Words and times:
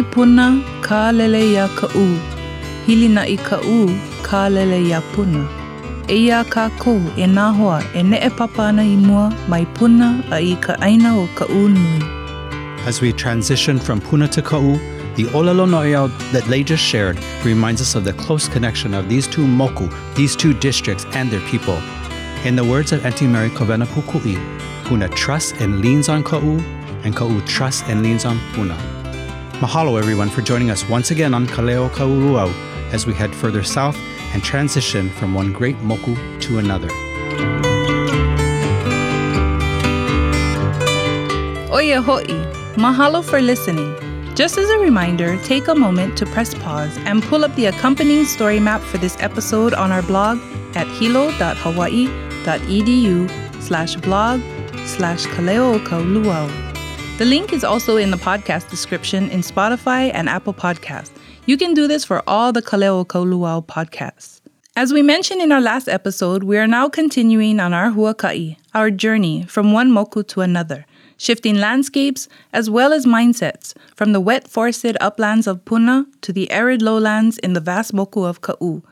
puna 0.00 0.64
ka 0.80 1.10
ya 1.10 1.68
ka 1.76 1.88
na 2.86 3.22
i 3.26 3.36
ka 3.36 3.60
ka 4.22 4.48
lele 4.48 4.88
ya 4.88 5.00
puna. 5.12 5.44
E 6.08 6.16
ia 6.16 6.44
ka 6.44 6.70
e 7.16 7.26
nā 7.26 7.54
hoa 7.54 7.82
e 7.94 8.02
ne 8.02 8.16
e 8.16 8.30
i 8.30 8.96
mua 8.96 9.28
mai 9.48 9.66
puna 9.74 10.24
a 10.30 10.40
i 10.40 10.56
ka 10.56 10.76
aina 10.80 11.18
o 11.18 11.28
ka 11.34 11.44
u 11.50 11.68
nui. 11.68 12.22
As 12.86 13.00
we 13.00 13.12
transition 13.12 13.78
from 13.78 14.00
Puna 14.00 14.26
to 14.26 14.42
Ka'u, 14.42 14.76
the 15.14 15.24
Olelo 15.34 15.68
No'eau 15.68 16.08
that 16.32 16.48
Lei 16.48 16.64
just 16.64 16.82
shared 16.82 17.16
reminds 17.44 17.80
us 17.80 17.94
of 17.94 18.02
the 18.02 18.12
close 18.14 18.48
connection 18.48 18.92
of 18.92 19.08
these 19.08 19.28
two 19.28 19.46
moku, 19.46 19.88
these 20.16 20.34
two 20.34 20.52
districts, 20.54 21.06
and 21.12 21.30
their 21.30 21.46
people. 21.48 21.78
In 22.44 22.56
the 22.56 22.64
words 22.64 22.90
of 22.90 23.06
Auntie 23.06 23.28
Mary 23.28 23.50
Kawena 23.50 23.86
Pukui, 23.86 24.36
Puna 24.84 25.08
trusts 25.10 25.52
and 25.60 25.80
leans 25.80 26.08
on 26.08 26.24
Ka'u, 26.24 26.58
and 27.04 27.14
Ka'u 27.14 27.40
trusts 27.42 27.84
and 27.86 28.02
leans 28.02 28.24
on 28.24 28.40
Puna. 28.52 28.91
Mahalo, 29.62 29.96
everyone, 29.96 30.28
for 30.28 30.42
joining 30.42 30.72
us 30.72 30.88
once 30.88 31.12
again 31.12 31.34
on 31.34 31.46
Kaleo 31.46 31.88
Ka'uluau 31.92 32.52
as 32.92 33.06
we 33.06 33.14
head 33.14 33.32
further 33.32 33.62
south 33.62 33.96
and 34.34 34.42
transition 34.42 35.08
from 35.08 35.34
one 35.34 35.52
great 35.52 35.76
moku 35.76 36.16
to 36.40 36.58
another. 36.58 36.88
Oia 41.70 42.02
ho'i, 42.02 42.44
mahalo 42.74 43.22
for 43.22 43.40
listening. 43.40 43.94
Just 44.34 44.58
as 44.58 44.68
a 44.68 44.80
reminder, 44.80 45.36
take 45.44 45.68
a 45.68 45.76
moment 45.76 46.18
to 46.18 46.26
press 46.26 46.54
pause 46.54 46.98
and 47.06 47.22
pull 47.22 47.44
up 47.44 47.54
the 47.54 47.66
accompanying 47.66 48.24
story 48.24 48.58
map 48.58 48.80
for 48.80 48.98
this 48.98 49.16
episode 49.20 49.74
on 49.74 49.92
our 49.92 50.02
blog 50.02 50.40
at 50.74 50.88
hilo.hawaii.edu 50.88 53.62
slash 53.62 53.94
blog 53.94 54.40
slash 54.86 55.24
kaleokauluau. 55.26 56.61
The 57.18 57.26
link 57.26 57.52
is 57.52 57.62
also 57.62 57.98
in 57.98 58.10
the 58.10 58.16
podcast 58.16 58.70
description 58.70 59.28
in 59.28 59.42
Spotify 59.42 60.10
and 60.14 60.30
Apple 60.30 60.54
Podcasts. 60.54 61.12
You 61.44 61.58
can 61.58 61.74
do 61.74 61.86
this 61.86 62.04
for 62.04 62.22
all 62.26 62.52
the 62.52 62.62
Kaleo 62.62 63.06
Kauluau 63.06 63.64
podcasts. 63.66 64.40
As 64.74 64.94
we 64.94 65.02
mentioned 65.02 65.42
in 65.42 65.52
our 65.52 65.60
last 65.60 65.88
episode, 65.88 66.42
we 66.42 66.56
are 66.56 66.66
now 66.66 66.88
continuing 66.88 67.60
on 67.60 67.74
our 67.74 67.90
huaka'i, 67.90 68.56
our 68.74 68.90
journey 68.90 69.44
from 69.44 69.72
one 69.72 69.90
moku 69.90 70.26
to 70.28 70.40
another, 70.40 70.86
shifting 71.18 71.56
landscapes 71.56 72.28
as 72.54 72.70
well 72.70 72.94
as 72.94 73.04
mindsets 73.04 73.74
from 73.94 74.12
the 74.12 74.20
wet 74.20 74.48
forested 74.48 74.96
uplands 74.98 75.46
of 75.46 75.64
Puna 75.66 76.06
to 76.22 76.32
the 76.32 76.50
arid 76.50 76.80
lowlands 76.80 77.36
in 77.38 77.52
the 77.52 77.60
vast 77.60 77.92
moku 77.92 78.26
of 78.26 78.40
Ka'u. 78.40 78.82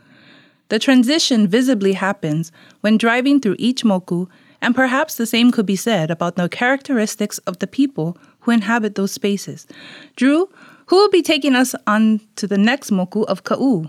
The 0.68 0.78
transition 0.78 1.48
visibly 1.48 1.94
happens 1.94 2.52
when 2.82 2.98
driving 2.98 3.40
through 3.40 3.56
each 3.58 3.82
moku, 3.82 4.28
and 4.62 4.74
perhaps 4.74 5.16
the 5.16 5.26
same 5.26 5.50
could 5.50 5.66
be 5.66 5.76
said 5.76 6.10
about 6.10 6.36
the 6.36 6.48
characteristics 6.48 7.38
of 7.38 7.58
the 7.58 7.66
people 7.66 8.16
who 8.40 8.50
inhabit 8.50 8.94
those 8.94 9.12
spaces. 9.12 9.66
Drew, 10.16 10.48
who 10.86 10.96
will 10.96 11.10
be 11.10 11.22
taking 11.22 11.54
us 11.54 11.74
on 11.86 12.20
to 12.36 12.46
the 12.46 12.58
next 12.58 12.90
moku 12.90 13.24
of 13.26 13.44
Ka'u? 13.44 13.88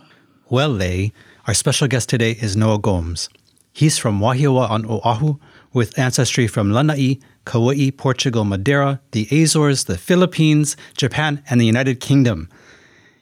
Well, 0.50 0.70
Lei, 0.70 1.12
our 1.48 1.54
special 1.54 1.88
guest 1.88 2.10
today 2.10 2.32
is 2.32 2.56
Noah 2.56 2.80
Gomes. 2.80 3.30
He's 3.74 3.98
from 3.98 4.20
Wahiawa 4.20 4.70
on 4.70 4.86
Oahu, 4.86 5.38
with 5.74 5.98
ancestry 5.98 6.46
from 6.48 6.72
Lanai, 6.72 7.20
Kauai, 7.46 7.90
Portugal, 7.92 8.44
Madeira, 8.44 9.00
the 9.12 9.28
Azores, 9.32 9.86
the 9.86 9.98
Philippines, 9.98 10.76
Japan, 10.96 11.42
and 11.50 11.60
the 11.62 11.66
United 11.66 12.00
Kingdom. 12.02 12.50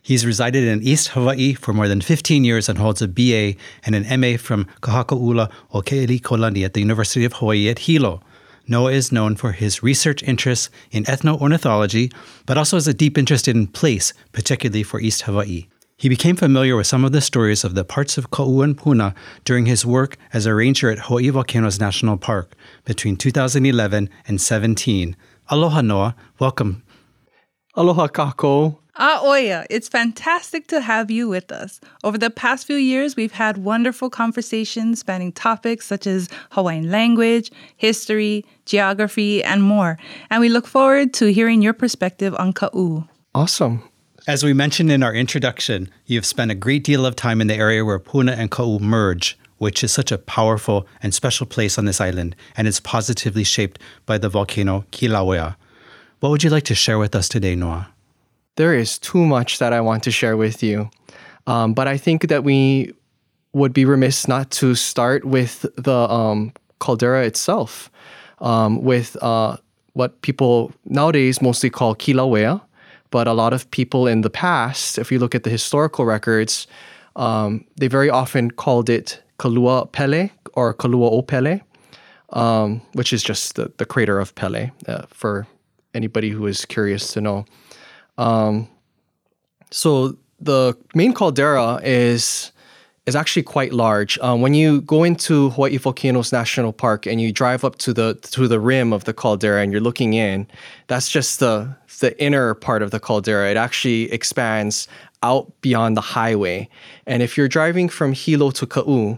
He's 0.01 0.25
resided 0.25 0.63
in 0.63 0.81
East 0.81 1.09
Hawaii 1.09 1.53
for 1.53 1.73
more 1.73 1.87
than 1.87 2.01
15 2.01 2.43
years 2.43 2.69
and 2.69 2.77
holds 2.77 3.01
a 3.01 3.07
BA 3.07 3.55
and 3.85 3.95
an 3.95 4.19
MA 4.19 4.37
from 4.37 4.65
Ka 4.81 4.91
Haka 4.91 5.15
'Ula 5.15 5.49
o 5.73 5.81
Ke'elikolani 5.81 6.63
at 6.63 6.73
the 6.73 6.79
University 6.79 7.25
of 7.25 7.33
Hawaii 7.33 7.69
at 7.69 7.79
Hilo. 7.79 8.21
Noah 8.67 8.91
is 8.91 9.11
known 9.11 9.35
for 9.35 9.51
his 9.51 9.83
research 9.83 10.23
interests 10.23 10.69
in 10.91 11.03
ethno-ornithology, 11.05 12.11
but 12.45 12.57
also 12.57 12.77
has 12.77 12.87
a 12.87 12.93
deep 12.93 13.17
interest 13.17 13.47
in 13.47 13.67
place, 13.67 14.13
particularly 14.31 14.83
for 14.83 14.99
East 15.01 15.23
Hawaii. 15.23 15.65
He 15.97 16.07
became 16.07 16.37
familiar 16.37 16.77
with 16.77 16.87
some 16.87 17.03
of 17.03 17.11
the 17.11 17.19
stories 17.19 17.65
of 17.65 17.75
the 17.75 17.83
parts 17.83 18.17
of 18.17 18.31
Ka'u 18.31 18.61
and 18.61 18.77
Puna 18.77 19.13
during 19.43 19.65
his 19.65 19.85
work 19.85 20.15
as 20.31 20.45
a 20.45 20.55
ranger 20.55 20.89
at 20.89 20.99
Hawaii 20.99 21.29
Volcanoes 21.29 21.79
National 21.79 22.15
Park 22.15 22.55
between 22.85 23.17
2011 23.17 24.09
and 24.25 24.39
17. 24.39 25.17
Aloha, 25.49 25.81
Noah. 25.81 26.15
Welcome. 26.39 26.83
Aloha, 27.75 28.07
Kako. 28.07 28.77
Ah, 29.01 29.21
Oya, 29.23 29.65
it's 29.69 29.87
fantastic 29.87 30.67
to 30.67 30.81
have 30.81 31.09
you 31.09 31.29
with 31.29 31.53
us. 31.53 31.79
Over 32.03 32.17
the 32.17 32.29
past 32.29 32.67
few 32.67 32.75
years, 32.75 33.15
we've 33.15 33.31
had 33.31 33.59
wonderful 33.59 34.09
conversations 34.09 34.99
spanning 34.99 35.31
topics 35.31 35.85
such 35.85 36.05
as 36.05 36.27
Hawaiian 36.51 36.91
language, 36.91 37.49
history, 37.77 38.43
geography, 38.65 39.41
and 39.41 39.63
more. 39.63 39.97
And 40.29 40.41
we 40.41 40.49
look 40.49 40.67
forward 40.67 41.13
to 41.13 41.31
hearing 41.31 41.61
your 41.61 41.71
perspective 41.71 42.35
on 42.37 42.51
Ka'u. 42.51 43.07
Awesome. 43.33 43.89
As 44.27 44.43
we 44.43 44.51
mentioned 44.51 44.91
in 44.91 45.01
our 45.01 45.13
introduction, 45.13 45.89
you've 46.05 46.25
spent 46.25 46.51
a 46.51 46.55
great 46.55 46.83
deal 46.83 47.05
of 47.05 47.15
time 47.15 47.39
in 47.39 47.47
the 47.47 47.55
area 47.55 47.85
where 47.85 47.99
Puna 47.99 48.33
and 48.33 48.51
Ka'u 48.51 48.79
merge, 48.79 49.39
which 49.59 49.81
is 49.81 49.93
such 49.93 50.11
a 50.11 50.17
powerful 50.17 50.85
and 51.01 51.13
special 51.13 51.45
place 51.45 51.77
on 51.77 51.85
this 51.85 52.01
island, 52.01 52.35
and 52.57 52.67
is 52.67 52.81
positively 52.81 53.45
shaped 53.45 53.79
by 54.05 54.17
the 54.17 54.27
volcano 54.27 54.83
Kilauea. 54.91 55.55
What 56.19 56.31
would 56.31 56.43
you 56.43 56.49
like 56.49 56.65
to 56.65 56.75
share 56.75 56.99
with 56.99 57.15
us 57.15 57.29
today, 57.29 57.55
Noah? 57.55 57.93
There 58.59 58.73
is 58.73 58.99
too 58.99 59.25
much 59.25 59.59
that 59.59 59.71
I 59.71 59.79
want 59.79 60.03
to 60.03 60.11
share 60.11 60.35
with 60.35 60.61
you. 60.61 60.89
Um, 61.47 61.73
but 61.73 61.87
I 61.87 61.95
think 61.95 62.27
that 62.27 62.43
we 62.43 62.93
would 63.53 63.71
be 63.71 63.85
remiss 63.85 64.27
not 64.27 64.51
to 64.59 64.75
start 64.75 65.23
with 65.23 65.65
the 65.77 65.95
um, 66.11 66.51
caldera 66.79 67.23
itself, 67.23 67.89
um, 68.39 68.83
with 68.83 69.15
uh, 69.23 69.55
what 69.93 70.21
people 70.23 70.73
nowadays 70.83 71.41
mostly 71.41 71.69
call 71.69 71.95
Kilauea. 71.95 72.59
But 73.11 73.29
a 73.29 73.33
lot 73.33 73.53
of 73.53 73.71
people 73.71 74.07
in 74.07 74.23
the 74.23 74.29
past, 74.29 74.97
if 74.97 75.09
you 75.09 75.19
look 75.19 75.33
at 75.33 75.43
the 75.43 75.49
historical 75.49 76.03
records, 76.03 76.67
um, 77.15 77.63
they 77.77 77.87
very 77.87 78.09
often 78.09 78.51
called 78.51 78.89
it 78.89 79.23
Kalua 79.37 79.89
Pele 79.89 80.31
or 80.51 80.73
Kalua 80.73 81.09
o 81.09 81.21
Pele, 81.21 81.61
um, 82.33 82.81
which 82.91 83.13
is 83.13 83.23
just 83.23 83.55
the, 83.55 83.71
the 83.77 83.85
crater 83.85 84.19
of 84.19 84.35
Pele 84.35 84.69
uh, 84.85 85.03
for 85.07 85.47
anybody 85.93 86.29
who 86.29 86.45
is 86.45 86.65
curious 86.65 87.13
to 87.13 87.21
know. 87.21 87.45
Um, 88.19 88.67
so 89.71 90.17
the 90.39 90.77
main 90.93 91.13
caldera 91.13 91.79
is 91.83 92.51
is 93.05 93.15
actually 93.15 93.41
quite 93.41 93.73
large. 93.73 94.19
Um, 94.19 94.41
when 94.41 94.53
you 94.53 94.81
go 94.81 95.03
into 95.03 95.49
Hawaii 95.51 95.77
Volcanoes 95.77 96.31
National 96.31 96.71
Park 96.71 97.07
and 97.07 97.19
you 97.19 97.31
drive 97.31 97.63
up 97.63 97.77
to 97.79 97.93
the 97.93 98.15
to 98.31 98.47
the 98.47 98.59
rim 98.59 98.93
of 98.93 99.05
the 99.05 99.13
caldera 99.13 99.63
and 99.63 99.71
you're 99.71 99.81
looking 99.81 100.13
in, 100.13 100.47
that's 100.87 101.09
just 101.09 101.39
the 101.39 101.75
the 102.01 102.11
inner 102.21 102.53
part 102.53 102.81
of 102.83 102.91
the 102.91 102.99
caldera. 102.99 103.49
It 103.49 103.57
actually 103.57 104.11
expands 104.11 104.87
out 105.23 105.51
beyond 105.61 105.97
the 105.97 106.01
highway. 106.01 106.69
And 107.05 107.23
if 107.23 107.37
you're 107.37 107.49
driving 107.49 107.89
from 107.89 108.13
Hilo 108.13 108.51
to 108.51 108.65
Ka'u, 108.65 109.17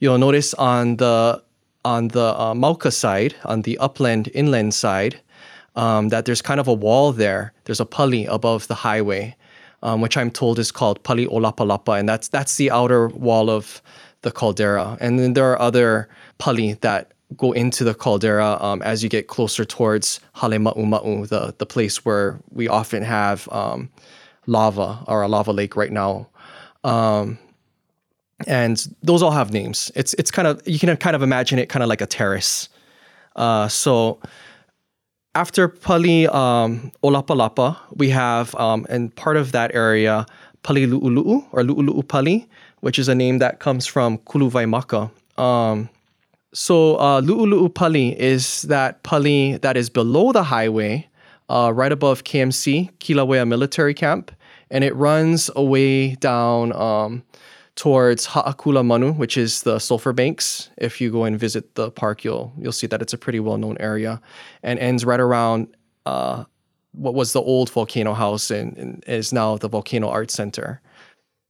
you'll 0.00 0.18
notice 0.18 0.52
on 0.54 0.96
the 0.96 1.42
on 1.84 2.08
the 2.08 2.34
uh, 2.38 2.54
Mauka 2.54 2.92
side, 2.92 3.34
on 3.44 3.62
the 3.62 3.78
upland 3.78 4.30
inland 4.34 4.74
side, 4.74 5.20
um, 5.76 6.08
that 6.08 6.24
there's 6.24 6.42
kind 6.42 6.60
of 6.60 6.68
a 6.68 6.74
wall 6.74 7.12
there. 7.12 7.52
There's 7.64 7.80
a 7.80 7.86
pali 7.86 8.26
above 8.26 8.68
the 8.68 8.74
highway, 8.74 9.36
um, 9.82 10.00
which 10.00 10.16
I'm 10.16 10.30
told 10.30 10.58
is 10.58 10.70
called 10.70 11.02
pali 11.02 11.26
olapalapa, 11.26 11.98
and 11.98 12.08
that's 12.08 12.28
that's 12.28 12.56
the 12.56 12.70
outer 12.70 13.08
wall 13.08 13.50
of 13.50 13.82
the 14.22 14.30
caldera. 14.30 14.96
And 15.00 15.18
then 15.18 15.32
there 15.34 15.50
are 15.50 15.60
other 15.60 16.08
pali 16.38 16.74
that 16.74 17.12
go 17.36 17.52
into 17.52 17.84
the 17.84 17.94
caldera 17.94 18.58
um, 18.60 18.82
as 18.82 19.02
you 19.02 19.08
get 19.08 19.26
closer 19.26 19.64
towards 19.64 20.20
Hale 20.36 20.58
Ma'u 20.58 21.28
the, 21.28 21.54
the 21.58 21.66
place 21.66 22.04
where 22.04 22.38
we 22.50 22.68
often 22.68 23.02
have 23.02 23.48
um, 23.50 23.90
lava 24.46 25.02
or 25.06 25.22
a 25.22 25.28
lava 25.28 25.52
lake 25.52 25.76
right 25.76 25.92
now. 25.92 26.28
Um, 26.84 27.38
and 28.46 28.86
those 29.02 29.22
all 29.22 29.30
have 29.30 29.52
names. 29.52 29.92
It's 29.94 30.14
it's 30.14 30.30
kind 30.30 30.48
of 30.48 30.60
you 30.66 30.78
can 30.78 30.96
kind 30.96 31.14
of 31.14 31.22
imagine 31.22 31.58
it 31.58 31.68
kind 31.68 31.82
of 31.82 31.88
like 31.88 32.00
a 32.00 32.06
terrace. 32.06 32.68
Uh, 33.36 33.68
so 33.68 34.20
after 35.34 35.68
Pali 35.68 36.26
um, 36.28 36.92
Olapalapa, 37.02 37.76
we 37.94 38.10
have, 38.10 38.54
um, 38.56 38.86
and 38.88 39.14
part 39.16 39.36
of 39.36 39.52
that 39.52 39.74
area, 39.74 40.26
Pali 40.62 40.86
Lu'ulu'u 40.86 41.44
or 41.52 41.62
Lu'ulu'u 41.62 42.06
Pali, 42.06 42.48
which 42.80 42.98
is 42.98 43.08
a 43.08 43.14
name 43.14 43.38
that 43.38 43.58
comes 43.58 43.86
from 43.86 44.18
Kuluwaimaka. 44.18 45.10
Um, 45.40 45.88
so 46.52 46.96
uh, 46.96 47.20
Lu'ulu'u 47.22 47.74
Pali 47.74 48.20
is 48.20 48.62
that 48.62 49.02
Pali 49.02 49.56
that 49.58 49.76
is 49.76 49.88
below 49.88 50.32
the 50.32 50.42
highway, 50.42 51.08
uh, 51.48 51.72
right 51.74 51.92
above 51.92 52.24
KMC, 52.24 52.90
Kilauea 52.98 53.48
Military 53.48 53.94
Camp, 53.94 54.30
and 54.70 54.84
it 54.84 54.94
runs 54.94 55.50
away 55.56 56.14
down 56.16 56.72
um, 56.74 57.22
towards 57.74 58.26
Ha'akula 58.26 58.84
Manu, 58.84 59.12
which 59.12 59.36
is 59.36 59.62
the 59.62 59.78
sulfur 59.78 60.12
banks. 60.12 60.70
If 60.76 61.00
you 61.00 61.10
go 61.10 61.24
and 61.24 61.38
visit 61.38 61.74
the 61.74 61.90
park, 61.90 62.24
you'll 62.24 62.52
you'll 62.58 62.72
see 62.72 62.86
that 62.86 63.02
it's 63.02 63.12
a 63.12 63.18
pretty 63.18 63.40
well 63.40 63.58
known 63.58 63.76
area, 63.80 64.20
and 64.62 64.78
ends 64.78 65.04
right 65.04 65.20
around 65.20 65.68
uh, 66.06 66.44
what 66.92 67.14
was 67.14 67.32
the 67.32 67.40
old 67.40 67.70
volcano 67.70 68.12
house 68.12 68.50
and, 68.50 68.76
and, 68.76 69.04
is 69.06 69.32
now 69.32 69.56
the 69.56 69.68
Volcano 69.68 70.08
Art 70.08 70.30
Center. 70.30 70.80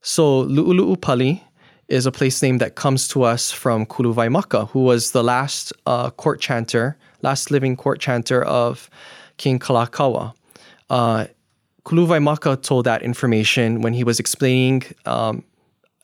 So 0.01 0.45
Lu'ulu'u 0.45 1.01
Pali 1.01 1.43
is 1.89 2.07
a 2.07 2.13
place 2.13 2.43
name 2.43 2.59
that 2.59 2.75
comes 2.75 3.09
to 3.09 3.23
us 3.23 3.51
from 3.51 3.87
Kuluwaimaka, 3.87 4.69
who 4.71 4.85
was 4.85 5.11
the 5.11 5.23
last 5.23 5.73
uh, 5.87 6.11
court 6.11 6.41
chanter, 6.41 6.97
last 7.23 7.51
living 7.51 7.77
court 7.77 8.01
chanter 8.01 8.43
of 8.43 8.89
King 9.37 9.59
Kalakaua. 9.59 10.35
Uh, 10.89 11.27
Kuluwaimaka 11.85 12.63
told 12.63 12.87
that 12.87 13.03
information 13.03 13.83
when 13.83 13.93
he 13.93 14.05
was 14.05 14.21
explaining 14.21 14.85
um, 15.07 15.45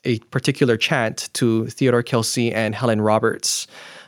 a 0.04 0.18
particular 0.30 0.76
chant 0.76 1.28
to 1.34 1.66
Theodore 1.66 2.02
Kelsey 2.02 2.52
and 2.52 2.74
Helen 2.74 3.00
Roberts, 3.00 3.66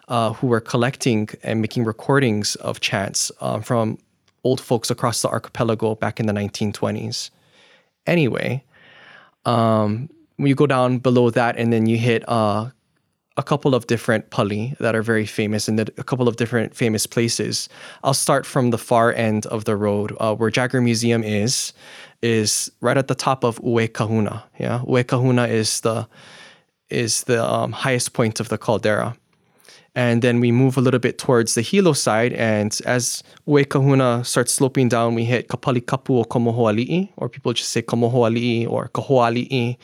uh, 0.09 0.33
who 0.35 0.47
were 0.47 0.61
collecting 0.61 1.29
and 1.43 1.61
making 1.61 1.85
recordings 1.85 2.55
of 2.57 2.81
chants 2.81 3.31
um, 3.41 3.63
from 3.63 3.99
old 4.45 4.61
folks 4.61 4.91
across 4.91 5.23
the 5.23 5.29
archipelago 5.29 5.95
back 5.95 6.19
in 6.21 6.27
the 6.27 6.33
1920s. 6.33 7.31
Anyway, 8.07 8.65
um, 9.45 10.09
when 10.37 10.49
you 10.49 10.55
go 10.55 10.67
down 10.67 10.99
below 10.99 11.31
that 11.31 11.57
and 11.57 11.73
then 11.73 11.87
you 11.87 11.99
hit 11.99 12.27
uh, 12.29 12.71
a 13.37 13.43
couple 13.43 13.75
of 13.75 13.87
different 13.87 14.31
pali 14.31 14.75
that 14.81 14.95
are 14.95 15.03
very 15.03 15.27
famous 15.27 15.69
and 15.69 15.81
a 15.81 16.05
couple 16.05 16.29
of 16.29 16.37
different 16.37 16.75
famous 16.75 17.07
places. 17.07 17.69
I'll 18.05 18.15
start 18.15 18.45
from 18.45 18.71
the 18.71 18.79
far 18.79 19.13
end 19.15 19.47
of 19.47 19.65
the 19.65 19.77
road 19.77 20.15
uh, 20.21 20.35
where 20.35 20.51
Jaggar 20.51 20.83
Museum 20.83 21.23
is, 21.23 21.73
is 22.22 22.70
right 22.81 22.96
at 22.96 23.08
the 23.08 23.14
top 23.14 23.44
of 23.44 23.61
Ue 23.64 23.88
Kahuna. 23.88 24.44
Yeah, 24.58 24.82
Ue 24.87 25.05
Kahuna 25.05 25.46
is 25.46 25.81
the 25.81 26.06
is 26.88 27.25
the 27.25 27.44
um, 27.44 27.72
highest 27.72 28.12
point 28.12 28.40
of 28.40 28.49
the 28.49 28.58
caldera. 28.58 29.17
And 29.94 30.22
then 30.22 30.38
we 30.38 30.52
move 30.52 30.76
a 30.76 30.81
little 30.81 31.00
bit 31.00 31.19
towards 31.19 31.55
the 31.55 31.62
Hilo 31.62 31.93
side. 31.93 32.32
And 32.34 32.78
as 32.84 33.22
Ue 33.46 33.64
Kahuna 33.64 34.25
starts 34.25 34.52
sloping 34.52 34.88
down, 34.88 35.14
we 35.14 35.25
hit 35.25 35.49
Kapali 35.49 35.81
Kapu 35.81 36.19
o 36.19 36.25
Kamohoali'i, 36.25 37.11
or 37.17 37.28
people 37.28 37.52
just 37.52 37.70
say 37.70 37.82
Kamohoali'i 37.82 38.69
or 38.69 38.88
Kahoali'i. 38.88 39.76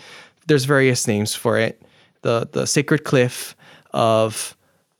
There's 0.46 0.64
various 0.64 1.08
names 1.08 1.34
for 1.34 1.58
it. 1.58 1.82
The, 2.22 2.48
the 2.52 2.66
sacred 2.66 3.04
cliff 3.04 3.56
of 3.92 4.56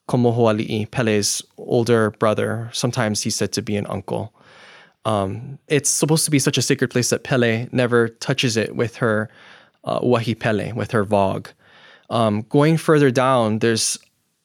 Kamohoali'i, 0.09 0.91
Pele's 0.91 1.43
older 1.57 2.11
brother. 2.13 2.71
Sometimes 2.73 3.23
he's 3.23 3.37
said 3.37 3.53
to 3.53 3.63
be 3.63 3.77
an 3.77 3.87
uncle. 3.87 4.33
Um, 5.07 5.61
it's 5.69 5.89
supposed 5.89 6.25
to 6.25 6.33
be 6.33 6.41
such 6.41 6.59
a 6.59 6.63
sacred 6.63 6.91
place 6.91 7.11
that 7.11 7.23
Pele 7.23 7.69
never 7.71 8.09
touches 8.09 8.57
it 8.57 8.75
with 8.75 8.97
her 8.97 9.31
uh, 9.85 10.01
wahi 10.03 10.35
Pele, 10.35 10.73
with 10.73 10.91
her 10.91 11.05
vogue. 11.05 11.49
Um, 12.11 12.43
going 12.49 12.77
further 12.77 13.13
down, 13.13 13.61
there's 13.61 13.99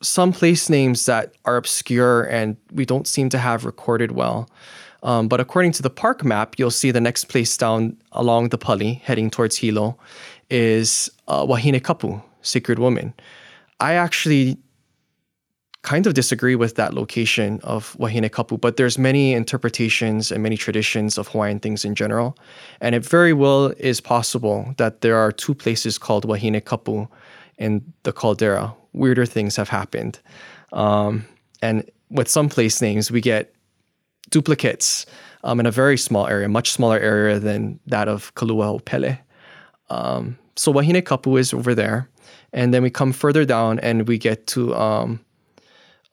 some 0.03 0.31
place 0.31 0.69
names 0.69 1.07
that 1.07 1.33
are 1.45 1.57
obscure 1.57 2.23
and 2.23 2.57
we 2.71 2.85
don't 2.85 3.07
seem 3.07 3.27
to 3.29 3.39
have 3.39 3.65
recorded 3.65 4.11
well. 4.11 4.49
Um, 5.01 5.27
but 5.27 5.39
according 5.39 5.71
to 5.73 5.81
the 5.81 5.89
park 5.89 6.23
map, 6.23 6.59
you'll 6.59 6.69
see 6.69 6.91
the 6.91 7.01
next 7.01 7.25
place 7.25 7.57
down 7.57 7.97
along 8.11 8.49
the 8.49 8.57
Pali, 8.59 8.93
heading 9.03 9.31
towards 9.31 9.57
Hilo, 9.57 9.97
is 10.51 11.09
uh, 11.27 11.43
Wahine 11.43 11.81
Kapu, 11.81 12.21
Sacred 12.43 12.77
Woman. 12.77 13.15
I 13.79 13.93
actually 13.93 14.59
kind 15.83 16.05
of 16.05 16.13
disagree 16.13 16.55
with 16.55 16.75
that 16.75 16.93
location 16.93 17.59
of 17.63 17.95
Wahine 17.97 18.29
Kapu, 18.29 18.59
but 18.59 18.77
there's 18.77 18.97
many 18.97 19.33
interpretations 19.33 20.31
and 20.31 20.43
many 20.43 20.55
traditions 20.55 21.17
of 21.17 21.27
Hawaiian 21.29 21.59
things 21.59 21.83
in 21.83 21.95
general. 21.95 22.37
And 22.81 22.93
it 22.93 23.03
very 23.03 23.33
well 23.33 23.73
is 23.77 23.99
possible 23.99 24.73
that 24.77 25.01
there 25.01 25.17
are 25.17 25.31
two 25.31 25.55
places 25.55 25.97
called 25.97 26.25
Wahine 26.25 26.61
Kapu 26.61 27.07
in 27.57 27.81
the 28.03 28.11
caldera, 28.11 28.73
weirder 28.93 29.25
things 29.25 29.55
have 29.55 29.69
happened. 29.69 30.19
Um, 30.71 31.25
and 31.61 31.89
with 32.09 32.27
some 32.27 32.49
place 32.49 32.81
names, 32.81 33.11
we 33.11 33.21
get 33.21 33.53
duplicates 34.29 35.05
um, 35.43 35.59
in 35.59 35.65
a 35.65 35.71
very 35.71 35.97
small 35.97 36.27
area, 36.27 36.47
much 36.47 36.71
smaller 36.71 36.99
area 36.99 37.39
than 37.39 37.79
that 37.87 38.07
of 38.07 38.33
Kalua 38.35 38.83
Pele. 38.85 39.17
Um, 39.89 40.37
so 40.55 40.71
Wahine 40.71 41.01
Kapu 41.01 41.39
is 41.39 41.53
over 41.53 41.73
there. 41.73 42.07
And 42.53 42.73
then 42.73 42.83
we 42.83 42.89
come 42.89 43.13
further 43.13 43.45
down 43.45 43.79
and 43.79 44.07
we 44.07 44.17
get 44.17 44.45
to 44.47 44.75
um, 44.75 45.19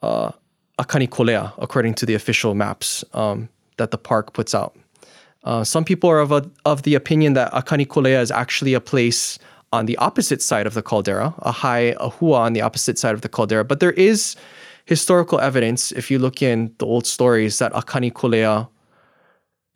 uh, 0.03 0.33
Akani 0.79 1.09
Kolea, 1.09 1.53
according 1.59 1.95
to 1.95 2.07
the 2.07 2.15
official 2.15 2.55
maps 2.55 3.05
um, 3.15 3.49
that 3.77 3.91
the 3.91 3.99
park 3.99 4.33
puts 4.33 4.55
out. 4.55 4.77
Uh, 5.45 5.65
some 5.65 5.85
people 5.85 6.11
are 6.11 6.21
of, 6.21 6.33
a, 6.33 6.49
of 6.65 6.83
the 6.83 6.95
opinion 6.95 7.33
that 7.35 7.53
Akani 7.53 7.87
Kolea 7.87 8.21
is 8.21 8.31
actually 8.31 8.75
a 8.75 8.81
place 8.81 9.39
on 9.73 9.87
the 9.87 9.97
opposite 9.99 10.43
side 10.43 10.67
of 10.67 10.75
the 10.75 10.83
caldera, 10.83 11.35
a 11.39 11.53
high 11.53 11.95
ahua 12.01 12.39
on 12.39 12.53
the 12.53 12.61
opposite 12.61 12.99
side 12.99 13.15
of 13.15 13.21
the 13.21 13.29
caldera. 13.29 13.65
But 13.65 13.81
there 13.81 13.93
is 13.93 14.37
historical 14.87 15.41
evidence, 15.41 15.93
if 15.93 16.11
you 16.11 16.19
look 16.19 16.43
in 16.43 16.75
the 16.79 16.87
old 16.87 17.07
stories, 17.07 17.59
that 17.59 17.73
Akani 17.73 18.13
Kolea 18.13 18.69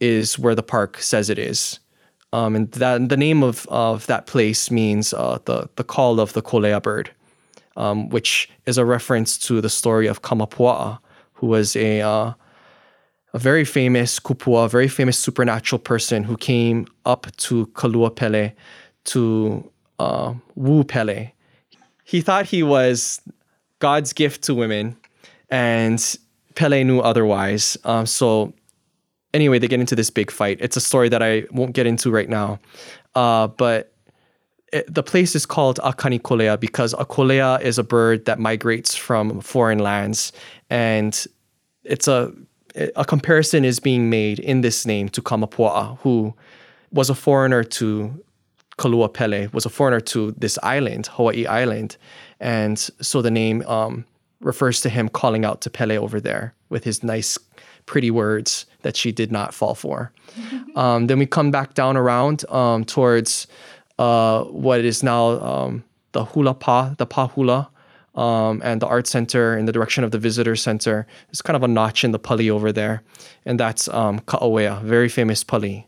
is 0.01 0.39
where 0.39 0.55
the 0.55 0.63
park 0.63 0.99
says 0.99 1.31
it 1.31 1.39
is. 1.39 1.79
Um, 2.33 2.57
and 2.57 2.73
that 2.73 3.09
the 3.09 3.17
name 3.17 3.43
of, 3.43 3.67
of 3.69 4.07
that 4.07 4.27
place 4.27 4.71
means 4.71 5.13
uh, 5.13 5.39
the, 5.45 5.69
the 5.77 5.85
call 5.85 6.19
of 6.19 6.33
the 6.33 6.43
kolea 6.43 6.83
bird, 6.83 7.11
um, 7.77 8.09
which 8.11 8.51
is 8.67 8.79
a 8.79 8.85
reference 8.85 9.39
to 9.39 9.61
the 9.61 9.71
story 9.71 10.07
of 10.07 10.23
Kamapua'a, 10.23 10.99
who 11.35 11.47
was 11.47 11.77
a, 11.77 12.01
uh, 12.01 12.33
a 13.35 13.39
very 13.39 13.65
famous 13.65 14.21
kupua, 14.21 14.71
very 14.71 14.89
famous 14.89 15.19
supernatural 15.19 15.79
person 15.79 16.23
who 16.23 16.37
came 16.37 16.87
up 17.05 17.35
to 17.37 17.67
Kaluapele 17.69 18.53
to 19.05 19.71
uh, 19.99 20.35
woo 20.55 20.85
Pele. 20.85 21.33
He 22.05 22.21
thought 22.21 22.47
he 22.47 22.63
was 22.63 23.21
God's 23.79 24.13
gift 24.13 24.43
to 24.45 24.55
women, 24.55 24.97
and 25.51 26.19
Pele 26.55 26.85
knew 26.85 27.01
otherwise. 27.01 27.77
Um, 27.85 28.07
so, 28.07 28.53
anyway, 29.33 29.59
they 29.59 29.69
get 29.69 29.81
into 29.81 29.97
this 29.97 30.11
big 30.11 30.31
fight. 30.31 30.59
It's 30.61 30.77
a 30.77 30.81
story 30.81 31.09
that 31.09 31.23
I 31.23 31.45
won't 31.51 31.73
get 31.73 31.87
into 31.87 32.11
right 32.11 32.29
now. 32.29 32.61
Uh, 33.15 33.47
but 33.49 33.92
it, 34.73 34.93
the 34.93 35.03
place 35.03 35.35
is 35.35 35.47
called 35.47 35.79
Akani 35.79 36.21
Kolea 36.21 36.59
because 36.59 36.95
a 36.95 37.05
kolea 37.05 37.61
is 37.61 37.79
a 37.79 37.83
bird 37.83 38.25
that 38.25 38.39
migrates 38.39 38.95
from 38.95 39.41
foreign 39.41 39.79
lands, 39.79 40.33
and 40.71 41.27
it's 41.85 42.09
a 42.09 42.33
a 42.97 43.05
comparison 43.05 43.65
is 43.65 43.79
being 43.79 44.09
made 44.09 44.39
in 44.39 44.63
this 44.63 44.87
name 44.87 45.11
to 45.11 45.21
Kamapua'a, 45.21 45.99
who 45.99 46.35
was 46.91 47.11
a 47.11 47.15
foreigner 47.15 47.63
to 47.65 48.23
Kalua 48.79 49.13
Pele 49.13 49.49
was 49.53 49.67
a 49.67 49.69
foreigner 49.69 50.01
to 50.01 50.33
this 50.33 50.59
island, 50.63 51.07
Hawaii 51.09 51.47
Island, 51.47 51.97
and 52.41 52.79
so 52.79 53.21
the 53.21 53.31
name 53.31 53.63
um, 53.67 54.05
refers 54.41 54.81
to 54.81 54.89
him 54.89 55.09
calling 55.09 55.45
out 55.45 55.61
to 55.63 55.71
Pele 55.71 55.97
over 55.97 56.21
there 56.21 56.55
with 56.69 56.85
his 56.85 57.03
nice, 57.03 57.39
pretty 57.87 58.11
words 58.11 58.67
that 58.83 58.97
she 58.97 59.13
did 59.13 59.31
not 59.31 59.55
fall 59.55 59.75
for. 59.75 60.13
um, 60.77 61.07
then 61.07 61.19
we 61.19 61.27
come 61.27 61.51
back 61.51 61.75
down 61.75 61.97
around 61.97 62.49
um, 62.51 62.85
towards 62.85 63.47
uh, 64.03 64.39
what 64.67 64.81
is 64.93 65.03
now 65.03 65.23
um, 65.51 65.85
the 66.13 66.25
hula 66.25 66.55
pa, 66.55 66.79
the 66.99 67.07
pa 67.07 67.29
hula. 67.29 67.69
Um, 68.15 68.61
and 68.63 68.83
the 68.83 68.87
art 68.87 69.07
center 69.07 69.57
in 69.57 69.65
the 69.65 69.73
direction 69.73 70.05
of 70.05 70.11
the 70.11 70.19
visitor 70.19 70.55
center. 70.55 71.07
It's 71.31 71.41
kind 71.41 71.57
of 71.57 71.63
a 71.63 71.69
notch 71.79 72.05
in 72.05 72.13
the 72.13 72.19
pali 72.19 72.51
over 72.51 72.71
there, 72.71 72.97
and 73.47 73.59
that's 73.59 73.89
um, 73.89 74.21
Ka'awea, 74.31 74.83
very 74.83 75.09
famous 75.09 75.43
pali. 75.43 75.87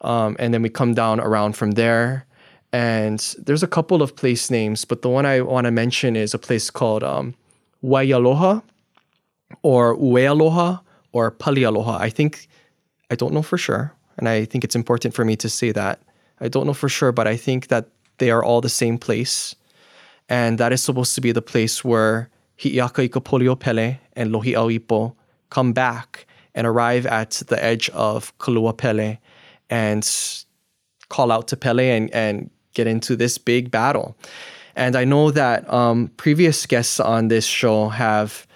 Um, 0.00 0.36
and 0.38 0.54
then 0.54 0.62
we 0.62 0.68
come 0.68 0.94
down 0.94 1.18
around 1.18 1.56
from 1.56 1.72
there. 1.72 2.26
And 2.72 3.18
there's 3.46 3.64
a 3.64 3.66
couple 3.76 4.02
of 4.02 4.14
place 4.14 4.50
names, 4.50 4.84
but 4.84 5.02
the 5.02 5.08
one 5.08 5.26
I 5.26 5.40
want 5.40 5.64
to 5.64 5.70
mention 5.70 6.16
is 6.16 6.34
a 6.34 6.38
place 6.38 6.70
called 6.70 7.02
um, 7.02 7.34
Waialoha 7.82 8.62
or 9.62 9.96
Uealoha 9.96 10.78
or 11.12 11.30
Palialoha. 11.32 11.98
I 12.00 12.10
think, 12.10 12.48
I 13.10 13.16
don't 13.16 13.32
know 13.32 13.42
for 13.42 13.58
sure. 13.58 13.92
And 14.16 14.28
I 14.28 14.44
think 14.44 14.64
it's 14.64 14.76
important 14.76 15.14
for 15.14 15.24
me 15.24 15.36
to 15.36 15.48
say 15.48 15.72
that. 15.72 15.98
I 16.40 16.48
don't 16.48 16.66
know 16.66 16.74
for 16.74 16.88
sure, 16.88 17.12
but 17.12 17.26
I 17.26 17.36
think 17.36 17.68
that 17.68 17.88
they 18.18 18.30
are 18.30 18.42
all 18.42 18.60
the 18.60 18.68
same 18.68 18.98
place. 18.98 19.54
And 20.28 20.58
that 20.58 20.72
is 20.72 20.82
supposed 20.82 21.14
to 21.14 21.20
be 21.20 21.32
the 21.32 21.42
place 21.42 21.84
where 21.84 22.30
Hi'iaka 22.56 23.08
Ikapolio 23.08 23.58
Pele 23.58 23.98
and 24.14 24.30
Lohi 24.30 24.54
Auipo 24.54 25.14
come 25.50 25.72
back 25.72 26.26
and 26.54 26.66
arrive 26.66 27.06
at 27.06 27.42
the 27.48 27.62
edge 27.62 27.90
of 27.90 28.36
Kalua 28.38 28.76
Pele 28.76 29.18
and 29.68 30.08
call 31.08 31.32
out 31.32 31.48
to 31.48 31.56
Pele 31.56 31.90
and, 31.90 32.10
and 32.12 32.50
get 32.74 32.86
into 32.86 33.16
this 33.16 33.38
big 33.38 33.70
battle. 33.70 34.16
And 34.76 34.96
I 34.96 35.04
know 35.04 35.30
that 35.30 35.72
um, 35.72 36.10
previous 36.16 36.66
guests 36.66 36.98
on 36.98 37.28
this 37.28 37.46
show 37.46 37.88
have 37.88 38.46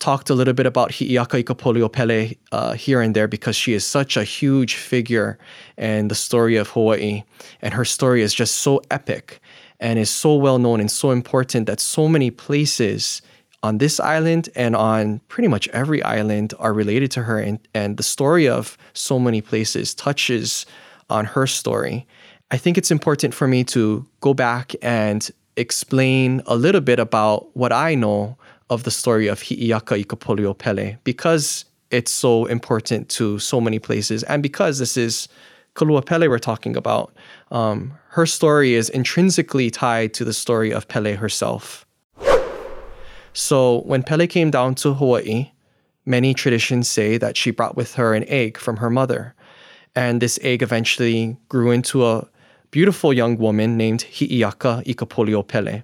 talked 0.00 0.30
a 0.30 0.34
little 0.34 0.54
bit 0.54 0.66
about 0.66 0.90
Hi'iaka 0.90 1.42
Ikapolio 1.42 1.90
Pele 1.90 2.34
uh, 2.52 2.72
here 2.72 3.00
and 3.00 3.14
there 3.14 3.28
because 3.28 3.56
she 3.56 3.72
is 3.72 3.84
such 3.84 4.16
a 4.16 4.24
huge 4.24 4.74
figure 4.74 5.38
in 5.78 6.08
the 6.08 6.14
story 6.14 6.56
of 6.56 6.68
Hawaii. 6.70 7.22
And 7.62 7.72
her 7.74 7.84
story 7.84 8.22
is 8.22 8.34
just 8.34 8.58
so 8.58 8.82
epic 8.90 9.40
and 9.80 9.98
is 9.98 10.10
so 10.10 10.34
well 10.34 10.58
known 10.58 10.80
and 10.80 10.90
so 10.90 11.10
important 11.10 11.66
that 11.66 11.80
so 11.80 12.08
many 12.08 12.30
places 12.30 13.22
on 13.62 13.78
this 13.78 13.98
island 13.98 14.50
and 14.54 14.76
on 14.76 15.20
pretty 15.28 15.48
much 15.48 15.68
every 15.68 16.02
island 16.02 16.52
are 16.58 16.74
related 16.74 17.10
to 17.12 17.22
her. 17.22 17.38
And, 17.38 17.58
and 17.72 17.96
the 17.96 18.02
story 18.02 18.46
of 18.46 18.76
so 18.92 19.18
many 19.18 19.40
places 19.40 19.94
touches 19.94 20.66
on 21.08 21.24
her 21.24 21.46
story. 21.46 22.06
I 22.50 22.58
think 22.58 22.76
it's 22.76 22.90
important 22.90 23.32
for 23.32 23.48
me 23.48 23.64
to 23.64 24.06
go 24.20 24.34
back 24.34 24.74
and 24.82 25.30
explain 25.56 26.42
a 26.46 26.56
little 26.56 26.80
bit 26.80 26.98
about 26.98 27.56
what 27.56 27.72
I 27.72 27.94
know 27.94 28.36
of 28.70 28.84
the 28.84 28.90
story 28.90 29.26
of 29.26 29.42
Hi'iaka 29.42 30.02
Ikapolio 30.04 30.56
Pele 30.56 30.96
because 31.04 31.64
it's 31.90 32.10
so 32.10 32.46
important 32.46 33.08
to 33.10 33.38
so 33.38 33.60
many 33.60 33.78
places 33.78 34.22
and 34.24 34.42
because 34.42 34.78
this 34.78 34.96
is 34.96 35.28
Kalua 35.74 36.04
Pele 36.04 36.28
we're 36.28 36.38
talking 36.38 36.76
about. 36.76 37.12
Um, 37.50 37.94
her 38.10 38.26
story 38.26 38.74
is 38.74 38.88
intrinsically 38.88 39.70
tied 39.70 40.14
to 40.14 40.24
the 40.24 40.32
story 40.32 40.72
of 40.72 40.86
Pele 40.88 41.14
herself. 41.14 41.84
So 43.32 43.80
when 43.80 44.04
Pele 44.04 44.28
came 44.28 44.50
down 44.50 44.76
to 44.76 44.94
Hawaii, 44.94 45.50
many 46.06 46.34
traditions 46.34 46.88
say 46.88 47.18
that 47.18 47.36
she 47.36 47.50
brought 47.50 47.76
with 47.76 47.94
her 47.94 48.14
an 48.14 48.24
egg 48.28 48.56
from 48.56 48.76
her 48.76 48.88
mother. 48.88 49.34
And 49.96 50.20
this 50.20 50.38
egg 50.42 50.62
eventually 50.62 51.36
grew 51.48 51.70
into 51.72 52.06
a 52.06 52.28
beautiful 52.70 53.12
young 53.12 53.36
woman 53.36 53.76
named 53.76 54.02
Hi'iaka 54.02 54.84
Ikapolio 54.84 55.46
Pele. 55.46 55.82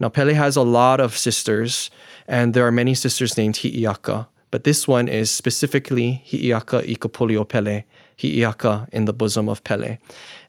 Now, 0.00 0.08
Pele 0.08 0.32
has 0.32 0.56
a 0.56 0.62
lot 0.62 0.98
of 0.98 1.16
sisters, 1.16 1.90
and 2.26 2.54
there 2.54 2.66
are 2.66 2.72
many 2.72 2.94
sisters 2.94 3.36
named 3.36 3.56
Hi'iaka, 3.56 4.26
but 4.50 4.64
this 4.64 4.88
one 4.88 5.08
is 5.08 5.30
specifically 5.30 6.22
Hi'iaka 6.24 6.82
Ikapolio 6.82 7.46
Pele, 7.46 7.84
Hi'iaka 8.16 8.88
in 8.92 9.04
the 9.04 9.12
bosom 9.12 9.48
of 9.48 9.62
Pele. 9.62 9.98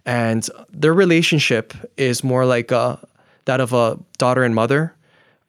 And 0.05 0.49
their 0.69 0.93
relationship 0.93 1.73
is 1.97 2.23
more 2.23 2.45
like 2.45 2.71
a, 2.71 2.97
that 3.45 3.59
of 3.59 3.73
a 3.73 3.99
daughter 4.17 4.43
and 4.43 4.55
mother 4.55 4.95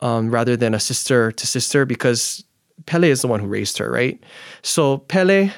um, 0.01 0.31
rather 0.31 0.57
than 0.57 0.75
a 0.75 0.81
sister 0.81 1.31
to 1.33 1.47
sister 1.47 1.87
because 1.87 2.45
Pele 2.87 3.09
is 3.09 3.23
the 3.23 3.29
one 3.29 3.41
who 3.41 3.47
raised 3.47 3.79
her, 3.79 3.91
right? 3.91 4.23
So 4.63 4.99
Pele, 4.99 5.51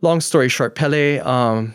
long 0.00 0.20
story 0.20 0.48
short, 0.48 0.76
Pele 0.76 1.18
um, 1.18 1.74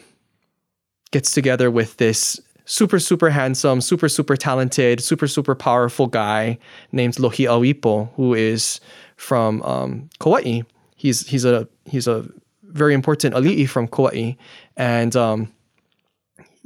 gets 1.11 1.31
together 1.31 1.69
with 1.69 1.97
this 1.97 2.39
super, 2.65 2.99
super 2.99 3.29
handsome, 3.29 3.81
super, 3.81 4.09
super 4.09 4.35
talented, 4.35 5.01
super, 5.01 5.27
super 5.27 5.55
powerful 5.55 6.07
guy 6.07 6.57
named 6.91 7.15
Lohi 7.15 7.47
Awipo, 7.47 8.09
who 8.15 8.33
is 8.33 8.79
from 9.15 9.61
um, 9.63 10.09
Kauai. 10.19 10.61
He's 10.95 11.27
he's 11.27 11.45
a 11.45 11.67
he's 11.85 12.07
a 12.07 12.25
very 12.63 12.93
important 12.93 13.33
ali'i 13.35 13.69
from 13.69 13.87
Kauai, 13.87 14.33
and 14.75 15.15
um, 15.15 15.53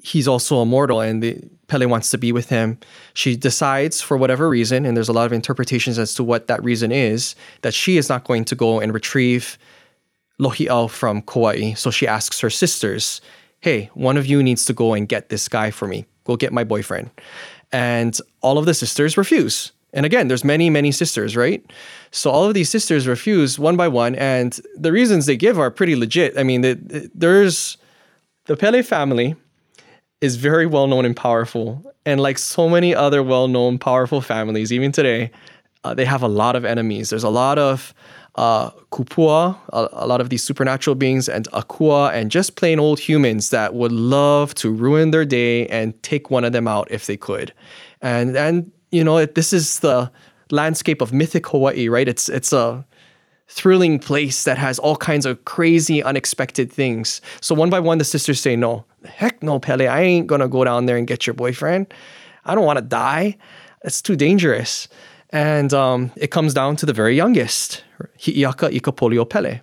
he's 0.02 0.28
also 0.28 0.62
immortal. 0.62 1.02
And 1.02 1.22
the, 1.22 1.38
Pele 1.68 1.86
wants 1.86 2.10
to 2.10 2.18
be 2.18 2.32
with 2.32 2.50
him. 2.50 2.80
She 3.14 3.36
decides, 3.36 4.02
for 4.02 4.18
whatever 4.18 4.50
reason, 4.50 4.86
and 4.86 4.98
there's 4.98 5.10
a 5.10 5.14
lot 5.14 5.28
of 5.28 5.34
interpretations 5.34 6.00
as 6.00 6.16
to 6.16 6.24
what 6.24 6.48
that 6.48 6.64
reason 6.64 6.92
is, 6.92 7.36
that 7.62 7.76
she 7.76 7.98
is 7.98 8.10
not 8.10 8.24
going 8.24 8.44
to 8.46 8.56
go 8.56 8.80
and 8.80 8.92
retrieve 8.92 9.58
Lohi'au 10.40 10.90
from 10.90 11.22
Kauai. 11.22 11.74
So 11.74 11.92
she 11.92 12.08
asks 12.08 12.40
her 12.40 12.50
sisters, 12.50 13.22
hey, 13.62 13.90
one 13.94 14.18
of 14.18 14.26
you 14.26 14.42
needs 14.42 14.66
to 14.66 14.74
go 14.74 14.94
and 14.94 15.08
get 15.08 15.30
this 15.30 15.48
guy 15.48 15.72
for 15.72 15.88
me. 15.88 16.06
Go 16.24 16.36
get 16.36 16.54
my 16.54 16.64
boyfriend. 16.64 17.10
And 17.72 18.18
all 18.42 18.58
of 18.58 18.66
the 18.66 18.74
sisters 18.74 19.18
refuse. 19.18 19.72
And 19.94 20.06
again, 20.06 20.28
there's 20.28 20.44
many, 20.44 20.70
many 20.70 20.92
sisters, 20.92 21.36
right? 21.36 21.66
So 22.12 22.30
all 22.30 22.46
of 22.46 22.54
these 22.54 22.70
sisters 22.70 23.08
refuse 23.08 23.58
one 23.58 23.76
by 23.76 23.88
one, 23.88 24.16
and 24.16 24.60
the 24.76 24.92
reasons 24.92 25.26
they 25.26 25.36
give 25.36 25.58
are 25.58 25.72
pretty 25.72 25.96
legit. 25.96 26.38
I 26.38 26.44
mean, 26.44 26.62
there's 27.14 27.78
the 28.46 28.56
Pele 28.56 28.84
family 28.84 29.36
is 30.22 30.36
very 30.36 30.68
well 30.68 30.86
known 30.86 31.06
and 31.06 31.16
powerful, 31.16 31.84
and 32.06 32.22
like 32.22 32.38
so 32.38 32.70
many 32.70 32.94
other 32.94 33.24
well 33.24 33.48
known, 33.48 33.80
powerful 33.80 34.22
families, 34.22 34.72
even 34.72 34.92
today, 34.92 35.32
uh, 35.84 35.94
they 35.94 36.06
have 36.06 36.22
a 36.22 36.28
lot 36.28 36.56
of 36.56 36.66
enemies. 36.66 37.10
There's 37.10 37.24
a 37.24 37.30
lot 37.30 37.58
of 37.58 37.94
uh, 38.36 38.70
kupua, 38.92 39.58
a, 39.74 39.90
a, 39.94 40.08
lot 40.08 40.22
of 40.22 40.30
these 40.30 40.44
supernatural 40.44 40.96
beings, 40.96 41.28
and 41.28 41.48
akua, 41.52 42.14
and 42.14 42.32
just 42.32 42.56
plain 42.56 42.80
old 42.80 43.00
humans 43.00 43.50
that 43.50 43.74
would 43.74 43.92
love 43.92 44.54
to 44.56 44.72
ruin 44.72 45.12
their 45.12 45.26
day 45.26 45.68
and 45.68 46.02
take 46.04 46.30
one 46.30 46.46
of 46.46 46.54
them 46.54 46.68
out 46.68 46.90
if 46.92 47.06
they 47.06 47.18
could. 47.18 47.54
And 48.02 48.38
and 48.38 48.72
you 48.92 49.04
know, 49.04 49.18
it, 49.18 49.36
this 49.36 49.54
is 49.54 49.80
the 49.80 50.12
landscape 50.52 51.02
of 51.02 51.12
mythic 51.14 51.48
Hawaii, 51.48 51.90
right? 51.90 52.08
It's 52.08 52.30
it's 52.30 52.54
a 52.54 52.86
thrilling 53.48 53.98
place 53.98 54.44
that 54.44 54.58
has 54.58 54.78
all 54.78 54.96
kinds 54.96 55.26
of 55.26 55.44
crazy, 55.46 56.04
unexpected 56.04 56.72
things. 56.72 57.20
So 57.42 57.56
one 57.56 57.72
by 57.72 57.80
one, 57.80 57.98
the 57.98 58.06
sisters 58.06 58.40
say, 58.40 58.56
"No, 58.56 58.86
heck 59.06 59.42
no, 59.42 59.60
Pele, 59.60 59.88
I 59.88 60.02
ain't 60.02 60.28
gonna 60.28 60.48
go 60.48 60.64
down 60.64 60.86
there 60.86 60.98
and 60.98 61.08
get 61.08 61.28
your 61.28 61.34
boyfriend. 61.34 61.94
I 62.46 62.56
don't 62.56 62.66
want 62.66 62.78
to 62.78 62.86
die. 62.86 63.38
It's 63.84 64.02
too 64.02 64.16
dangerous." 64.16 64.88
And 65.32 65.74
um, 65.74 66.12
it 66.16 66.32
comes 66.32 66.54
down 66.54 66.76
to 66.78 66.86
the 66.86 66.94
very 66.94 67.16
youngest, 67.16 67.84
Hi'iaka 68.18 68.70
Ikapolio 68.70 69.30
Pele. 69.30 69.62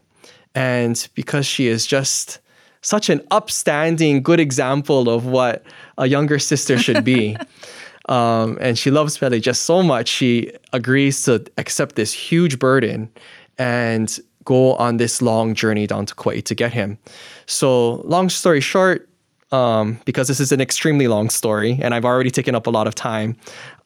And 0.54 1.08
because 1.14 1.44
she 1.46 1.66
is 1.66 1.87
just 1.87 2.38
such 2.82 3.11
an 3.11 3.20
upstanding, 3.30 4.23
good 4.23 4.38
example 4.38 5.11
of 5.11 5.26
what 5.26 5.64
a 5.99 6.06
younger 6.06 6.38
sister 6.38 6.78
should 6.78 7.04
be. 7.04 7.37
um, 8.08 8.56
and 8.61 8.78
she 8.78 8.90
loves 8.90 9.18
Pele 9.18 9.40
just 9.40 9.62
so 9.62 9.82
much, 9.82 10.08
she 10.08 10.52
agrees 10.73 11.23
to 11.25 11.44
accept 11.58 11.96
this 11.96 12.12
huge 12.12 12.58
burden 12.58 13.11
and 13.58 14.20
go 14.44 14.75
on 14.75 14.99
this 14.99 15.20
long 15.20 15.54
journey 15.54 15.87
down 15.88 16.06
to 16.06 16.14
Kauai 16.14 16.40
to 16.40 16.54
get 16.54 16.73
him. 16.73 16.99
So, 17.46 17.94
long 18.04 18.28
story 18.28 18.61
short, 18.61 19.08
um, 19.52 20.00
because 20.04 20.28
this 20.28 20.40
is 20.40 20.52
an 20.52 20.61
extremely 20.61 21.08
long 21.08 21.30
story 21.30 21.78
and 21.82 21.94
I've 21.94 22.04
already 22.04 22.30
taken 22.30 22.54
up 22.54 22.66
a 22.66 22.70
lot 22.70 22.87
of 22.87 22.94
time, 22.94 23.37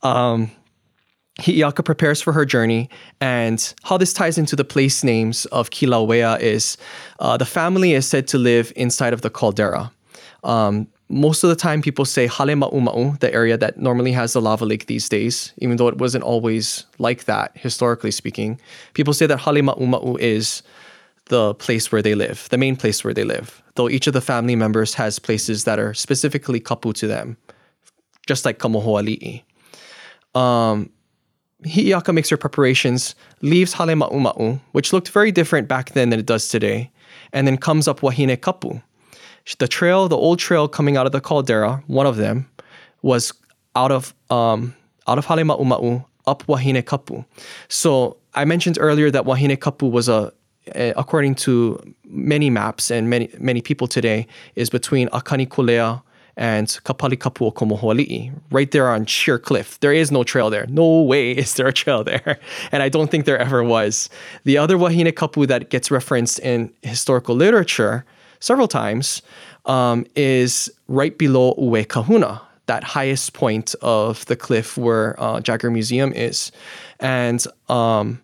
um, 0.02 0.50
Hi'iaka 1.40 1.82
prepares 1.82 2.20
for 2.20 2.32
her 2.32 2.44
journey, 2.44 2.88
and 3.20 3.74
how 3.82 3.96
this 3.96 4.12
ties 4.12 4.38
into 4.38 4.56
the 4.56 4.64
place 4.64 5.02
names 5.02 5.46
of 5.46 5.70
Kilauea 5.70 6.38
is 6.40 6.76
uh, 7.18 7.36
the 7.36 7.46
family 7.46 7.92
is 7.92 8.06
said 8.06 8.28
to 8.28 8.38
live 8.38 8.72
inside 8.76 9.12
of 9.12 9.22
the 9.22 9.30
caldera. 9.30 9.90
Um, 10.44 10.86
most 11.08 11.42
of 11.42 11.50
the 11.50 11.56
time, 11.56 11.82
people 11.82 12.04
say 12.04 12.28
Halemaumau, 12.28 13.18
the 13.18 13.34
area 13.34 13.58
that 13.58 13.78
normally 13.78 14.12
has 14.12 14.32
the 14.32 14.40
lava 14.40 14.64
lake 14.64 14.86
these 14.86 15.08
days, 15.08 15.52
even 15.58 15.76
though 15.76 15.88
it 15.88 15.98
wasn't 15.98 16.22
always 16.22 16.86
like 16.98 17.24
that, 17.24 17.50
historically 17.56 18.12
speaking. 18.12 18.60
People 18.94 19.12
say 19.12 19.26
that 19.26 19.40
Halemaumau 19.40 20.18
is 20.20 20.62
the 21.26 21.54
place 21.54 21.90
where 21.90 22.02
they 22.02 22.14
live, 22.14 22.48
the 22.50 22.58
main 22.58 22.76
place 22.76 23.02
where 23.02 23.14
they 23.14 23.24
live, 23.24 23.62
though 23.74 23.88
each 23.88 24.06
of 24.06 24.12
the 24.12 24.20
family 24.20 24.56
members 24.56 24.94
has 24.94 25.18
places 25.18 25.64
that 25.64 25.78
are 25.78 25.94
specifically 25.94 26.60
kapu 26.60 26.92
to 26.94 27.06
them, 27.06 27.36
just 28.26 28.44
like 28.44 28.58
Kamohoali'i. 28.58 29.42
Um, 30.34 30.90
Hi'iaka 31.64 32.12
makes 32.12 32.30
her 32.30 32.36
preparations, 32.36 33.14
leaves 33.42 33.74
Hale 33.74 34.60
which 34.72 34.92
looked 34.92 35.08
very 35.08 35.30
different 35.30 35.68
back 35.68 35.92
then 35.92 36.10
than 36.10 36.18
it 36.18 36.26
does 36.26 36.48
today, 36.48 36.90
and 37.32 37.46
then 37.46 37.56
comes 37.56 37.86
up 37.86 38.00
Wahine 38.00 38.36
Kapu. 38.36 38.82
The 39.58 39.68
trail, 39.68 40.08
the 40.08 40.16
old 40.16 40.38
trail 40.38 40.68
coming 40.68 40.96
out 40.96 41.06
of 41.06 41.12
the 41.12 41.20
caldera, 41.20 41.82
one 41.86 42.06
of 42.06 42.16
them, 42.16 42.48
was 43.02 43.32
out 43.74 43.90
of 43.90 44.14
um, 44.30 44.74
out 45.06 45.18
of 45.18 45.26
Hale 45.26 46.06
up 46.26 46.44
Wahine 46.46 46.82
Kapu. 46.82 47.24
So 47.68 48.16
I 48.34 48.44
mentioned 48.44 48.78
earlier 48.80 49.10
that 49.10 49.24
Wahine 49.24 49.56
Kapu 49.56 49.90
was 49.90 50.08
a 50.08 50.32
according 50.74 51.34
to 51.34 51.80
many 52.04 52.50
maps 52.50 52.90
and 52.90 53.10
many 53.10 53.28
many 53.38 53.60
people 53.60 53.86
today, 53.86 54.26
is 54.54 54.70
between 54.70 55.08
Akani 55.08 55.48
Kolea 55.48 56.02
and 56.40 56.68
Kapalikapu 56.68 57.52
Kamohoali'i, 57.52 58.32
right 58.50 58.70
there 58.70 58.88
on 58.88 59.04
sheer 59.04 59.38
cliff. 59.38 59.78
There 59.80 59.92
is 59.92 60.10
no 60.10 60.24
trail 60.24 60.48
there. 60.48 60.66
No 60.68 61.02
way 61.02 61.32
is 61.42 61.54
there 61.54 61.68
a 61.68 61.72
trail 61.72 62.02
there. 62.02 62.40
And 62.72 62.82
I 62.82 62.88
don't 62.88 63.10
think 63.10 63.26
there 63.26 63.38
ever 63.38 63.62
was. 63.62 64.08
The 64.44 64.56
other 64.56 64.78
Wahine 64.78 65.12
Kapu 65.12 65.46
that 65.46 65.68
gets 65.68 65.90
referenced 65.90 66.38
in 66.38 66.72
historical 66.82 67.34
literature 67.36 68.04
several 68.40 68.68
times 68.68 69.22
um, 69.66 70.06
is 70.16 70.70
right 70.88 71.16
below 71.18 71.54
Ue 71.58 71.84
Kahuna, 71.84 72.40
that 72.66 72.84
highest 72.84 73.34
point 73.34 73.74
of 73.82 74.24
the 74.26 74.36
cliff 74.36 74.78
where 74.78 75.20
uh, 75.20 75.40
Jaggar 75.40 75.70
Museum 75.70 76.12
is. 76.14 76.52
And 77.00 77.44
um, 77.68 78.22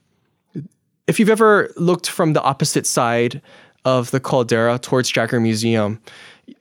if 1.06 1.20
you've 1.20 1.30
ever 1.30 1.70
looked 1.76 2.08
from 2.08 2.32
the 2.32 2.42
opposite 2.42 2.87
side 2.87 3.42
of 3.85 4.11
the 4.11 4.20
caldera 4.20 4.78
towards 4.78 5.12
Jaggar 5.12 5.40
Museum, 5.40 6.00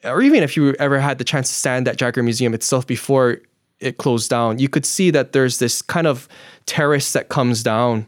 or 0.03 0.21
even 0.21 0.43
if 0.43 0.55
you 0.55 0.73
ever 0.79 0.99
had 0.99 1.17
the 1.17 1.23
chance 1.23 1.49
to 1.49 1.55
stand 1.55 1.87
at 1.87 1.97
Jaggar 1.97 2.23
Museum 2.23 2.53
itself 2.53 2.85
before 2.87 3.39
it 3.79 3.97
closed 3.97 4.29
down, 4.29 4.59
you 4.59 4.69
could 4.69 4.85
see 4.85 5.11
that 5.11 5.33
there's 5.33 5.59
this 5.59 5.81
kind 5.81 6.07
of 6.07 6.27
terrace 6.65 7.13
that 7.13 7.29
comes 7.29 7.63
down 7.63 8.07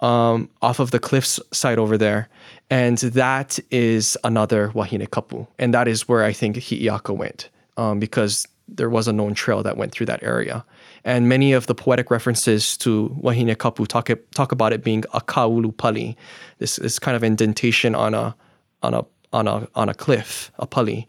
um, 0.00 0.50
off 0.60 0.80
of 0.80 0.90
the 0.90 0.98
cliffs 0.98 1.40
side 1.52 1.78
over 1.78 1.96
there. 1.96 2.28
And 2.70 2.98
that 2.98 3.58
is 3.70 4.16
another 4.24 4.70
Wahine 4.74 5.06
Kapu. 5.06 5.46
And 5.58 5.72
that 5.72 5.88
is 5.88 6.08
where 6.08 6.24
I 6.24 6.32
think 6.32 6.56
Hi'iaka 6.56 7.16
went 7.16 7.48
um, 7.76 8.00
because 8.00 8.46
there 8.66 8.90
was 8.90 9.06
a 9.06 9.12
known 9.12 9.34
trail 9.34 9.62
that 9.62 9.76
went 9.76 9.92
through 9.92 10.06
that 10.06 10.22
area. 10.22 10.64
And 11.04 11.28
many 11.28 11.52
of 11.52 11.66
the 11.66 11.74
poetic 11.74 12.10
references 12.10 12.76
to 12.78 13.14
Wahine 13.20 13.54
Kapu 13.54 13.86
talk, 13.86 14.08
talk 14.34 14.52
about 14.52 14.72
it 14.72 14.82
being 14.82 15.04
a 15.12 15.20
kaulu 15.20 15.70
pali, 15.72 16.16
this, 16.58 16.76
this 16.76 16.98
kind 16.98 17.14
of 17.14 17.22
indentation 17.22 17.94
on 17.94 18.14
a, 18.14 18.34
on 18.82 18.94
a 18.94 19.04
on 19.34 19.48
a 19.48 19.68
on 19.74 19.88
a 19.88 19.94
cliff, 19.94 20.50
a 20.58 20.66
pali. 20.66 21.06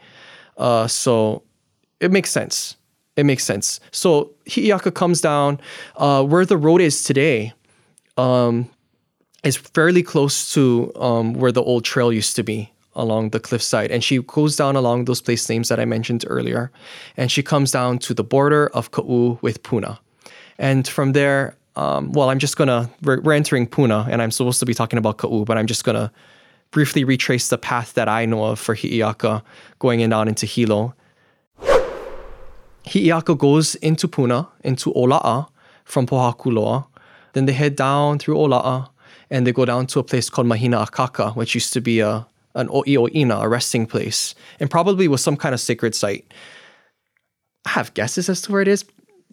Uh, 0.57 0.87
so 0.87 1.43
it 1.99 2.11
makes 2.11 2.31
sense. 2.31 2.75
It 3.15 3.25
makes 3.25 3.43
sense. 3.43 3.79
So 3.91 4.31
Hi'iaka 4.45 4.91
comes 4.91 5.21
down 5.21 5.59
uh, 5.95 6.23
where 6.23 6.45
the 6.45 6.57
road 6.57 6.81
is 6.81 7.03
today. 7.03 7.53
Um, 8.17 8.69
is 9.43 9.57
fairly 9.57 10.01
close 10.01 10.51
to 10.53 10.91
um, 10.95 11.33
where 11.33 11.51
the 11.51 11.61
old 11.61 11.85
trail 11.85 12.11
used 12.11 12.35
to 12.35 12.43
be 12.43 12.71
along 12.95 13.29
the 13.29 13.39
cliffside. 13.39 13.91
And 13.91 14.03
she 14.03 14.21
goes 14.21 14.55
down 14.55 14.75
along 14.75 15.05
those 15.05 15.21
place 15.21 15.47
names 15.47 15.69
that 15.69 15.79
I 15.79 15.85
mentioned 15.85 16.25
earlier. 16.27 16.71
And 17.15 17.31
she 17.31 17.43
comes 17.43 17.71
down 17.71 17.99
to 17.99 18.13
the 18.13 18.23
border 18.23 18.67
of 18.73 18.91
Ka'u 18.91 19.37
with 19.41 19.61
Puna. 19.61 19.99
And 20.57 20.87
from 20.87 21.11
there, 21.11 21.55
um, 21.75 22.11
well, 22.13 22.29
I'm 22.29 22.39
just 22.39 22.57
gonna, 22.57 22.89
we're, 23.03 23.21
we're, 23.21 23.33
entering 23.33 23.67
Puna 23.67 24.07
and 24.09 24.21
I'm 24.21 24.31
supposed 24.31 24.59
to 24.61 24.65
be 24.65 24.73
talking 24.73 24.97
about 24.97 25.17
Ka'u, 25.17 25.43
but 25.45 25.57
I'm 25.57 25.67
just 25.67 25.83
gonna 25.83 26.11
briefly 26.75 27.05
retrace 27.05 27.47
the 27.47 27.57
path 27.57 27.93
that 27.93 28.09
I 28.09 28.25
know 28.25 28.43
of 28.43 28.59
for 28.59 28.75
Hi'iaka 28.75 29.41
going 29.79 30.01
in 30.01 30.11
on 30.11 30.27
into 30.27 30.45
Hilo. 30.45 30.93
Hi'iaka 32.83 33.37
goes 33.37 33.75
into 33.75 34.09
Puna, 34.09 34.49
into 34.61 34.91
Ola'a 34.91 35.47
from 35.85 36.05
Pohakuloa. 36.05 36.85
Then 37.31 37.45
they 37.45 37.53
head 37.53 37.77
down 37.77 38.19
through 38.19 38.35
Ola'a 38.35 38.89
and 39.29 39.47
they 39.47 39.53
go 39.53 39.63
down 39.63 39.87
to 39.87 39.99
a 39.99 40.03
place 40.03 40.29
called 40.29 40.47
Mahina 40.47 40.85
Akaka, 40.85 41.33
which 41.33 41.55
used 41.55 41.71
to 41.71 41.79
be 41.79 42.01
a, 42.01 42.27
an 42.55 42.67
o'i'o'ina, 42.67 43.41
a 43.41 43.47
resting 43.47 43.85
place, 43.85 44.35
and 44.59 44.69
probably 44.69 45.07
was 45.07 45.23
some 45.23 45.37
kind 45.37 45.55
of 45.55 45.61
sacred 45.61 45.95
site. 45.95 46.25
I 47.65 47.69
have 47.69 47.93
guesses 47.93 48.27
as 48.27 48.41
to 48.43 48.51
where 48.51 48.61
it 48.61 48.67
is. 48.67 48.83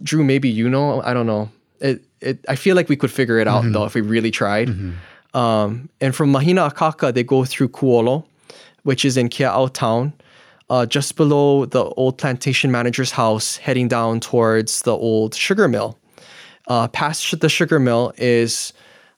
Drew, 0.00 0.22
maybe 0.22 0.49
you 0.49 0.70
know. 0.70 1.02
I 1.02 1.12
don't 1.12 1.26
know. 1.26 1.50
It, 1.80 2.04
it, 2.20 2.44
I 2.49 2.54
feel 2.54 2.76
like 2.76 2.88
we 2.88 2.96
could 2.96 3.11
figure 3.11 3.38
it 3.38 3.49
out 3.49 3.64
mm-hmm. 3.64 3.72
though 3.72 3.84
if 3.84 3.94
we 3.96 4.00
really 4.00 4.30
tried. 4.30 4.68
Mm-hmm. 4.68 4.92
Um, 5.34 5.88
and 6.00 6.14
from 6.14 6.30
Mahina 6.30 6.70
Akaka, 6.70 7.12
they 7.12 7.24
go 7.24 7.44
through 7.44 7.68
Kuolo, 7.68 8.24
which 8.82 9.04
is 9.04 9.16
in 9.16 9.28
Kea'au 9.28 9.72
town, 9.72 10.12
uh, 10.68 10.86
just 10.86 11.16
below 11.16 11.66
the 11.66 11.84
old 11.84 12.18
plantation 12.18 12.70
manager's 12.70 13.12
house, 13.12 13.56
heading 13.56 13.88
down 13.88 14.20
towards 14.20 14.82
the 14.82 14.92
old 14.92 15.34
sugar 15.34 15.68
mill. 15.68 15.98
Uh, 16.68 16.88
past 16.88 17.40
the 17.40 17.48
sugar 17.48 17.78
mill 17.78 18.12
is 18.16 18.72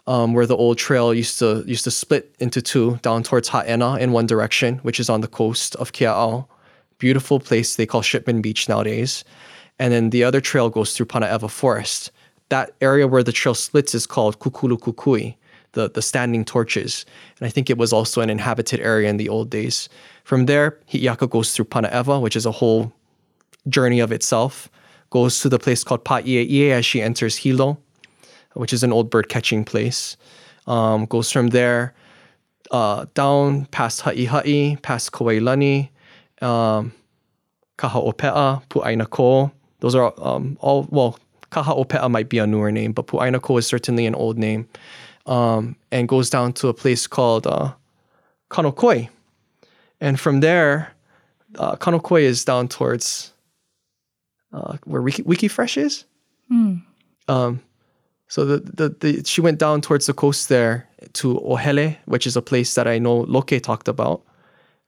um, 0.06 0.34
where 0.34 0.46
the 0.46 0.56
old 0.56 0.78
trail 0.78 1.14
used 1.14 1.38
to 1.38 1.62
used 1.66 1.84
to 1.84 1.90
split 1.90 2.34
into 2.38 2.60
two, 2.60 2.98
down 3.02 3.22
towards 3.22 3.48
Ha'ena 3.48 3.96
in 3.96 4.12
one 4.12 4.26
direction, 4.26 4.78
which 4.78 5.00
is 5.00 5.08
on 5.08 5.20
the 5.20 5.28
coast 5.28 5.76
of 5.76 5.92
Kea'au. 5.92 6.46
Beautiful 6.98 7.40
place 7.40 7.76
they 7.76 7.86
call 7.86 8.02
Shipman 8.02 8.40
Beach 8.40 8.68
nowadays. 8.68 9.24
And 9.78 9.92
then 9.92 10.10
the 10.10 10.22
other 10.24 10.40
trail 10.40 10.70
goes 10.70 10.96
through 10.96 11.06
Panaewa 11.06 11.50
Forest. 11.50 12.10
That 12.50 12.72
area 12.80 13.08
where 13.08 13.22
the 13.22 13.32
trail 13.32 13.54
splits 13.54 13.94
is 13.94 14.06
called 14.06 14.38
Kukulu 14.38 14.78
Kukui, 14.78 15.34
the, 15.74 15.90
the 15.90 16.02
standing 16.02 16.44
torches. 16.44 17.04
And 17.38 17.46
I 17.46 17.50
think 17.50 17.70
it 17.70 17.78
was 17.78 17.92
also 17.92 18.20
an 18.20 18.30
inhabited 18.30 18.80
area 18.80 19.08
in 19.08 19.18
the 19.18 19.28
old 19.28 19.50
days. 19.50 19.88
From 20.24 20.46
there, 20.46 20.78
Hi'iaka 20.86 21.28
goes 21.28 21.52
through 21.52 21.66
Panaewa, 21.66 22.20
which 22.20 22.36
is 22.36 22.46
a 22.46 22.50
whole 22.50 22.92
journey 23.68 24.00
of 24.00 24.10
itself, 24.10 24.68
goes 25.10 25.40
to 25.40 25.48
the 25.48 25.58
place 25.58 25.84
called 25.84 26.04
Pa'i'e'ie 26.04 26.70
as 26.70 26.86
she 26.86 27.02
enters 27.02 27.36
Hilo, 27.36 27.78
which 28.54 28.72
is 28.72 28.82
an 28.82 28.92
old 28.92 29.10
bird 29.10 29.28
catching 29.28 29.64
place. 29.64 30.16
Um, 30.66 31.04
goes 31.06 31.30
from 31.30 31.48
there 31.48 31.92
uh, 32.70 33.06
down 33.14 33.66
past 33.66 34.00
Ha'iha'i, 34.00 34.80
past 34.82 35.12
Kauailani, 35.12 35.90
um, 36.40 36.92
Kaha'opea, 37.78 38.62
Pu'aina 38.70 39.08
Ko. 39.10 39.52
Those 39.80 39.94
are 39.94 40.14
um, 40.18 40.56
all, 40.60 40.86
well, 40.90 41.18
Kaha'opea 41.50 42.10
might 42.10 42.28
be 42.28 42.38
a 42.38 42.46
newer 42.46 42.72
name, 42.72 42.92
but 42.92 43.06
Pu'aina 43.06 43.40
Ko 43.40 43.58
is 43.58 43.66
certainly 43.66 44.06
an 44.06 44.14
old 44.14 44.38
name. 44.38 44.66
Um, 45.26 45.76
and 45.90 46.06
goes 46.06 46.28
down 46.28 46.52
to 46.54 46.68
a 46.68 46.74
place 46.74 47.06
called 47.06 47.46
uh, 47.46 47.72
Kanokoi. 48.50 49.08
And 50.00 50.20
from 50.20 50.40
there, 50.40 50.92
uh, 51.58 51.76
Kanokoi 51.76 52.22
is 52.22 52.44
down 52.44 52.68
towards 52.68 53.32
uh, 54.52 54.76
where 54.84 55.02
Wiki, 55.02 55.22
Wiki 55.22 55.48
Fresh 55.48 55.76
is. 55.78 56.04
Um, 57.28 57.62
so 58.28 58.44
the, 58.44 58.58
the, 58.58 58.88
the 59.00 59.24
she 59.24 59.40
went 59.40 59.58
down 59.58 59.80
towards 59.80 60.06
the 60.06 60.14
coast 60.14 60.48
there 60.48 60.88
to 61.14 61.34
Ohele, 61.40 61.96
which 62.06 62.26
is 62.26 62.36
a 62.36 62.42
place 62.42 62.74
that 62.74 62.86
I 62.86 62.98
know 62.98 63.18
Loke 63.20 63.60
talked 63.62 63.88
about. 63.88 64.22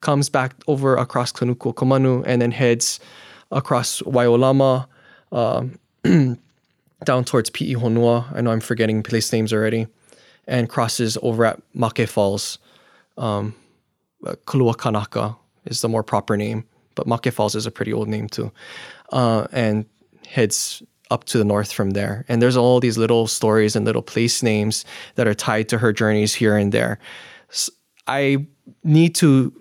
Comes 0.00 0.28
back 0.28 0.54
over 0.66 0.96
across 0.96 1.32
Kanuku 1.32 1.74
Komanu 1.74 2.22
and 2.26 2.42
then 2.42 2.50
heads 2.50 3.00
across 3.50 4.02
Waiolama 4.02 4.86
um, 5.32 5.78
down 7.04 7.24
towards 7.24 7.50
Pi'i 7.50 7.74
Honua. 7.76 8.26
I 8.34 8.40
know 8.40 8.50
I'm 8.50 8.60
forgetting 8.60 9.02
place 9.02 9.32
names 9.32 9.52
already. 9.52 9.86
And 10.46 10.68
crosses 10.68 11.18
over 11.22 11.44
at 11.44 11.60
Make 11.74 12.08
Falls. 12.08 12.58
Um, 13.18 13.54
uh, 14.24 14.34
Kulua 14.46 14.76
Kanaka 14.76 15.36
is 15.64 15.80
the 15.80 15.88
more 15.88 16.02
proper 16.02 16.36
name, 16.36 16.64
but 16.94 17.06
Make 17.06 17.32
Falls 17.32 17.54
is 17.54 17.66
a 17.66 17.70
pretty 17.70 17.92
old 17.92 18.08
name 18.08 18.28
too. 18.28 18.52
Uh, 19.12 19.46
and 19.52 19.86
heads 20.26 20.82
up 21.10 21.24
to 21.24 21.38
the 21.38 21.44
north 21.44 21.72
from 21.72 21.90
there. 21.90 22.24
And 22.28 22.42
there's 22.42 22.56
all 22.56 22.80
these 22.80 22.98
little 22.98 23.26
stories 23.26 23.76
and 23.76 23.84
little 23.84 24.02
place 24.02 24.42
names 24.42 24.84
that 25.14 25.26
are 25.26 25.34
tied 25.34 25.68
to 25.68 25.78
her 25.78 25.92
journeys 25.92 26.34
here 26.34 26.56
and 26.56 26.72
there. 26.72 26.98
I 28.06 28.46
need 28.82 29.14
to 29.16 29.52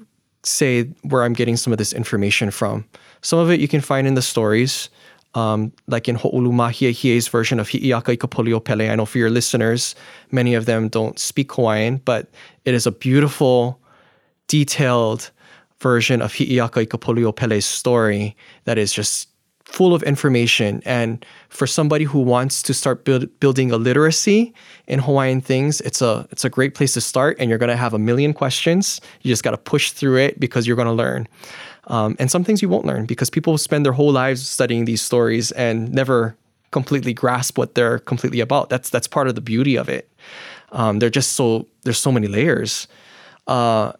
say 0.43 0.83
where 1.03 1.23
I'm 1.23 1.33
getting 1.33 1.57
some 1.57 1.73
of 1.73 1.77
this 1.77 1.93
information 1.93 2.51
from. 2.51 2.85
Some 3.21 3.39
of 3.39 3.49
it 3.49 3.59
you 3.59 3.67
can 3.67 3.81
find 3.81 4.07
in 4.07 4.13
the 4.13 4.21
stories, 4.21 4.89
um, 5.35 5.71
like 5.87 6.07
in 6.07 6.15
Ho'oulumahiehie's 6.15 7.27
version 7.27 7.59
of 7.59 7.69
Hi'iaka 7.69 8.17
Ikapolio 8.17 8.63
Pele. 8.63 8.89
I 8.89 8.95
know 8.95 9.05
for 9.05 9.17
your 9.17 9.29
listeners, 9.29 9.95
many 10.31 10.55
of 10.55 10.65
them 10.65 10.87
don't 10.87 11.19
speak 11.19 11.53
Hawaiian, 11.53 11.97
but 12.05 12.29
it 12.63 12.73
is 12.73 12.87
a 12.87 12.91
beautiful, 12.91 13.79
detailed 14.47 15.29
version 15.81 16.21
of 16.21 16.33
Hi'iaka 16.33 16.85
Ikapolio 16.85 17.35
Pele's 17.35 17.65
story 17.65 18.35
that 18.63 18.77
is 18.77 18.93
just 18.93 19.29
full 19.65 19.93
of 19.93 20.03
information. 20.03 20.81
And 20.85 21.25
for 21.49 21.67
somebody 21.67 22.05
who 22.05 22.19
wants 22.19 22.61
to 22.61 22.73
start 22.73 23.03
build, 23.03 23.27
building 23.39 23.71
a 23.71 23.77
literacy 23.77 24.53
in 24.87 24.99
Hawaiian 24.99 25.41
things, 25.41 25.81
it's 25.81 26.01
a 26.01 26.27
it's 26.31 26.45
a 26.45 26.49
great 26.49 26.75
place 26.75 26.93
to 26.93 27.01
start. 27.01 27.35
And 27.39 27.49
you're 27.49 27.59
going 27.59 27.69
to 27.69 27.75
have 27.75 27.93
a 27.93 27.99
million 27.99 28.33
questions. 28.33 29.01
You 29.21 29.31
just 29.33 29.43
got 29.43 29.51
to 29.51 29.57
push 29.57 29.91
through 29.91 30.17
it 30.17 30.39
because 30.39 30.65
you're 30.65 30.75
going 30.77 30.87
to 30.87 30.93
learn. 30.93 31.27
Um, 31.87 32.15
and 32.19 32.31
some 32.31 32.43
things 32.43 32.61
you 32.61 32.69
won't 32.69 32.85
learn 32.85 33.05
because 33.05 33.29
people 33.29 33.57
spend 33.57 33.85
their 33.85 33.93
whole 33.93 34.11
lives 34.11 34.47
studying 34.47 34.85
these 34.85 35.01
stories 35.01 35.51
and 35.51 35.91
never 35.91 36.35
completely 36.71 37.13
grasp 37.13 37.57
what 37.57 37.75
they're 37.75 37.99
completely 37.99 38.39
about. 38.39 38.69
That's 38.69 38.89
that's 38.89 39.07
part 39.07 39.27
of 39.27 39.35
the 39.35 39.41
beauty 39.41 39.75
of 39.75 39.87
it. 39.87 40.09
Um, 40.71 40.99
they're 40.99 41.09
just 41.09 41.33
so 41.33 41.67
there's 41.83 41.99
so 41.99 42.11
many 42.11 42.27
layers. 42.27 42.87
Uh, 43.47 43.93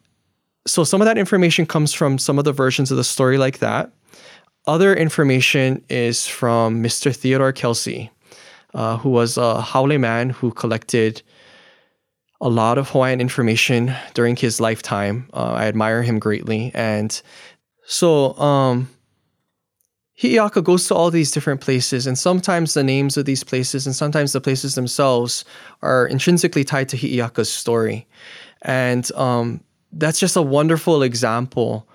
so 0.67 0.83
some 0.83 1.01
of 1.01 1.05
that 1.05 1.17
information 1.17 1.65
comes 1.65 1.93
from 1.93 2.17
some 2.17 2.39
of 2.39 2.45
the 2.45 2.51
versions 2.51 2.91
of 2.91 2.97
the 2.97 3.03
story 3.03 3.37
like 3.37 3.59
that. 3.59 3.91
Other 4.67 4.95
information 4.95 5.83
is 5.89 6.25
from 6.25 6.81
Mr. 6.81 7.15
Theodore 7.15 7.51
Kelsey, 7.51 8.09
uh, 8.73 8.97
who 8.97 9.09
was 9.09 9.37
a 9.37 9.61
Haole 9.61 9.99
man 9.99 10.31
who 10.31 10.51
collected 10.51 11.21
a 12.41 12.49
lot 12.49 12.77
of 12.77 12.89
Hawaiian 12.89 13.21
information 13.21 13.95
during 14.15 14.35
his 14.35 14.59
lifetime. 14.59 15.29
Uh, 15.33 15.53
I 15.53 15.67
admire 15.67 16.01
him 16.01 16.19
greatly. 16.19 16.71
And 16.73 17.21
so 17.85 18.37
um, 18.37 18.89
Hi'iaka 20.15 20.61
goes 20.61 20.87
to 20.87 20.95
all 20.95 21.11
these 21.11 21.31
different 21.31 21.61
places, 21.61 22.07
and 22.07 22.17
sometimes 22.17 22.73
the 22.73 22.83
names 22.83 23.17
of 23.17 23.25
these 23.25 23.43
places 23.43 23.85
and 23.85 23.95
sometimes 23.95 24.33
the 24.33 24.41
places 24.41 24.75
themselves 24.75 25.45
are 25.81 26.07
intrinsically 26.07 26.63
tied 26.63 26.89
to 26.89 26.97
Hi'iaka's 26.97 27.51
story. 27.51 28.07
And 28.61 29.11
um, 29.13 29.61
that's 29.91 30.19
just 30.19 30.35
a 30.35 30.41
wonderful 30.41 31.03
example 31.03 31.87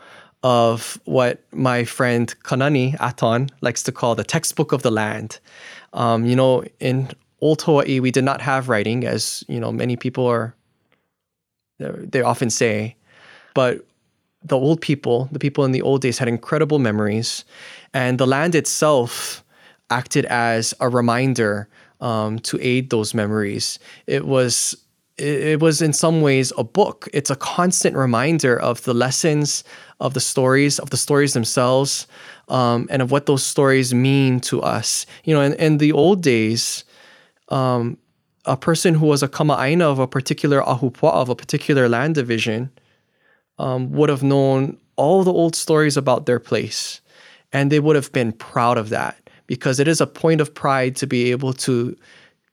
of 0.43 1.01
what 1.05 1.43
my 1.53 1.85
friend 1.85 2.35
Kanani 2.45 2.97
Aton 3.01 3.51
likes 3.61 3.83
to 3.85 3.93
call 3.93 4.15
the 4.15 4.25
textbook 4.25 4.73
of 4.73 4.83
the 4.83 4.91
land. 4.91 5.39
Um, 5.93 6.25
you 6.25 6.37
know, 6.37 6.65
in 6.79 7.11
old 7.41 7.63
Hawaii, 7.63 8.01
we 8.01 8.11
did 8.11 8.25
not 8.25 8.41
have 8.41 8.69
writing, 8.69 9.05
as 9.05 9.45
you 9.49 9.61
know, 9.61 9.73
many 9.73 9.97
people 9.97 10.27
are. 10.27 10.55
They 11.79 12.21
often 12.21 12.51
say, 12.51 12.97
but 13.55 13.87
the 14.43 14.57
old 14.57 14.81
people, 14.81 15.29
the 15.33 15.39
people 15.39 15.65
in 15.65 15.73
the 15.73 15.83
old 15.83 16.01
days, 16.01 16.19
had 16.19 16.29
incredible 16.29 16.79
memories, 16.79 17.45
and 17.93 18.19
the 18.19 18.27
land 18.27 18.55
itself 18.55 19.45
acted 19.91 20.25
as 20.27 20.73
a 20.81 20.89
reminder 20.89 21.69
um, 22.01 22.39
to 22.41 22.59
aid 22.61 22.91
those 22.91 23.13
memories. 23.15 23.79
It 24.07 24.27
was 24.27 24.77
it 25.19 25.61
was 25.61 25.83
in 25.83 25.93
some 25.93 26.23
ways 26.23 26.51
a 26.57 26.65
book. 26.65 27.07
It's 27.13 27.29
a 27.29 27.37
constant 27.37 27.95
reminder 27.95 28.59
of 28.59 28.83
the 28.85 28.95
lessons, 28.95 29.65
of 30.01 30.15
the 30.15 30.21
stories, 30.21 30.79
of 30.79 30.89
the 30.89 30.97
stories 30.97 31.35
themselves, 31.35 32.07
um, 32.49 32.89
and 32.91 33.03
of 33.03 33.11
what 33.11 33.27
those 33.27 33.43
stories 33.43 33.93
mean 33.93 34.41
to 34.41 34.63
us. 34.63 35.05
You 35.25 35.35
know, 35.35 35.43
in, 35.43 35.53
in 35.55 35.77
the 35.77 35.93
old 35.93 36.23
days, 36.23 36.85
um, 37.51 37.99
a 38.47 38.57
person 38.57 38.95
who 38.95 39.07
was 39.07 39.23
a 39.23 39.29
kama'aina 39.29 39.83
of 39.83 39.99
a 39.99 40.07
particular 40.07 40.63
ahupua, 40.63 41.13
of 41.13 41.29
a 41.29 41.37
particular 41.37 41.87
land 41.87 42.15
division, 42.15 42.71
um, 43.61 43.93
would 43.93 44.09
have 44.09 44.23
known 44.23 44.79
all 44.97 45.23
the 45.23 45.33
old 45.33 45.55
stories 45.55 45.97
about 45.97 46.27
their 46.27 46.41
place. 46.41 47.01
And 47.53 47.71
they 47.71 47.81
would 47.81 47.97
have 47.97 48.13
been 48.13 48.33
proud 48.33 48.79
of 48.79 48.89
that 48.91 49.17
because 49.47 49.81
it 49.81 49.89
is 49.89 50.01
a 50.01 50.07
point 50.07 50.41
of 50.41 50.55
pride 50.55 50.97
to 50.97 51.07
be 51.07 51.31
able 51.31 51.53
to 51.53 51.97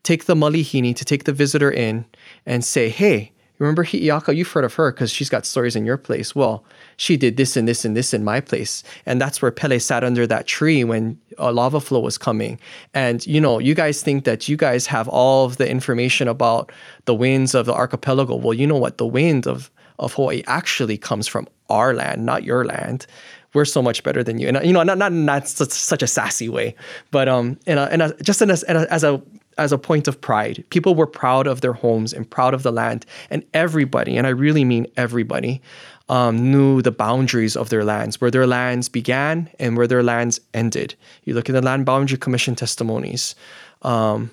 take 0.03 0.25
the 0.25 0.35
malihini, 0.35 0.95
to 0.95 1.05
take 1.05 1.23
the 1.25 1.33
visitor 1.33 1.71
in 1.71 2.05
and 2.45 2.63
say, 2.63 2.89
hey, 2.89 3.31
remember 3.59 3.83
Hi'iaka? 3.83 4.35
You've 4.35 4.51
heard 4.51 4.63
of 4.63 4.73
her 4.75 4.91
because 4.91 5.11
she's 5.11 5.29
got 5.29 5.45
stories 5.45 5.75
in 5.75 5.85
your 5.85 5.97
place. 5.97 6.35
Well, 6.35 6.63
she 6.95 7.17
did 7.17 7.37
this 7.37 7.55
and 7.55 7.67
this 7.67 7.85
and 7.85 7.95
this 7.95 8.13
in 8.13 8.23
my 8.23 8.39
place. 8.39 8.83
And 9.05 9.21
that's 9.21 9.41
where 9.41 9.51
Pele 9.51 9.79
sat 9.79 10.03
under 10.03 10.25
that 10.27 10.47
tree 10.47 10.83
when 10.83 11.19
a 11.37 11.51
lava 11.51 11.79
flow 11.79 11.99
was 11.99 12.17
coming. 12.17 12.59
And, 12.93 13.25
you 13.27 13.41
know, 13.41 13.59
you 13.59 13.75
guys 13.75 14.01
think 14.01 14.23
that 14.23 14.49
you 14.49 14.57
guys 14.57 14.87
have 14.87 15.07
all 15.07 15.45
of 15.45 15.57
the 15.57 15.69
information 15.69 16.27
about 16.27 16.71
the 17.05 17.15
winds 17.15 17.53
of 17.53 17.65
the 17.65 17.73
archipelago. 17.73 18.35
Well, 18.35 18.53
you 18.53 18.65
know 18.65 18.77
what? 18.77 18.97
The 18.97 19.05
wind 19.05 19.45
of, 19.45 19.69
of 19.99 20.13
Hawaii 20.13 20.43
actually 20.47 20.97
comes 20.97 21.27
from 21.27 21.47
our 21.69 21.93
land, 21.93 22.25
not 22.25 22.43
your 22.43 22.65
land. 22.65 23.05
We're 23.53 23.65
so 23.65 23.81
much 23.81 24.03
better 24.03 24.23
than 24.23 24.39
you. 24.39 24.47
And, 24.47 24.65
you 24.65 24.73
know, 24.73 24.83
not, 24.83 24.97
not 24.97 25.11
not 25.11 25.47
such, 25.47 25.69
such 25.69 26.03
a 26.03 26.07
sassy 26.07 26.49
way, 26.49 26.75
but 27.11 27.27
um, 27.27 27.57
in 27.65 27.77
a, 27.77 27.87
in 27.87 28.01
a, 28.01 28.13
just 28.21 28.41
in 28.41 28.51
a, 28.51 28.57
in 28.67 28.75
a, 28.77 28.81
as 28.91 29.03
a 29.03 29.21
as 29.57 29.71
a 29.71 29.77
point 29.77 30.07
of 30.07 30.21
pride. 30.21 30.63
People 30.69 30.95
were 30.95 31.07
proud 31.07 31.47
of 31.47 31.61
their 31.61 31.73
homes 31.73 32.13
and 32.13 32.29
proud 32.29 32.53
of 32.53 32.63
the 32.63 32.71
land, 32.71 33.05
and 33.29 33.43
everybody, 33.53 34.17
and 34.17 34.27
I 34.27 34.29
really 34.29 34.63
mean 34.63 34.85
everybody, 34.95 35.61
um, 36.09 36.51
knew 36.51 36.81
the 36.81 36.91
boundaries 36.91 37.57
of 37.57 37.69
their 37.69 37.83
lands, 37.83 38.21
where 38.21 38.31
their 38.31 38.47
lands 38.47 38.89
began 38.89 39.49
and 39.59 39.75
where 39.75 39.87
their 39.87 40.03
lands 40.03 40.39
ended. 40.53 40.95
You 41.23 41.33
look 41.33 41.49
at 41.49 41.53
the 41.53 41.61
Land 41.61 41.85
Boundary 41.85 42.17
Commission 42.17 42.55
testimonies, 42.55 43.35
um, 43.81 44.29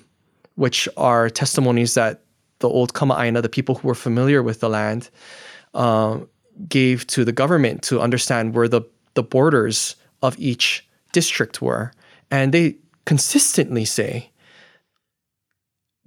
which 0.55 0.87
are 0.95 1.29
testimonies 1.29 1.95
that 1.95 2.21
the 2.59 2.69
old 2.69 2.93
Kama'aina, 2.93 3.41
the 3.41 3.49
people 3.49 3.75
who 3.75 3.87
were 3.87 3.95
familiar 3.95 4.41
with 4.41 4.59
the 4.59 4.69
land, 4.69 5.09
um, 5.73 6.27
gave 6.69 7.05
to 7.07 7.25
the 7.25 7.31
government 7.31 7.81
to 7.83 8.01
understand 8.01 8.53
where 8.53 8.67
the, 8.67 8.81
the 9.13 9.23
borders 9.23 9.95
of 10.21 10.37
each 10.39 10.87
district 11.11 11.61
were. 11.61 11.91
And 12.31 12.53
they 12.53 12.77
consistently 13.05 13.85
say 13.85 14.31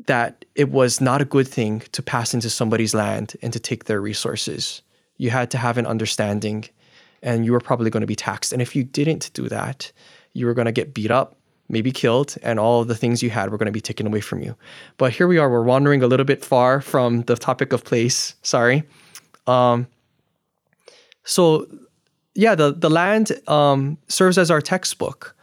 that 0.07 0.45
it 0.55 0.71
was 0.71 1.01
not 1.01 1.21
a 1.21 1.27
good 1.27 1.47
thing 1.47 1.81
to 1.93 2.03
pass 2.03 2.35
into 2.35 2.51
somebody's 2.51 2.95
land 2.95 3.35
and 3.43 3.53
to 3.53 3.61
take 3.61 3.85
their 3.85 4.01
resources. 4.01 4.83
You 5.19 5.31
had 5.31 5.51
to 5.51 5.59
have 5.59 5.77
an 5.79 5.87
understanding 5.87 6.65
and 7.23 7.45
you 7.45 7.53
were 7.53 7.61
probably 7.61 7.91
going 7.91 8.01
to 8.03 8.07
be 8.07 8.17
taxed. 8.17 8.53
And 8.53 8.63
if 8.63 8.75
you 8.75 8.85
didn't 8.85 9.31
do 9.35 9.49
that, 9.49 9.93
you 10.33 10.47
were 10.47 10.55
going 10.55 10.67
to 10.67 10.73
get 10.73 10.95
beat 10.95 11.11
up, 11.11 11.38
maybe 11.69 11.93
killed, 11.93 12.37
and 12.43 12.59
all 12.59 12.85
the 12.85 12.95
things 12.95 13.23
you 13.23 13.31
had 13.31 13.51
were 13.51 13.59
going 13.59 13.67
to 13.67 13.73
be 13.73 13.81
taken 13.81 14.07
away 14.07 14.21
from 14.21 14.41
you. 14.41 14.57
But 14.97 15.13
here 15.13 15.29
we 15.29 15.39
are, 15.39 15.51
we're 15.51 15.63
wandering 15.63 16.03
a 16.03 16.07
little 16.07 16.25
bit 16.25 16.45
far 16.45 16.81
from 16.81 17.23
the 17.23 17.37
topic 17.37 17.73
of 17.73 17.85
place. 17.85 18.35
Sorry. 18.43 18.85
Um, 19.47 19.87
so, 21.25 21.67
yeah, 22.35 22.55
the, 22.55 22.73
the 22.73 22.91
land 22.91 23.33
um, 23.49 23.99
serves 24.09 24.39
as 24.39 24.51
our 24.51 24.61
textbook. 24.61 25.35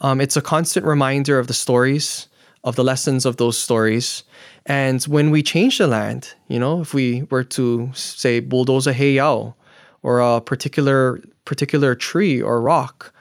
Um, 0.00 0.20
it's 0.20 0.36
a 0.36 0.42
constant 0.42 0.86
reminder 0.86 1.38
of 1.38 1.46
the 1.46 1.54
stories, 1.54 2.28
of 2.62 2.76
the 2.76 2.84
lessons 2.84 3.26
of 3.26 3.36
those 3.36 3.56
stories. 3.56 4.24
And 4.66 5.02
when 5.04 5.30
we 5.30 5.42
change 5.42 5.78
the 5.78 5.86
land, 5.86 6.34
you 6.48 6.58
know, 6.58 6.80
if 6.80 6.94
we 6.94 7.22
were 7.30 7.44
to 7.44 7.90
say 7.94 8.40
bulldoze 8.40 8.86
a 8.86 8.94
heiau 8.94 9.54
or 10.02 10.20
a 10.20 10.40
particular 10.40 11.20
particular 11.44 11.94
tree 11.94 12.40
or 12.40 12.60
rock, 12.60 13.13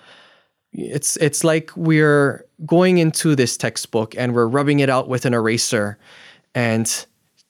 it's 0.74 1.18
it's 1.18 1.44
like 1.44 1.72
we're 1.76 2.46
going 2.66 2.98
into 2.98 3.36
this 3.36 3.58
textbook 3.58 4.16
and 4.18 4.34
we're 4.34 4.48
rubbing 4.48 4.80
it 4.80 4.90
out 4.90 5.08
with 5.08 5.26
an 5.26 5.34
eraser 5.34 5.98
and 6.56 7.06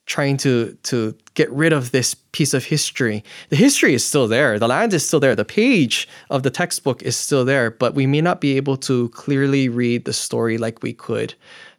trying 0.06 0.36
to 0.38 0.78
to 0.84 1.16
get 1.34 1.50
rid 1.52 1.72
of 1.72 1.92
this 1.92 2.14
piece 2.14 2.54
of 2.54 2.66
history. 2.66 3.24
The 3.50 3.56
history 3.56 3.94
is 3.94 4.06
still 4.06 4.28
there. 4.28 4.60
The 4.60 4.68
land 4.68 4.94
is 4.94 5.08
still 5.08 5.20
there. 5.20 5.36
The 5.36 5.46
page 5.46 6.08
of 6.30 6.44
the 6.44 6.50
textbook 6.50 7.02
is 7.04 7.16
still 7.16 7.46
there, 7.46 7.72
but 7.72 7.96
we 7.96 8.06
may 8.06 8.22
not 8.22 8.42
be 8.42 8.58
able 8.58 8.78
to 8.78 9.10
clearly 9.10 9.70
read 9.70 10.06
the 10.06 10.14
story 10.14 10.58
like 10.58 10.84
we 10.84 10.94
could 10.94 11.34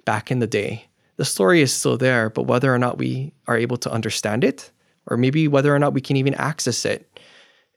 back 0.04 0.30
in 0.30 0.38
the 0.38 0.46
day 0.46 0.88
the 1.16 1.24
story 1.24 1.60
is 1.60 1.72
still 1.72 1.96
there, 1.96 2.30
but 2.30 2.44
whether 2.44 2.74
or 2.74 2.78
not 2.78 2.98
we 2.98 3.32
are 3.46 3.56
able 3.56 3.76
to 3.78 3.92
understand 3.92 4.44
it, 4.44 4.70
or 5.06 5.16
maybe 5.16 5.46
whether 5.48 5.74
or 5.74 5.78
not 5.78 5.92
we 5.92 6.00
can 6.00 6.16
even 6.16 6.34
access 6.34 6.84
it, 6.84 7.20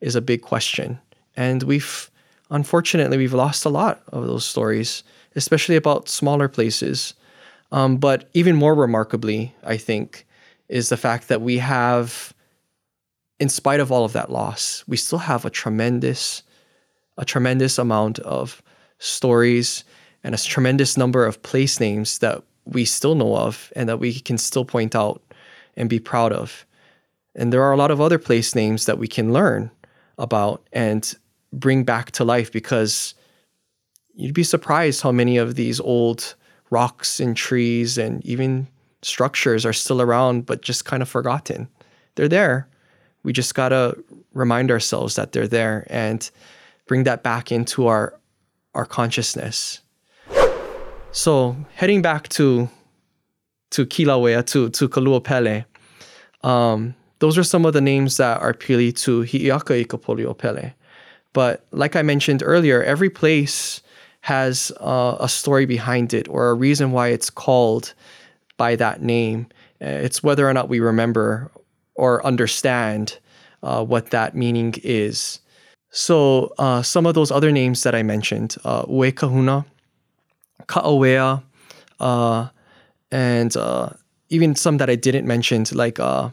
is 0.02 0.16
a 0.16 0.22
big 0.22 0.42
question. 0.42 1.00
And 1.36 1.64
we've, 1.64 2.10
unfortunately, 2.50 3.18
we've 3.18 3.34
lost 3.34 3.66
a 3.66 3.70
lot 3.70 4.02
of 4.10 4.26
those 4.26 4.46
stories, 4.46 5.04
especially 5.36 5.76
about 5.76 6.10
smaller 6.10 6.48
places. 6.48 7.14
Um, 7.72 7.98
but 7.98 8.30
even 8.34 8.56
more 8.56 8.76
remarkably, 8.76 9.54
I 9.64 9.78
think, 9.78 10.26
is 10.70 10.90
the 10.90 10.98
fact 10.98 11.28
that 11.28 11.42
we 11.42 11.58
have, 11.58 12.34
in 13.40 13.50
spite 13.50 13.80
of 13.80 13.92
all 13.92 14.06
of 14.06 14.14
that 14.14 14.32
loss, 14.32 14.84
we 14.88 14.98
still 14.98 15.20
have 15.20 15.46
a 15.46 15.50
tremendous, 15.50 16.44
a 17.18 17.26
tremendous 17.26 17.78
amount 17.78 18.20
of 18.20 18.62
stories 19.00 19.84
and 20.24 20.34
a 20.34 20.38
tremendous 20.38 20.98
number 20.98 21.26
of 21.26 21.42
place 21.44 21.80
names 21.80 22.20
that 22.20 22.44
we 22.66 22.86
still 22.86 23.16
know 23.16 23.36
of 23.36 23.72
and 23.76 23.88
that 23.88 24.00
we 24.00 24.20
can 24.20 24.38
still 24.38 24.66
point 24.66 24.96
out 24.96 25.22
and 25.76 25.90
be 25.90 26.00
proud 26.00 26.34
of. 26.34 26.66
And 27.36 27.54
there 27.54 27.64
are 27.64 27.72
a 27.72 27.78
lot 27.78 27.92
of 27.92 28.02
other 28.02 28.18
place 28.18 28.56
names 28.56 28.86
that 28.86 28.98
we 28.98 29.08
can 29.08 29.32
learn 29.32 29.72
about 30.18 30.68
and 30.74 31.16
bring 31.54 31.84
back 31.84 32.12
to 32.12 32.24
life 32.24 32.52
because 32.52 33.14
you'd 34.14 34.34
be 34.34 34.44
surprised 34.44 35.02
how 35.02 35.12
many 35.12 35.38
of 35.38 35.56
these 35.56 35.80
old 35.80 36.36
rocks 36.70 37.20
and 37.20 37.38
trees 37.38 37.98
and 37.98 38.26
even 38.26 38.68
structures 39.02 39.66
are 39.66 39.74
still 39.74 40.02
around 40.02 40.46
but 40.46 40.62
just 40.62 40.86
kind 40.86 41.02
of 41.02 41.10
forgotten. 41.10 41.68
They're 42.16 42.28
there. 42.28 42.68
We 43.24 43.34
just 43.34 43.56
got 43.56 43.70
to 43.70 44.04
remind 44.34 44.72
ourselves 44.72 45.16
that 45.16 45.32
they're 45.32 45.48
there 45.48 45.86
and 45.90 46.30
bring 46.88 47.04
that 47.04 47.24
back 47.24 47.52
into 47.52 47.88
our 47.88 48.14
our 48.74 48.86
consciousness 48.86 49.82
so 51.18 51.56
heading 51.74 52.04
back 52.04 52.30
to 52.30 52.70
to 53.72 53.86
Kilauea, 53.86 54.46
to 54.48 54.70
to 54.70 54.88
Kaluopele, 54.88 55.66
um, 56.44 56.94
those 57.20 57.38
are 57.40 57.44
some 57.44 57.66
of 57.66 57.74
the 57.74 57.82
names 57.82 58.18
that 58.18 58.40
are 58.40 58.54
pili 58.54 58.96
to 59.02 59.22
Hi'iaka 59.22 59.84
Pele. 60.38 60.74
But 61.38 61.68
like 61.70 61.96
I 61.96 62.02
mentioned 62.02 62.42
earlier, 62.44 62.82
every 62.82 63.12
place 63.12 63.84
has 64.22 64.72
uh, 64.80 65.18
a 65.20 65.30
story 65.30 65.68
behind 65.68 66.12
it 66.12 66.28
or 66.30 66.50
a 66.50 66.56
reason 66.56 66.92
why 66.92 67.10
it's 67.10 67.30
called 67.30 67.94
by 68.58 68.76
that 68.78 69.04
name. 69.04 69.46
Uh, 69.80 70.02
it's 70.02 70.24
whether 70.24 70.50
or 70.50 70.54
not 70.56 70.68
we 70.68 70.80
remember 70.80 71.52
or 71.94 72.26
understand 72.26 73.20
uh, 73.62 73.86
what 73.86 74.10
that 74.10 74.36
meaning 74.36 74.74
is. 74.82 75.40
So 75.92 76.56
uh, 76.58 76.82
some 76.82 77.06
of 77.06 77.14
those 77.14 77.30
other 77.30 77.52
names 77.52 77.84
that 77.84 77.94
I 77.94 78.02
mentioned, 78.02 78.58
uh, 78.66 78.86
Ue 78.90 79.12
Kahuna, 79.12 79.64
Ka'awea, 80.66 81.44
uh, 82.00 82.48
and 83.12 83.56
uh, 83.56 83.90
even 84.30 84.56
some 84.56 84.78
that 84.78 84.90
I 84.90 84.96
didn't 84.96 85.28
mention, 85.28 85.66
like 85.72 86.00
uh, 86.00 86.32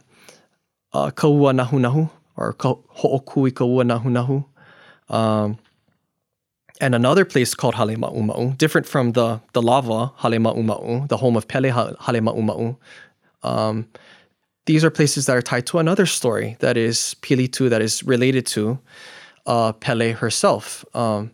uh, 0.95 1.11
Kaua 1.11 1.53
or 2.39 2.55
Ho'okui 2.55 3.51
Kaua 3.53 3.85
Nahu. 3.85 4.47
Um, 5.09 5.59
and 6.81 6.95
another 6.95 7.25
place 7.25 7.55
called 7.55 7.77
Hale 7.77 7.97
Ma'uma'u, 7.97 8.59
different 8.59 8.87
from 8.87 9.13
the, 9.13 9.41
the 9.53 9.63
lava 9.63 10.13
Hale 10.19 10.39
Ma'uma'u, 10.41 11.09
the 11.09 11.17
home 11.17 11.37
of 11.37 11.47
Pele 11.47 11.71
Hale 11.71 11.97
Ma'uma'u. 11.99 12.77
Um, 13.43 13.89
these 14.67 14.85
are 14.85 14.91
places 14.91 15.27
that 15.27 15.37
are 15.37 15.43
tied 15.43 15.67
to 15.67 15.79
another 15.79 16.07
story 16.07 16.57
that 16.61 16.77
is 16.77 17.15
Pilitu, 17.21 17.69
that 17.71 17.83
is 17.83 18.03
related 18.03 18.47
to 18.47 18.79
uh, 19.47 19.73
Pele 19.73 20.13
herself. 20.13 20.85
Um, 20.95 21.31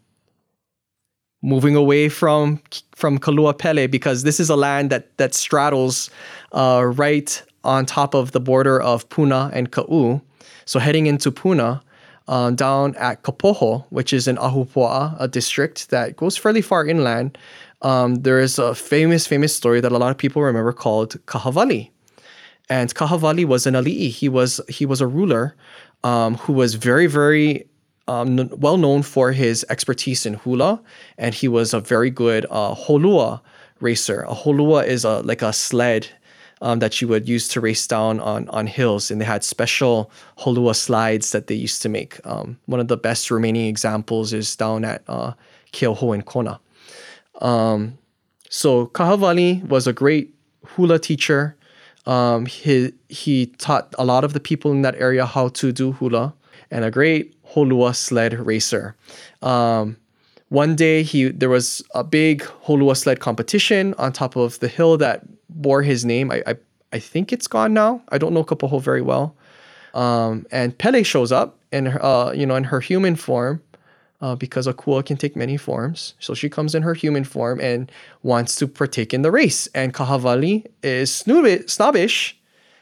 moving 1.42 1.74
away 1.74 2.08
from 2.08 2.60
from 2.94 3.18
Kaluapele 3.18 3.90
because 3.90 4.24
this 4.24 4.40
is 4.40 4.50
a 4.50 4.56
land 4.56 4.90
that 4.90 5.16
that 5.16 5.32
straddles 5.34 6.10
uh, 6.52 6.84
right 6.84 7.42
on 7.64 7.86
top 7.86 8.14
of 8.14 8.32
the 8.32 8.40
border 8.40 8.80
of 8.80 9.08
Puna 9.08 9.50
and 9.52 9.70
Ka'u. 9.70 10.20
So 10.64 10.78
heading 10.78 11.06
into 11.06 11.30
Puna, 11.30 11.82
uh, 12.30 12.52
down 12.52 12.94
at 12.94 13.24
Kapoho, 13.24 13.84
which 13.90 14.12
is 14.12 14.28
in 14.28 14.36
Ahupua'a, 14.36 15.16
a 15.18 15.26
district 15.26 15.90
that 15.90 16.16
goes 16.16 16.36
fairly 16.36 16.62
far 16.62 16.86
inland, 16.86 17.36
um, 17.82 18.14
there 18.22 18.38
is 18.38 18.56
a 18.56 18.72
famous, 18.72 19.26
famous 19.26 19.54
story 19.54 19.80
that 19.80 19.90
a 19.90 19.98
lot 19.98 20.12
of 20.12 20.16
people 20.16 20.40
remember 20.40 20.72
called 20.72 21.16
Kahawali. 21.26 21.90
And 22.68 22.94
Kahawali 22.94 23.44
was 23.44 23.66
an 23.66 23.74
ali'i. 23.74 24.10
He 24.10 24.28
was 24.28 24.60
he 24.68 24.86
was 24.86 25.00
a 25.00 25.08
ruler 25.08 25.56
um, 26.04 26.36
who 26.36 26.52
was 26.52 26.74
very, 26.74 27.08
very 27.08 27.66
um, 28.06 28.48
well 28.50 28.76
known 28.76 29.02
for 29.02 29.32
his 29.32 29.66
expertise 29.68 30.24
in 30.24 30.34
hula, 30.34 30.80
and 31.18 31.34
he 31.34 31.48
was 31.48 31.74
a 31.74 31.80
very 31.80 32.10
good 32.10 32.46
uh, 32.48 32.76
holua 32.76 33.40
racer. 33.80 34.22
A 34.28 34.34
holua 34.34 34.86
is 34.86 35.04
a 35.04 35.20
like 35.22 35.42
a 35.42 35.52
sled 35.52 36.06
um, 36.60 36.78
that 36.80 37.00
you 37.00 37.08
would 37.08 37.28
use 37.28 37.48
to 37.48 37.60
race 37.60 37.86
down 37.86 38.20
on 38.20 38.48
on 38.48 38.66
hills, 38.66 39.10
and 39.10 39.20
they 39.20 39.24
had 39.24 39.44
special 39.44 40.10
holua 40.38 40.74
slides 40.74 41.32
that 41.32 41.46
they 41.46 41.54
used 41.54 41.82
to 41.82 41.88
make. 41.88 42.20
Um, 42.24 42.58
one 42.66 42.80
of 42.80 42.88
the 42.88 42.96
best 42.96 43.30
remaining 43.30 43.66
examples 43.66 44.32
is 44.32 44.56
down 44.56 44.84
at 44.84 45.02
uh, 45.08 45.32
Keauhou 45.72 46.14
in 46.14 46.22
Kona. 46.22 46.60
Um, 47.40 47.98
so 48.48 48.86
Kahawali 48.88 49.66
was 49.68 49.86
a 49.86 49.92
great 49.92 50.34
hula 50.66 50.98
teacher. 50.98 51.56
Um, 52.06 52.46
he 52.46 52.92
he 53.08 53.46
taught 53.46 53.94
a 53.98 54.04
lot 54.04 54.24
of 54.24 54.32
the 54.32 54.40
people 54.40 54.72
in 54.72 54.82
that 54.82 54.94
area 54.96 55.26
how 55.26 55.48
to 55.48 55.72
do 55.72 55.92
hula, 55.92 56.34
and 56.70 56.84
a 56.84 56.90
great 56.90 57.34
Holua 57.54 57.94
sled 57.94 58.34
racer. 58.34 58.96
Um, 59.42 59.96
one 60.50 60.76
day 60.76 61.02
he 61.02 61.28
there 61.28 61.48
was 61.48 61.82
a 61.94 62.04
big 62.04 62.42
Holua 62.64 62.96
sled 62.96 63.20
competition 63.20 63.94
on 63.98 64.12
top 64.12 64.36
of 64.36 64.58
the 64.60 64.68
hill 64.68 64.96
that 64.98 65.22
bore 65.48 65.82
his 65.82 66.04
name. 66.04 66.30
I 66.30 66.42
I, 66.46 66.54
I 66.92 66.98
think 66.98 67.32
it's 67.32 67.46
gone 67.46 67.72
now. 67.72 68.02
I 68.10 68.18
don't 68.18 68.34
know 68.34 68.44
Kapoho 68.44 68.80
very 68.80 69.02
well. 69.02 69.34
Um, 69.94 70.46
and 70.52 70.76
Pele 70.76 71.02
shows 71.02 71.32
up 71.32 71.58
in 71.72 71.86
her, 71.86 72.04
uh, 72.04 72.32
you 72.32 72.46
know 72.46 72.56
in 72.56 72.64
her 72.64 72.80
human 72.80 73.16
form 73.16 73.62
uh, 74.20 74.34
because 74.34 74.66
Akua 74.66 75.04
can 75.04 75.16
take 75.16 75.36
many 75.36 75.56
forms. 75.56 76.14
So 76.18 76.34
she 76.34 76.48
comes 76.48 76.74
in 76.74 76.82
her 76.82 76.94
human 76.94 77.24
form 77.24 77.60
and 77.60 77.90
wants 78.22 78.56
to 78.56 78.66
partake 78.66 79.14
in 79.14 79.22
the 79.22 79.30
race. 79.30 79.66
And 79.68 79.94
Kahawali 79.94 80.66
is 80.82 81.14
snobbish. 81.14 82.38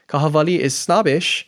Kahawali 0.07 0.57
is 0.59 0.75
snobbish 0.75 1.47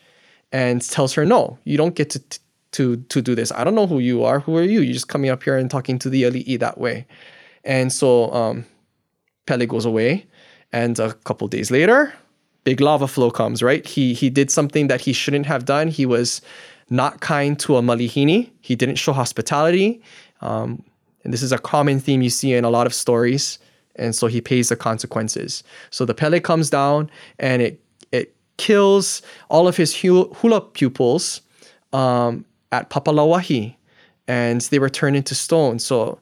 and 0.52 0.82
tells 0.82 1.14
her, 1.14 1.26
no, 1.26 1.58
you 1.64 1.78
don't 1.78 1.96
get 1.96 2.10
to 2.12 2.20
t- 2.20 2.40
to 2.72 2.98
to 2.98 3.22
do 3.22 3.36
this. 3.36 3.52
I 3.52 3.64
don't 3.64 3.76
know 3.76 3.88
who 3.88 4.00
you 4.00 4.24
are. 4.24 4.40
Who 4.40 4.58
are 4.58 4.64
you? 4.64 4.82
You're 4.82 4.94
just 4.94 5.08
coming 5.08 5.30
up 5.30 5.44
here 5.44 5.58
and 5.58 5.70
talking 5.70 6.00
to 6.00 6.10
the 6.10 6.24
ali'i 6.24 6.60
that 6.60 6.78
way. 6.78 7.06
And 7.64 7.92
so 7.92 8.32
um, 8.34 8.66
Pele 9.46 9.66
goes 9.66 9.86
away, 9.86 10.26
and 10.72 10.98
a 11.00 11.14
couple 11.14 11.48
days 11.48 11.70
later, 11.70 12.14
big 12.64 12.82
lava 12.82 13.08
flow 13.08 13.32
comes. 13.32 13.62
Right? 13.62 13.86
He 13.86 14.14
he 14.14 14.30
did 14.30 14.50
something 14.50 14.88
that 14.88 15.02
he 15.02 15.14
shouldn't 15.14 15.46
have 15.46 15.66
done. 15.66 15.88
He 15.90 16.06
was 16.06 16.42
not 16.90 17.22
kind 17.22 17.58
to 17.60 17.78
a 17.78 17.82
malihini. 17.82 18.50
He 18.62 18.76
didn't 18.76 18.98
show 18.98 19.14
hospitality. 19.14 20.02
Um, 20.42 20.84
and 21.24 21.34
this 21.34 21.42
is 21.42 21.52
a 21.52 21.58
common 21.58 22.00
theme 22.00 22.22
you 22.22 22.30
see 22.30 22.54
in 22.54 22.66
a 22.66 22.70
lot 22.70 22.88
of 22.88 22.94
stories. 22.94 23.60
And 23.96 24.16
so 24.16 24.28
he 24.28 24.42
pays 24.42 24.70
the 24.70 24.76
consequences. 24.76 25.64
So 25.90 26.06
the 26.06 26.14
Pele 26.14 26.40
comes 26.40 26.70
down 26.70 27.10
and 27.40 27.62
it 27.62 27.82
it 28.12 28.36
kills 28.58 29.22
all 29.50 29.68
of 29.68 29.78
his 29.78 29.96
hula 29.96 30.62
pupils 30.62 31.42
um, 31.94 32.46
at 32.72 32.90
Papalawahi, 32.90 33.76
and 34.28 34.62
they 34.62 34.80
were 34.80 34.90
turned 34.90 35.16
into 35.16 35.36
stone. 35.36 35.80
So 35.80 36.20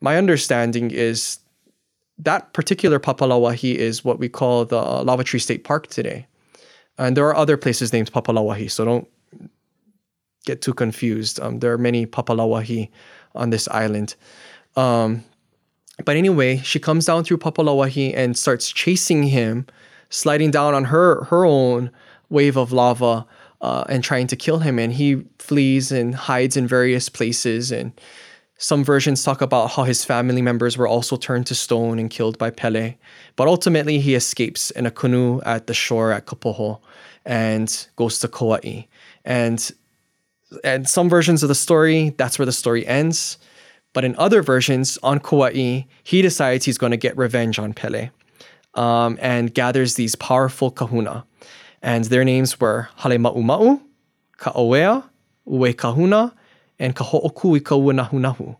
my 0.00 0.16
understanding 0.16 0.90
is 0.90 1.38
that 2.18 2.52
particular 2.52 2.98
Papalawahi 2.98 3.74
is 3.74 4.04
what 4.04 4.18
we 4.18 4.28
call 4.28 4.64
the 4.64 4.80
Lava 4.80 5.24
Tree 5.24 5.40
State 5.40 5.64
Park 5.64 5.86
today. 5.86 6.26
And 6.98 7.16
there 7.16 7.26
are 7.26 7.36
other 7.36 7.56
places 7.56 7.92
named 7.92 8.12
Papalawahi, 8.12 8.70
so 8.70 8.84
don't 8.84 9.08
get 10.44 10.60
too 10.60 10.74
confused. 10.74 11.40
Um, 11.40 11.60
there 11.60 11.72
are 11.72 11.78
many 11.78 12.06
Papalawahi 12.06 12.90
on 13.34 13.50
this 13.50 13.68
island. 13.68 14.14
Um, 14.76 15.24
but 16.04 16.16
anyway, 16.16 16.58
she 16.58 16.78
comes 16.78 17.06
down 17.06 17.24
through 17.24 17.38
Papalawahi 17.38 18.12
and 18.16 18.36
starts 18.36 18.70
chasing 18.70 19.24
him, 19.24 19.66
sliding 20.10 20.50
down 20.50 20.74
on 20.74 20.84
her 20.84 21.24
her 21.24 21.44
own 21.44 21.90
wave 22.28 22.56
of 22.56 22.72
lava 22.72 23.26
uh, 23.62 23.84
and 23.88 24.04
trying 24.04 24.26
to 24.26 24.36
kill 24.36 24.58
him. 24.58 24.78
And 24.78 24.92
he 24.92 25.24
flees 25.38 25.90
and 25.90 26.14
hides 26.14 26.56
in 26.56 26.66
various 26.66 27.08
places. 27.08 27.72
And 27.72 27.92
some 28.58 28.84
versions 28.84 29.24
talk 29.24 29.40
about 29.40 29.70
how 29.70 29.84
his 29.84 30.04
family 30.04 30.42
members 30.42 30.76
were 30.76 30.88
also 30.88 31.16
turned 31.16 31.46
to 31.46 31.54
stone 31.54 31.98
and 31.98 32.10
killed 32.10 32.36
by 32.38 32.50
Pele. 32.50 32.96
But 33.36 33.48
ultimately, 33.48 33.98
he 34.00 34.14
escapes 34.14 34.70
in 34.72 34.84
a 34.84 34.90
canoe 34.90 35.40
at 35.42 35.66
the 35.66 35.74
shore 35.74 36.12
at 36.12 36.26
Kapoho 36.26 36.80
and 37.24 37.86
goes 37.96 38.18
to 38.18 38.28
Kauai. 38.28 38.82
And 39.24 39.70
and 40.64 40.86
some 40.86 41.08
versions 41.08 41.42
of 41.42 41.48
the 41.48 41.54
story, 41.54 42.10
that's 42.18 42.38
where 42.38 42.44
the 42.44 42.52
story 42.52 42.86
ends. 42.86 43.38
But 43.94 44.04
in 44.04 44.14
other 44.16 44.42
versions, 44.42 44.98
on 45.02 45.18
Kauai, 45.18 45.82
he 46.02 46.22
decides 46.22 46.64
he's 46.64 46.78
going 46.78 46.90
to 46.90 46.96
get 46.96 47.16
revenge 47.16 47.58
on 47.58 47.72
Pele 47.72 48.10
um, 48.74 49.18
and 49.20 49.54
gathers 49.54 49.94
these 49.94 50.14
powerful 50.14 50.70
kahuna. 50.70 51.24
And 51.82 52.04
their 52.06 52.24
names 52.24 52.60
were 52.60 52.88
Hale 52.98 53.18
Ma'u, 53.18 53.80
Ka'oea, 54.38 55.04
Ue 55.46 55.72
Kahuna, 55.74 56.34
and 56.78 56.94
Kaho'okui 56.94 57.60
Kauanahunahu, 57.60 58.56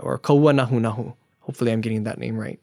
or 0.00 0.18
Kauanahunahu. 0.18 1.14
Hopefully, 1.40 1.72
I'm 1.72 1.80
getting 1.80 2.04
that 2.04 2.18
name 2.18 2.38
right. 2.38 2.60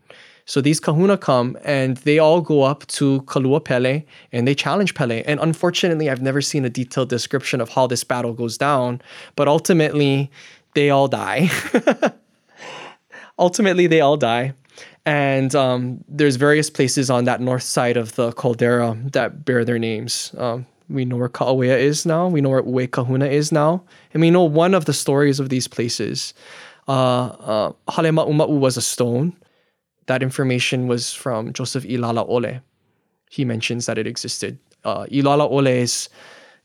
So 0.47 0.62
these 0.62 0.79
kahuna 0.79 1.17
come 1.17 1.57
and 1.65 1.97
they 1.97 2.19
all 2.19 2.39
go 2.39 2.63
up 2.63 2.88
to 2.88 3.21
Kalua 3.23 3.62
Pele 3.62 4.05
and 4.31 4.47
they 4.47 4.55
challenge 4.55 4.95
Pele. 4.95 5.21
And 5.23 5.41
unfortunately, 5.41 6.10
I've 6.10 6.21
never 6.21 6.41
seen 6.41 6.63
a 6.63 6.69
detailed 6.69 7.10
description 7.10 7.60
of 7.60 7.67
how 7.67 7.86
this 7.86 8.05
battle 8.05 8.31
goes 8.31 8.57
down, 8.57 9.01
but 9.36 9.49
ultimately, 9.49 10.31
they 10.73 10.89
all 10.89 11.10
die. 11.10 11.49
ultimately, 13.39 13.88
they 13.88 13.99
all 13.99 14.15
die. 14.15 14.53
And 15.05 15.55
um, 15.55 16.03
there's 16.07 16.35
various 16.35 16.69
places 16.69 17.09
on 17.09 17.25
that 17.25 17.41
north 17.41 17.63
side 17.63 17.97
of 17.97 18.15
the 18.15 18.31
caldera 18.33 18.97
that 19.13 19.45
bear 19.45 19.63
their 19.63 19.79
names. 19.79 20.33
Um, 20.37 20.65
we 20.89 21.05
know 21.05 21.17
where 21.17 21.29
Ka'awea 21.29 21.77
is 21.79 22.05
now. 22.05 22.27
We 22.27 22.41
know 22.41 22.49
where 22.49 22.65
Ue 22.65 22.87
Kahuna 22.87 23.27
is 23.27 23.51
now. 23.51 23.83
And 24.13 24.21
we 24.21 24.31
know 24.31 24.43
one 24.43 24.73
of 24.73 24.85
the 24.85 24.93
stories 24.93 25.39
of 25.39 25.49
these 25.49 25.67
places. 25.67 26.33
Uh, 26.87 27.71
uh, 27.91 28.47
was 28.47 28.77
a 28.77 28.81
stone 28.81 29.35
that 30.07 30.23
information 30.23 30.87
was 30.87 31.13
from 31.13 31.53
Joseph 31.53 31.83
Ilala'ole. 31.83 32.61
He 33.29 33.45
mentions 33.45 33.85
that 33.85 33.97
it 33.97 34.07
existed. 34.07 34.57
Uh, 34.83 35.05
Ilala'ole's 35.11 36.09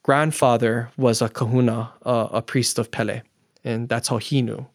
grandfather 0.03 0.91
was 0.97 1.23
a 1.23 1.29
kahuna, 1.29 1.93
uh, 2.05 2.29
a 2.33 2.43
priest 2.43 2.79
of 2.79 2.91
Pele, 2.91 3.23
and 3.65 3.89
that's 3.89 4.09
how 4.09 4.19
he 4.19 4.43
knew. 4.43 4.67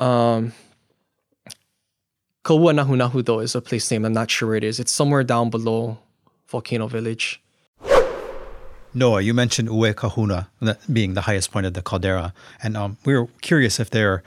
Um, 0.00 0.52
Kauanahunahu, 2.48 3.26
though, 3.26 3.40
is 3.40 3.54
a 3.54 3.60
place 3.60 3.90
name. 3.90 4.06
I'm 4.06 4.14
not 4.14 4.30
sure 4.30 4.48
where 4.48 4.56
it 4.56 4.64
is. 4.64 4.80
It's 4.80 4.90
somewhere 4.90 5.22
down 5.22 5.50
below 5.50 5.98
Volcano 6.46 6.86
Village. 6.86 7.42
Noah, 8.94 9.20
you 9.20 9.34
mentioned 9.34 9.68
Ue 9.68 9.92
Kahuna 9.92 10.48
being 10.90 11.12
the 11.12 11.20
highest 11.20 11.52
point 11.52 11.66
of 11.66 11.74
the 11.74 11.82
caldera, 11.82 12.32
and 12.62 12.74
um, 12.74 12.96
we 13.04 13.14
were 13.14 13.26
curious 13.42 13.78
if 13.78 13.90
there 13.90 14.22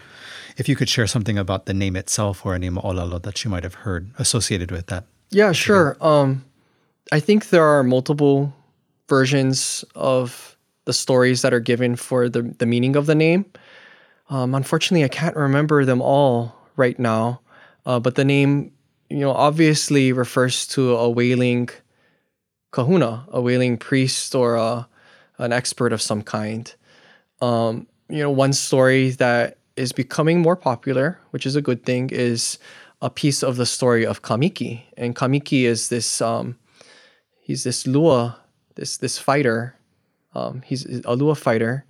if 0.56 0.70
you 0.70 0.76
could 0.76 0.88
share 0.88 1.08
something 1.08 1.40
about 1.40 1.66
the 1.66 1.74
name 1.74 1.96
itself 1.96 2.46
or 2.46 2.54
any 2.54 2.70
mo'olelo 2.70 3.20
that 3.24 3.44
you 3.44 3.50
might 3.50 3.64
have 3.64 3.74
heard 3.74 4.12
associated 4.20 4.70
with 4.70 4.86
that. 4.86 5.06
Yeah, 5.32 5.52
sure. 5.52 5.98
Um, 6.00 6.46
I 7.12 7.20
think 7.20 7.50
there 7.50 7.66
are 7.66 7.82
multiple 7.82 8.54
versions 9.10 9.84
of 9.96 10.56
the 10.86 10.94
stories 10.94 11.42
that 11.42 11.56
are 11.56 11.60
given 11.60 11.96
for 11.96 12.30
the, 12.30 12.44
the 12.44 12.68
meaning 12.68 12.96
of 12.96 13.08
the 13.08 13.16
name. 13.16 13.46
Um, 14.30 14.54
unfortunately, 14.54 15.06
I 15.06 15.08
can't 15.08 15.36
remember 15.36 15.86
them 15.86 16.04
all 16.04 16.56
right 16.76 17.00
now, 17.00 17.42
uh, 17.86 18.00
but 18.00 18.16
the 18.16 18.26
name, 18.26 18.72
you 19.10 19.20
know, 19.20 19.32
obviously 19.32 20.12
refers 20.12 20.68
to 20.68 20.96
a 20.96 21.10
wailing 21.10 21.70
kahuna, 22.72 23.26
a 23.32 23.42
wailing 23.42 23.78
priest 23.78 24.34
or 24.36 24.56
a, 24.56 24.88
an 25.38 25.52
expert 25.52 25.94
of 25.94 26.02
some 26.02 26.22
kind. 26.22 26.74
Um, 27.42 27.88
you 28.10 28.20
know, 28.20 28.30
one 28.32 28.54
story 28.54 29.12
that 29.12 29.58
is 29.76 29.92
becoming 29.92 30.42
more 30.42 30.56
popular, 30.56 31.20
which 31.32 31.46
is 31.46 31.56
a 31.56 31.62
good 31.62 31.84
thing, 31.84 32.10
is 32.12 32.60
a 33.02 33.10
piece 33.10 33.42
of 33.42 33.58
the 33.58 33.66
story 33.66 34.06
of 34.06 34.22
Kamiki. 34.22 34.84
And 34.98 35.16
Kamiki 35.16 35.64
is 35.64 35.90
this 35.90 36.22
um, 36.22 36.58
he's 37.42 37.64
this 37.64 37.88
Lua, 37.88 38.40
this 38.76 38.98
this 38.98 39.18
fighter. 39.18 39.76
Um, 40.34 40.62
he's 40.66 40.86
a 41.06 41.16
Lua 41.16 41.36
fighter 41.36 41.86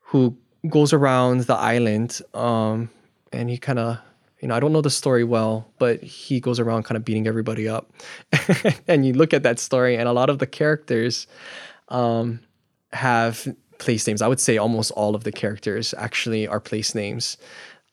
who 0.00 0.36
goes 0.68 0.92
around 0.92 1.42
the 1.42 1.54
island 1.54 2.20
um, 2.34 2.90
and 3.32 3.50
he 3.50 3.58
kind 3.58 3.78
of 3.78 3.98
you 4.42 4.48
know, 4.48 4.56
I 4.56 4.60
don't 4.60 4.72
know 4.72 4.80
the 4.80 4.90
story 4.90 5.22
well, 5.22 5.68
but 5.78 6.02
he 6.02 6.40
goes 6.40 6.58
around 6.58 6.82
kind 6.82 6.96
of 6.96 7.04
beating 7.04 7.28
everybody 7.28 7.68
up. 7.68 7.92
and 8.88 9.06
you 9.06 9.12
look 9.12 9.32
at 9.32 9.44
that 9.44 9.60
story, 9.60 9.96
and 9.96 10.08
a 10.08 10.12
lot 10.12 10.28
of 10.28 10.40
the 10.40 10.48
characters 10.48 11.28
um, 11.88 12.40
have 12.92 13.46
place 13.78 14.04
names. 14.06 14.20
I 14.20 14.26
would 14.26 14.40
say 14.40 14.58
almost 14.58 14.90
all 14.92 15.14
of 15.14 15.22
the 15.22 15.30
characters 15.30 15.94
actually 15.96 16.48
are 16.48 16.58
place 16.58 16.92
names 16.92 17.36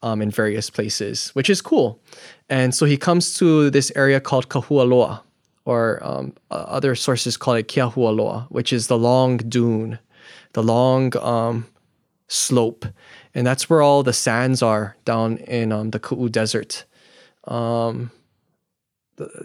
um, 0.01 0.23
in 0.23 0.31
various 0.31 0.71
places, 0.71 1.29
which 1.29 1.51
is 1.51 1.61
cool. 1.61 2.01
And 2.49 2.73
so 2.73 2.87
he 2.87 2.97
comes 2.97 3.35
to 3.35 3.69
this 3.69 3.91
area 3.95 4.19
called 4.19 4.49
Kahualoa, 4.49 5.21
or 5.65 5.99
um, 6.01 6.33
other 6.49 6.95
sources 6.95 7.37
call 7.37 7.53
it 7.53 7.67
Kiahualoa, 7.67 8.47
which 8.49 8.73
is 8.73 8.87
the 8.87 8.97
long 8.97 9.37
dune, 9.37 9.99
the 10.53 10.63
long 10.63 11.15
um, 11.17 11.67
slope. 12.27 12.87
And 13.35 13.45
that's 13.45 13.69
where 13.69 13.81
all 13.81 14.03
the 14.03 14.13
sands 14.13 14.61
are 14.61 14.95
down 15.05 15.37
in 15.37 15.71
um, 15.71 15.91
the 15.91 15.99
Ka'u 15.99 16.29
Desert. 16.29 16.85
Um, 17.45 18.11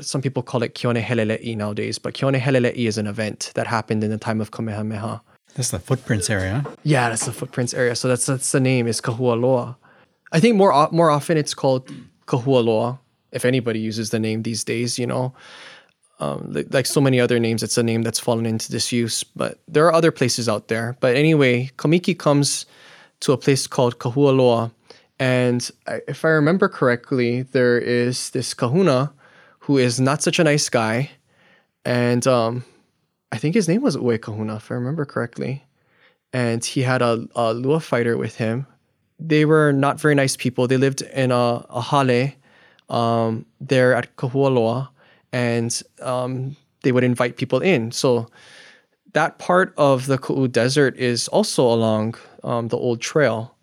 some 0.01 0.23
people 0.23 0.42
call 0.42 0.62
it 0.62 0.75
Keone 0.75 1.03
Helele'i 1.03 1.57
nowadays, 1.57 1.99
but 1.99 2.14
Keone 2.14 2.40
Helele'i 2.40 2.87
is 2.87 2.99
an 2.99 3.07
event 3.07 3.53
that 3.55 3.66
happened 3.66 4.05
in 4.05 4.11
the 4.11 4.18
time 4.18 4.40
of 4.40 4.51
Kamehameha. 4.51 5.20
That's 5.55 5.70
the 5.70 5.79
footprints 5.79 6.31
area. 6.31 6.64
Yeah, 6.83 7.09
that's 7.09 7.27
the 7.27 7.33
footprints 7.33 7.75
area. 7.75 7.94
So 7.94 8.09
that's 8.09 8.27
that's 8.27 8.53
the 8.53 8.61
name 8.61 8.87
is 8.87 9.01
Kahualoa. 9.01 9.77
I 10.33 10.40
think 10.40 10.57
more 10.57 10.88
more 10.90 11.11
often 11.11 11.37
it's 11.37 11.55
called 11.55 11.92
Kahualoa. 12.27 12.99
If 13.33 13.44
anybody 13.44 13.81
uses 13.81 14.11
the 14.11 14.18
name 14.18 14.42
these 14.42 14.64
days, 14.64 14.99
you 14.99 15.07
know, 15.07 15.35
um, 16.20 16.53
like, 16.53 16.73
like, 16.73 16.87
so 16.87 17.01
many 17.01 17.18
other 17.18 17.40
names, 17.40 17.64
it's 17.64 17.77
a 17.77 17.83
name 17.83 18.03
that's 18.03 18.20
fallen 18.20 18.47
into 18.47 18.70
disuse. 18.70 19.25
But 19.25 19.59
there 19.66 19.85
are 19.87 19.92
other 19.92 20.12
places 20.12 20.49
out 20.49 20.68
there. 20.68 20.97
But 21.01 21.16
anyway, 21.16 21.70
Kamiki 21.77 22.16
comes 22.16 22.66
to 23.24 23.32
a 23.32 23.38
place 23.38 23.66
called 23.66 23.98
Kahualoa, 23.98 24.70
and 25.18 25.70
if 26.06 26.24
I 26.24 26.28
remember 26.28 26.68
correctly, 26.68 27.42
there 27.42 27.78
is 27.78 28.30
this 28.30 28.52
Kahuna 28.52 29.12
who 29.60 29.78
is 29.78 29.98
not 29.98 30.22
such 30.22 30.38
a 30.38 30.44
nice 30.44 30.68
guy, 30.68 31.10
and 31.87 32.26
um, 32.26 32.64
I 33.32 33.38
think 33.38 33.54
his 33.54 33.66
name 33.66 33.80
was 33.80 33.96
Ue 33.96 34.18
Kahuna, 34.18 34.56
if 34.56 34.70
I 34.70 34.74
remember 34.74 35.04
correctly. 35.06 35.64
And 36.34 36.64
he 36.64 36.82
had 36.82 37.00
a, 37.00 37.26
a 37.34 37.54
Lua 37.54 37.80
fighter 37.80 38.18
with 38.18 38.37
him. 38.37 38.66
They 39.18 39.44
were 39.44 39.72
not 39.72 39.98
very 40.00 40.14
nice 40.14 40.37
people. 40.37 40.66
They 40.66 40.76
lived 40.76 41.00
in 41.00 41.30
a, 41.30 41.64
a 41.70 41.80
hale 41.80 42.32
um, 42.90 43.46
there 43.58 43.94
at 43.94 44.16
Kahualoa, 44.16 44.88
and 45.32 45.82
um, 46.02 46.56
they 46.82 46.92
would 46.92 47.04
invite 47.04 47.37
people 47.37 47.60
in. 47.60 47.90
So 47.90 48.26
that 49.14 49.38
part 49.38 49.72
of 49.77 50.07
the 50.07 50.18
Ka'u 50.18 50.48
Desert 50.48 50.96
is 50.96 51.29
also 51.29 51.64
along 51.66 52.16
um, 52.42 52.68
the 52.68 52.77
old 52.77 53.00
trail. 53.00 53.57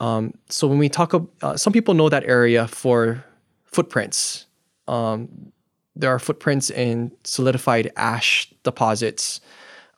Um, 0.00 0.34
so 0.48 0.66
when 0.66 0.78
we 0.78 0.88
talk, 0.88 1.14
uh, 1.42 1.56
some 1.56 1.72
people 1.72 1.94
know 1.94 2.08
that 2.08 2.24
area 2.24 2.66
for 2.66 3.24
footprints. 3.64 4.46
Um, 4.88 5.52
there 5.94 6.10
are 6.10 6.18
footprints 6.18 6.70
in 6.70 7.12
solidified 7.24 7.92
ash 7.96 8.52
deposits 8.62 9.40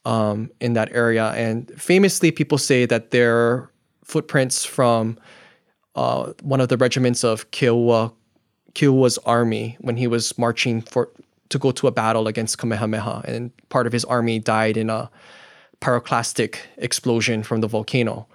um, 0.05 0.51
in 0.61 0.75
that 0.75 0.93
area. 0.93 1.31
And 1.31 1.71
famously, 1.81 2.31
people 2.31 2.59
say 2.59 2.87
that 2.87 3.11
they're 3.11 3.71
footprints 4.05 4.65
from 4.65 5.19
uh, 5.95 6.33
one 6.43 6.61
of 6.61 6.69
the 6.69 6.77
regiments 6.77 7.25
of 7.25 7.51
Keoua, 7.51 8.13
Keoua's 8.75 9.19
army 9.19 9.77
when 9.81 9.97
he 9.97 10.07
was 10.07 10.37
marching 10.39 10.81
for 10.81 11.11
to 11.49 11.59
go 11.59 11.71
to 11.73 11.87
a 11.87 11.91
battle 11.91 12.27
against 12.27 12.59
Kamehameha. 12.59 13.23
And 13.25 13.51
part 13.69 13.87
of 13.87 13.93
his 13.93 14.05
army 14.05 14.39
died 14.39 14.77
in 14.77 14.91
a 14.91 15.11
pyroclastic 15.81 16.59
explosion 16.77 17.43
from 17.43 17.61
the 17.61 17.69
volcano. 17.69 18.27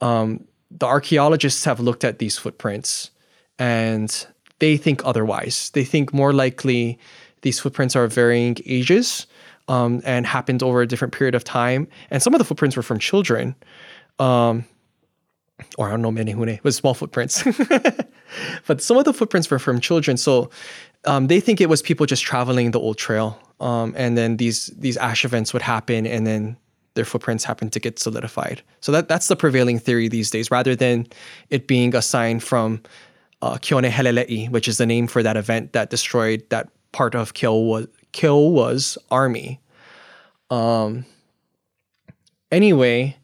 Um, 0.00 0.44
the 0.70 0.86
archaeologists 0.86 1.64
have 1.64 1.80
looked 1.80 2.04
at 2.04 2.18
these 2.18 2.36
footprints 2.36 3.10
and 3.58 4.26
they 4.58 4.76
think 4.76 5.04
otherwise. 5.04 5.70
They 5.70 5.84
think 5.84 6.12
more 6.12 6.32
likely 6.32 6.98
these 7.42 7.60
footprints 7.60 7.96
are 7.96 8.06
varying 8.06 8.56
ages 8.66 9.26
um, 9.68 10.02
and 10.04 10.26
happened 10.26 10.62
over 10.62 10.82
a 10.82 10.86
different 10.86 11.14
period 11.14 11.34
of 11.34 11.44
time. 11.44 11.88
And 12.10 12.22
some 12.22 12.34
of 12.34 12.38
the 12.38 12.44
footprints 12.44 12.76
were 12.76 12.82
from 12.82 12.98
children. 12.98 13.54
Um, 14.18 14.64
or 15.76 15.88
I 15.88 15.90
don't 15.90 16.02
know, 16.02 16.10
many 16.10 16.34
Menehune, 16.34 16.62
with 16.62 16.74
small 16.74 16.94
footprints. 16.94 17.42
but 18.66 18.82
some 18.82 18.96
of 18.96 19.04
the 19.04 19.12
footprints 19.12 19.50
were 19.50 19.58
from 19.58 19.80
children. 19.80 20.16
So 20.16 20.50
um, 21.04 21.26
they 21.26 21.40
think 21.40 21.60
it 21.60 21.68
was 21.68 21.82
people 21.82 22.06
just 22.06 22.22
traveling 22.22 22.70
the 22.70 22.80
old 22.80 22.98
trail. 22.98 23.40
Um, 23.60 23.94
and 23.96 24.16
then 24.16 24.36
these 24.36 24.66
these 24.78 24.96
ash 24.96 25.24
events 25.24 25.52
would 25.52 25.62
happen 25.62 26.06
and 26.06 26.26
then 26.26 26.56
their 26.94 27.04
footprints 27.04 27.44
happen 27.44 27.70
to 27.70 27.80
get 27.80 27.98
solidified. 27.98 28.62
So 28.80 28.92
that, 28.92 29.08
that's 29.08 29.28
the 29.28 29.36
prevailing 29.36 29.78
theory 29.78 30.08
these 30.08 30.30
days, 30.30 30.50
rather 30.50 30.74
than 30.74 31.06
it 31.48 31.68
being 31.68 31.94
a 31.94 32.02
sign 32.02 32.40
from 32.40 32.82
uh, 33.40 33.54
Keone 33.54 33.88
Helele'i, 33.88 34.50
which 34.50 34.66
is 34.66 34.78
the 34.78 34.86
name 34.86 35.06
for 35.06 35.22
that 35.22 35.36
event 35.36 35.72
that 35.74 35.90
destroyed 35.90 36.42
that 36.50 36.68
part 36.92 37.14
of 37.14 37.34
Keoua's 37.34 38.98
army. 39.10 39.60
Um, 40.50 41.04
anyway, 42.50 43.16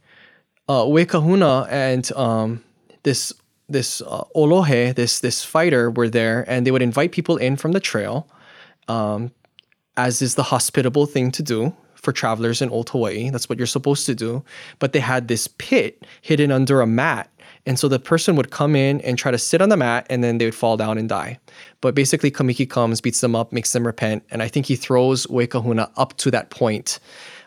uh, 0.68 1.66
and 1.70 2.12
um, 2.12 2.64
this 3.02 3.32
this 3.68 4.02
uh, 4.02 4.24
Olohe, 4.34 4.94
this 4.94 5.20
this 5.20 5.44
fighter, 5.44 5.90
were 5.90 6.08
there, 6.08 6.44
and 6.48 6.66
they 6.66 6.70
would 6.70 6.82
invite 6.82 7.12
people 7.12 7.36
in 7.36 7.56
from 7.56 7.72
the 7.72 7.80
trail, 7.80 8.28
um, 8.88 9.32
as 9.96 10.22
is 10.22 10.34
the 10.34 10.44
hospitable 10.44 11.06
thing 11.06 11.30
to 11.32 11.42
do 11.42 11.74
for 12.04 12.12
travelers 12.12 12.62
in 12.62 12.70
Old 12.70 12.90
Hawaii. 12.90 13.30
That's 13.30 13.48
what 13.48 13.58
you're 13.58 13.66
supposed 13.66 14.06
to 14.06 14.14
do. 14.14 14.44
But 14.78 14.92
they 14.92 15.00
had 15.00 15.26
this 15.26 15.48
pit 15.48 16.06
hidden 16.20 16.52
under 16.52 16.80
a 16.80 16.86
mat. 16.86 17.30
And 17.66 17.78
so 17.78 17.88
the 17.88 17.98
person 17.98 18.36
would 18.36 18.50
come 18.50 18.76
in 18.76 19.00
and 19.00 19.16
try 19.16 19.30
to 19.30 19.38
sit 19.38 19.62
on 19.62 19.70
the 19.70 19.76
mat 19.76 20.06
and 20.10 20.22
then 20.22 20.36
they 20.36 20.44
would 20.44 20.54
fall 20.54 20.76
down 20.76 20.98
and 20.98 21.08
die. 21.08 21.38
But 21.80 21.94
basically, 21.94 22.30
Kamiki 22.30 22.68
comes, 22.68 23.00
beats 23.00 23.22
them 23.22 23.34
up, 23.34 23.52
makes 23.52 23.72
them 23.72 23.86
repent. 23.86 24.22
And 24.30 24.42
I 24.42 24.48
think 24.48 24.66
he 24.66 24.76
throws 24.76 25.26
Uekahuna 25.26 25.90
up 25.96 26.14
to 26.18 26.30
that 26.30 26.50
point 26.50 27.00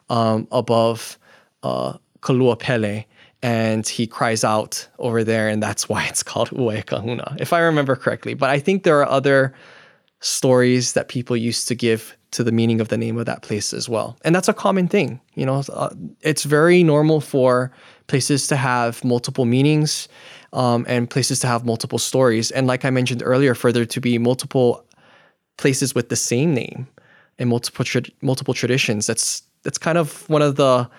um, 0.09 0.47
above 0.51 1.19
uh, 1.61 1.97
Kalua 2.21 2.57
Pele 2.57 3.05
and 3.43 3.87
he 3.87 4.07
cries 4.07 4.43
out 4.43 4.87
over 4.97 5.23
there, 5.23 5.47
and 5.47 5.61
that's 5.61 5.87
why 5.87 6.05
it's 6.05 6.23
called 6.23 6.51
Ue 6.57 6.81
Kahuna, 6.81 7.37
if 7.39 7.53
I 7.53 7.59
remember 7.59 7.95
correctly. 7.95 8.33
But 8.33 8.49
I 8.49 8.59
think 8.59 8.83
there 8.83 8.99
are 8.99 9.09
other 9.09 9.53
stories 10.19 10.93
that 10.93 11.07
people 11.09 11.37
used 11.37 11.67
to 11.67 11.75
give 11.75 12.17
to 12.31 12.43
the 12.43 12.51
meaning 12.51 12.81
of 12.81 12.89
the 12.89 12.97
name 12.97 13.17
of 13.17 13.25
that 13.25 13.43
place 13.43 13.73
as 13.73 13.87
well. 13.87 14.17
And 14.23 14.35
that's 14.35 14.47
a 14.47 14.53
common 14.53 14.87
thing. 14.87 15.21
You 15.35 15.45
know, 15.45 15.63
uh, 15.71 15.89
it's 16.21 16.43
very 16.43 16.83
normal 16.83 17.21
for 17.21 17.71
places 18.07 18.47
to 18.47 18.55
have 18.55 19.03
multiple 19.03 19.45
meanings 19.45 20.09
um, 20.53 20.85
and 20.89 21.09
places 21.09 21.39
to 21.41 21.47
have 21.47 21.65
multiple 21.65 21.99
stories. 21.99 22.51
And 22.51 22.67
like 22.67 22.83
I 22.83 22.89
mentioned 22.89 23.21
earlier, 23.23 23.53
further 23.53 23.85
to 23.85 24.01
be 24.01 24.17
multiple 24.17 24.83
places 25.57 25.93
with 25.93 26.09
the 26.09 26.15
same 26.15 26.53
name 26.53 26.87
and 27.39 27.49
multiple 27.49 27.85
tra- 27.85 28.01
multiple 28.21 28.53
traditions. 28.53 29.07
That's 29.07 29.43
that's 29.63 29.77
kind 29.77 29.97
of 29.97 30.27
one 30.29 30.41
of 30.41 30.55
the 30.55 30.89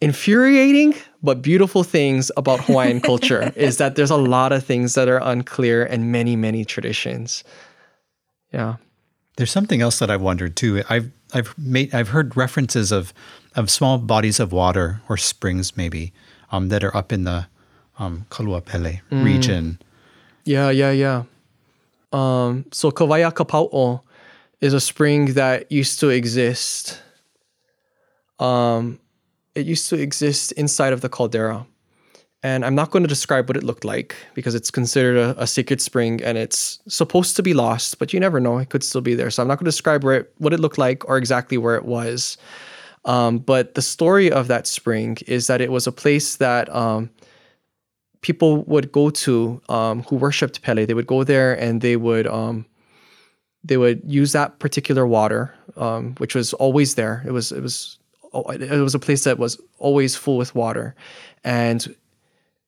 infuriating 0.00 0.94
but 1.22 1.42
beautiful 1.42 1.82
things 1.82 2.30
about 2.36 2.60
Hawaiian 2.60 3.00
culture 3.00 3.52
is 3.56 3.78
that 3.78 3.96
there's 3.96 4.10
a 4.10 4.16
lot 4.16 4.52
of 4.52 4.64
things 4.64 4.94
that 4.94 5.08
are 5.08 5.20
unclear 5.22 5.84
and 5.84 6.12
many 6.12 6.36
many 6.36 6.64
traditions. 6.64 7.44
Yeah. 8.52 8.76
There's 9.36 9.50
something 9.50 9.82
else 9.82 9.98
that 9.98 10.10
I've 10.10 10.22
wondered 10.22 10.56
too. 10.56 10.82
I've 10.88 11.10
I've 11.34 11.56
made 11.58 11.94
I've 11.94 12.08
heard 12.08 12.36
references 12.36 12.92
of 12.92 13.12
of 13.54 13.70
small 13.70 13.98
bodies 13.98 14.40
of 14.40 14.52
water 14.52 15.00
or 15.08 15.16
springs 15.16 15.76
maybe 15.76 16.12
um, 16.52 16.68
that 16.68 16.84
are 16.84 16.96
up 16.96 17.12
in 17.12 17.24
the 17.24 17.46
um, 17.98 18.26
Kaluapele 18.30 19.00
mm. 19.10 19.24
region. 19.24 19.78
Yeah, 20.44 20.70
yeah, 20.70 20.90
yeah. 20.90 21.24
Um, 22.12 22.66
so 22.72 22.90
Kawaya 22.90 23.32
Kapau'o 23.32 24.02
is 24.60 24.72
a 24.72 24.80
spring 24.80 25.34
that 25.34 25.70
used 25.70 26.00
to 26.00 26.08
exist 26.08 27.02
um, 28.38 29.00
it 29.56 29.66
used 29.66 29.88
to 29.88 29.96
exist 29.96 30.52
inside 30.52 30.92
of 30.92 31.00
the 31.00 31.08
caldera. 31.08 31.66
And 32.42 32.64
I'm 32.64 32.74
not 32.74 32.90
going 32.90 33.02
to 33.02 33.08
describe 33.08 33.48
what 33.48 33.56
it 33.56 33.64
looked 33.64 33.84
like 33.84 34.14
because 34.34 34.54
it's 34.54 34.70
considered 34.70 35.16
a, 35.16 35.42
a, 35.42 35.46
sacred 35.46 35.80
spring 35.80 36.22
and 36.22 36.38
it's 36.38 36.78
supposed 36.86 37.34
to 37.36 37.42
be 37.42 37.54
lost, 37.54 37.98
but 37.98 38.12
you 38.12 38.20
never 38.20 38.38
know. 38.38 38.58
It 38.58 38.68
could 38.68 38.84
still 38.84 39.00
be 39.00 39.14
there. 39.14 39.30
So 39.30 39.42
I'm 39.42 39.48
not 39.48 39.58
going 39.58 39.64
to 39.64 39.70
describe 39.70 40.04
where 40.04 40.20
it, 40.20 40.34
what 40.38 40.52
it 40.52 40.60
looked 40.60 40.78
like 40.78 41.08
or 41.08 41.16
exactly 41.16 41.56
where 41.58 41.74
it 41.74 41.86
was. 41.86 42.36
Um, 43.06 43.38
but 43.38 43.74
the 43.74 43.82
story 43.82 44.30
of 44.30 44.48
that 44.48 44.66
spring 44.66 45.16
is 45.26 45.46
that 45.46 45.60
it 45.60 45.72
was 45.72 45.86
a 45.86 45.92
place 45.92 46.36
that 46.36 46.72
um, 46.74 47.10
people 48.20 48.62
would 48.64 48.92
go 48.92 49.10
to 49.10 49.60
um, 49.68 50.02
who 50.02 50.16
worshipped 50.16 50.60
Pele. 50.62 50.84
They 50.84 50.94
would 50.94 51.06
go 51.06 51.24
there 51.24 51.58
and 51.58 51.80
they 51.80 51.96
would 51.96 52.26
um, 52.26 52.66
they 53.64 53.76
would 53.76 54.02
use 54.04 54.32
that 54.32 54.58
particular 54.58 55.06
water, 55.06 55.54
um, 55.76 56.14
which 56.18 56.34
was 56.34 56.52
always 56.54 56.96
there. 56.96 57.24
It 57.26 57.32
was 57.32 57.50
it 57.50 57.62
was 57.62 57.98
it 58.44 58.80
was 58.80 58.94
a 58.94 58.98
place 58.98 59.24
that 59.24 59.38
was 59.38 59.60
always 59.78 60.16
full 60.16 60.36
with 60.36 60.54
water, 60.54 60.94
and 61.44 61.94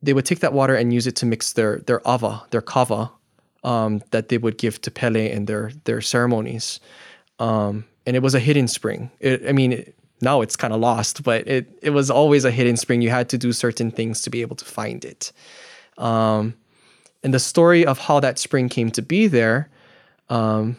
they 0.02 0.12
would 0.12 0.26
take 0.26 0.40
that 0.40 0.52
water 0.52 0.74
and 0.74 0.92
use 0.92 1.06
it 1.06 1.16
to 1.16 1.26
mix 1.26 1.52
their 1.52 1.78
their 1.80 2.00
ava, 2.06 2.42
their 2.50 2.62
kava, 2.62 3.10
um, 3.64 4.02
that 4.10 4.28
they 4.28 4.38
would 4.38 4.58
give 4.58 4.80
to 4.82 4.90
Pele 4.90 5.30
in 5.30 5.46
their 5.46 5.72
their 5.84 6.00
ceremonies. 6.00 6.80
Um, 7.38 7.84
and 8.06 8.16
it 8.16 8.22
was 8.22 8.34
a 8.34 8.40
hidden 8.40 8.68
spring. 8.68 9.10
It, 9.20 9.46
I 9.46 9.52
mean, 9.52 9.72
it, 9.72 9.94
now 10.20 10.40
it's 10.40 10.56
kind 10.56 10.72
of 10.72 10.80
lost, 10.80 11.22
but 11.22 11.46
it 11.46 11.78
it 11.82 11.90
was 11.90 12.10
always 12.10 12.44
a 12.44 12.50
hidden 12.50 12.76
spring. 12.76 13.02
You 13.02 13.10
had 13.10 13.28
to 13.30 13.38
do 13.38 13.52
certain 13.52 13.90
things 13.90 14.22
to 14.22 14.30
be 14.30 14.40
able 14.40 14.56
to 14.56 14.64
find 14.64 15.04
it. 15.04 15.32
Um, 15.96 16.54
and 17.22 17.34
the 17.34 17.40
story 17.40 17.84
of 17.84 17.98
how 17.98 18.20
that 18.20 18.38
spring 18.38 18.68
came 18.68 18.90
to 18.92 19.02
be 19.02 19.26
there, 19.26 19.68
um, 20.28 20.76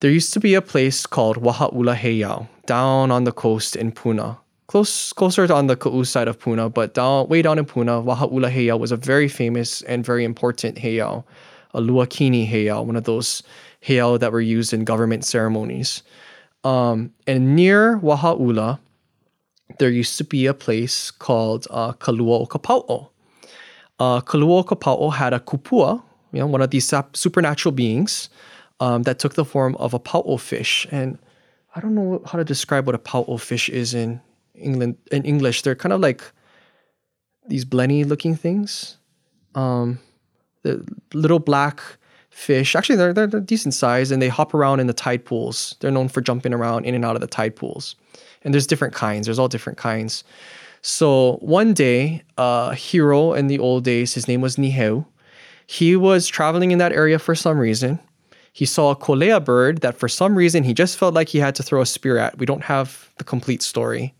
there 0.00 0.10
used 0.10 0.32
to 0.32 0.40
be 0.40 0.54
a 0.54 0.62
place 0.62 1.06
called 1.06 1.38
Waha'ula 1.38 1.96
Heiau 1.96 2.46
down 2.66 3.10
on 3.10 3.24
the 3.24 3.32
coast 3.32 3.74
in 3.74 3.90
Puna. 3.90 4.38
Close, 4.68 5.12
closer 5.12 5.50
on 5.52 5.66
the 5.66 5.76
Ka'u 5.76 6.04
side 6.04 6.28
of 6.28 6.38
Puna, 6.38 6.68
but 6.68 6.94
down, 6.94 7.26
way 7.28 7.42
down 7.42 7.58
in 7.58 7.64
Puna, 7.64 8.02
Waha'ula 8.02 8.52
Heiau 8.52 8.78
was 8.78 8.92
a 8.92 8.96
very 8.96 9.26
famous 9.26 9.82
and 9.82 10.04
very 10.04 10.24
important 10.24 10.76
heiau, 10.76 11.24
a 11.74 11.80
luakini 11.80 12.48
heiau, 12.48 12.84
one 12.84 12.94
of 12.94 13.04
those 13.04 13.42
heiau 13.82 14.20
that 14.20 14.30
were 14.30 14.40
used 14.40 14.72
in 14.72 14.84
government 14.84 15.24
ceremonies. 15.24 16.02
Um, 16.62 17.12
and 17.26 17.56
near 17.56 17.98
Waha'ula, 17.98 18.78
there 19.78 19.90
used 19.90 20.16
to 20.18 20.24
be 20.24 20.46
a 20.46 20.54
place 20.54 21.10
called 21.10 21.66
uh, 21.70 21.92
Kalua 21.94 22.46
Okapau'o. 22.46 23.08
Uh, 23.98 24.20
Kalua 24.20 24.64
Okapau'o 24.64 25.12
had 25.12 25.32
a 25.32 25.40
kupua, 25.40 26.02
you 26.32 26.40
know, 26.40 26.46
one 26.46 26.60
of 26.60 26.70
these 26.70 26.92
supernatural 27.14 27.72
beings 27.72 28.28
um, 28.80 29.02
that 29.04 29.18
took 29.18 29.34
the 29.34 29.44
form 29.44 29.74
of 29.76 29.94
a 29.94 29.98
pau'o 29.98 30.38
fish. 30.38 30.86
And 30.90 31.18
I 31.74 31.80
don't 31.80 31.94
know 31.94 32.22
how 32.26 32.38
to 32.38 32.44
describe 32.44 32.86
what 32.86 32.94
a 32.94 32.98
pau'o 32.98 33.38
fish 33.40 33.68
is 33.68 33.94
in 33.94 34.20
England 34.54 34.96
in 35.10 35.24
English. 35.24 35.62
They're 35.62 35.74
kind 35.74 35.92
of 35.92 36.00
like 36.00 36.22
these 37.46 37.64
blenny 37.64 38.06
looking 38.06 38.36
things. 38.36 38.98
Um, 39.54 39.98
the 40.62 40.84
little 41.14 41.38
black 41.38 41.80
fish. 42.30 42.76
Actually, 42.76 42.96
they're, 42.96 43.12
they're, 43.12 43.26
they're 43.26 43.40
decent 43.40 43.74
size 43.74 44.10
and 44.10 44.20
they 44.22 44.28
hop 44.28 44.54
around 44.54 44.80
in 44.80 44.86
the 44.86 44.92
tide 44.92 45.24
pools. 45.24 45.74
They're 45.80 45.90
known 45.90 46.08
for 46.08 46.20
jumping 46.20 46.52
around 46.52 46.84
in 46.84 46.94
and 46.94 47.04
out 47.04 47.16
of 47.16 47.20
the 47.20 47.26
tide 47.26 47.56
pools. 47.56 47.96
And 48.42 48.54
there's 48.54 48.66
different 48.66 48.94
kinds. 48.94 49.26
There's 49.26 49.38
all 49.38 49.48
different 49.48 49.78
kinds. 49.78 50.22
So 50.82 51.38
one 51.40 51.74
day, 51.74 52.22
a 52.36 52.74
hero 52.74 53.32
in 53.32 53.48
the 53.48 53.58
old 53.58 53.82
days, 53.82 54.14
his 54.14 54.28
name 54.28 54.40
was 54.40 54.56
Niheu. 54.56 55.04
He 55.66 55.96
was 55.96 56.28
traveling 56.28 56.70
in 56.70 56.78
that 56.78 56.92
area 56.92 57.18
for 57.18 57.34
some 57.34 57.58
reason 57.58 57.98
he 58.58 58.66
saw 58.66 58.90
a 58.90 58.96
kolea 58.96 59.38
bird 59.44 59.82
that 59.82 59.96
for 59.96 60.08
some 60.08 60.34
reason 60.34 60.64
he 60.64 60.74
just 60.74 60.98
felt 60.98 61.14
like 61.14 61.28
he 61.28 61.38
had 61.38 61.54
to 61.54 61.62
throw 61.62 61.80
a 61.80 61.86
spear 61.86 62.18
at. 62.18 62.38
We 62.38 62.44
don't 62.44 62.64
have 62.64 63.08
the 63.18 63.22
complete 63.22 63.62
story. 63.62 64.12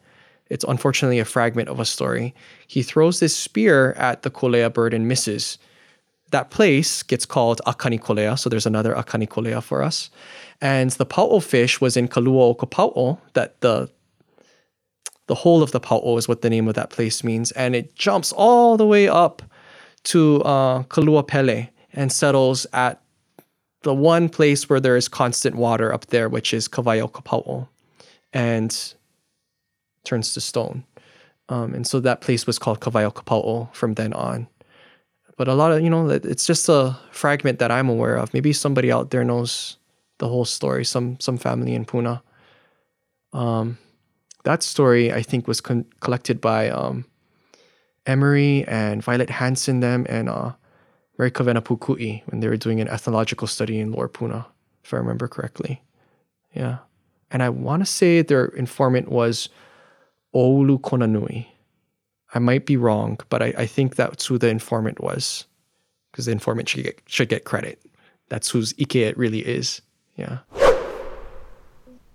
It's 0.48 0.64
unfortunately 0.68 1.18
a 1.18 1.24
fragment 1.24 1.68
of 1.68 1.81
a 1.81 1.85
story. 1.85 2.37
He 2.68 2.85
throws 2.85 3.18
this 3.18 3.37
spear 3.37 3.94
at 3.94 4.22
the 4.22 4.31
kolea 4.31 4.72
bird 4.72 4.95
and 4.95 5.09
misses. 5.09 5.59
That 6.30 6.51
place 6.51 7.03
gets 7.03 7.26
called 7.26 7.61
Akani 7.66 7.99
Kolea, 7.99 8.39
so 8.39 8.49
there's 8.49 8.64
another 8.64 8.95
Akani 8.95 9.26
Kolea 9.26 9.61
for 9.61 9.82
us. 9.82 10.09
And 10.61 10.93
the 10.93 11.07
pau'o 11.07 11.43
fish 11.43 11.80
was 11.80 11.97
in 11.97 12.07
Kalua 12.07 12.55
Okapau'o, 12.55 13.18
that 13.32 13.61
the 13.61 13.91
the 15.26 15.34
whole 15.34 15.64
of 15.64 15.72
the 15.72 15.80
pau'o 15.80 16.16
is 16.16 16.28
what 16.28 16.43
the 16.43 16.51
name 16.51 16.68
of 16.68 16.76
that 16.76 16.91
place 16.91 17.24
means. 17.24 17.51
And 17.53 17.74
it 17.74 17.97
jumps 17.97 18.30
all 18.30 18.76
the 18.76 18.86
way 18.86 19.09
up 19.09 19.43
to 20.05 20.43
uh, 20.43 20.84
Kalua 20.84 21.26
Pele 21.26 21.70
and 21.93 22.12
settles 22.12 22.68
at 22.72 23.03
the 23.83 23.95
one 23.95 24.29
place 24.29 24.68
where 24.68 24.81
there 24.81 24.97
is 24.97 25.09
constant 25.09 25.57
water 25.57 25.93
up 25.93 26.07
there, 26.07 26.29
which 26.29 26.53
is 26.53 26.68
Kawaya 26.68 27.11
Kapau'o, 27.11 27.68
and 28.33 28.95
turns 30.05 30.35
to 30.35 30.41
stone. 30.41 30.85
Um, 31.49 31.74
and 31.74 31.87
so 31.87 32.01
that 32.01 32.20
place 32.20 32.47
was 32.47 32.59
called 32.59 32.81
Kawaya 32.81 33.12
Kapau'o 33.12 33.72
from 33.74 33.95
then 33.95 34.12
on. 34.12 34.49
But 35.37 35.49
a 35.49 35.55
lot 35.55 35.70
of, 35.70 35.81
you 35.83 35.89
know, 35.89 36.09
it's 36.09 36.45
just 36.45 36.68
a 36.68 36.99
fragment 37.12 37.61
that 37.61 37.70
I'm 37.70 37.89
aware 37.89 38.16
of. 38.16 38.35
Maybe 38.35 38.53
somebody 38.53 38.91
out 38.91 39.11
there 39.11 39.22
knows 39.22 39.76
the 40.18 40.29
whole 40.29 40.45
story, 40.45 40.85
some 40.85 41.18
some 41.20 41.39
family 41.39 41.74
in 41.74 41.85
Puna. 41.85 42.22
Um, 43.33 43.79
that 44.43 44.64
story, 44.64 45.12
I 45.12 45.22
think, 45.22 45.47
was 45.47 45.61
con- 45.61 45.87
collected 46.01 46.41
by 46.41 46.70
um, 46.70 47.05
Emery 48.05 48.64
and 48.66 49.01
Violet 49.03 49.31
Hanson, 49.31 49.79
them, 49.79 50.07
and 50.09 50.29
uh, 50.29 50.53
Mary 51.19 51.31
Kawena 51.31 51.61
Pukui 51.61 52.23
when 52.27 52.41
they 52.41 52.49
were 52.49 52.57
doing 52.57 52.81
an 52.81 52.89
ethnological 52.89 53.47
study 53.47 53.79
in 53.81 53.93
Lower 53.93 54.09
Puna, 54.09 54.47
if 54.85 54.95
I 54.95 54.97
remember 54.99 55.29
correctly. 55.29 55.83
Yeah. 56.55 56.79
and 57.31 57.43
I 57.43 57.49
want 57.49 57.83
to 57.83 57.87
say 57.87 58.23
their 58.23 58.47
informant 58.47 59.09
was 59.09 59.49
Oulu 60.35 60.81
Konanui. 60.81 61.47
I 62.35 62.39
might 62.39 62.66
be 62.66 62.77
wrong, 62.77 63.19
but 63.29 63.43
I, 63.43 63.55
I 63.57 63.66
think 63.66 63.97
that's 63.97 64.27
who 64.27 64.39
the 64.39 64.49
informant 64.49 65.01
was, 65.01 65.47
because 66.11 66.27
the 66.27 66.33
informant 66.33 66.69
should 66.69 66.85
get, 66.85 67.01
should 67.07 67.29
get 67.29 67.45
credit. 67.45 67.81
That's 68.29 68.51
whose 68.51 68.75
Ike 68.79 68.97
it 68.97 69.16
really 69.16 69.41
is. 69.41 69.81
Yeah. 70.16 70.39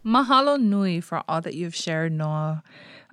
Mahalo 0.06 0.62
nui 0.62 1.00
for 1.00 1.24
all 1.28 1.42
that 1.42 1.56
you've 1.56 1.76
shared, 1.76 2.12
Noah. 2.12 2.62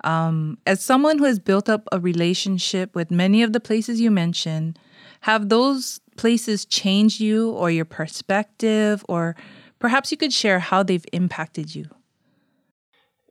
Um, 0.03 0.57
as 0.67 0.83
someone 0.83 1.17
who 1.17 1.25
has 1.25 1.39
built 1.39 1.69
up 1.69 1.87
a 1.91 1.99
relationship 1.99 2.93
with 2.95 3.09
many 3.09 3.41
of 3.43 3.53
the 3.53 3.59
places 3.59 4.01
you 4.01 4.11
mentioned, 4.11 4.77
have 5.21 5.49
those 5.49 5.99
places 6.17 6.65
changed 6.65 7.19
you 7.19 7.51
or 7.51 7.71
your 7.71 7.85
perspective, 7.85 9.05
or 9.07 9.35
perhaps 9.79 10.11
you 10.11 10.17
could 10.17 10.33
share 10.33 10.59
how 10.59 10.83
they've 10.83 11.05
impacted 11.13 11.73
you? 11.73 11.85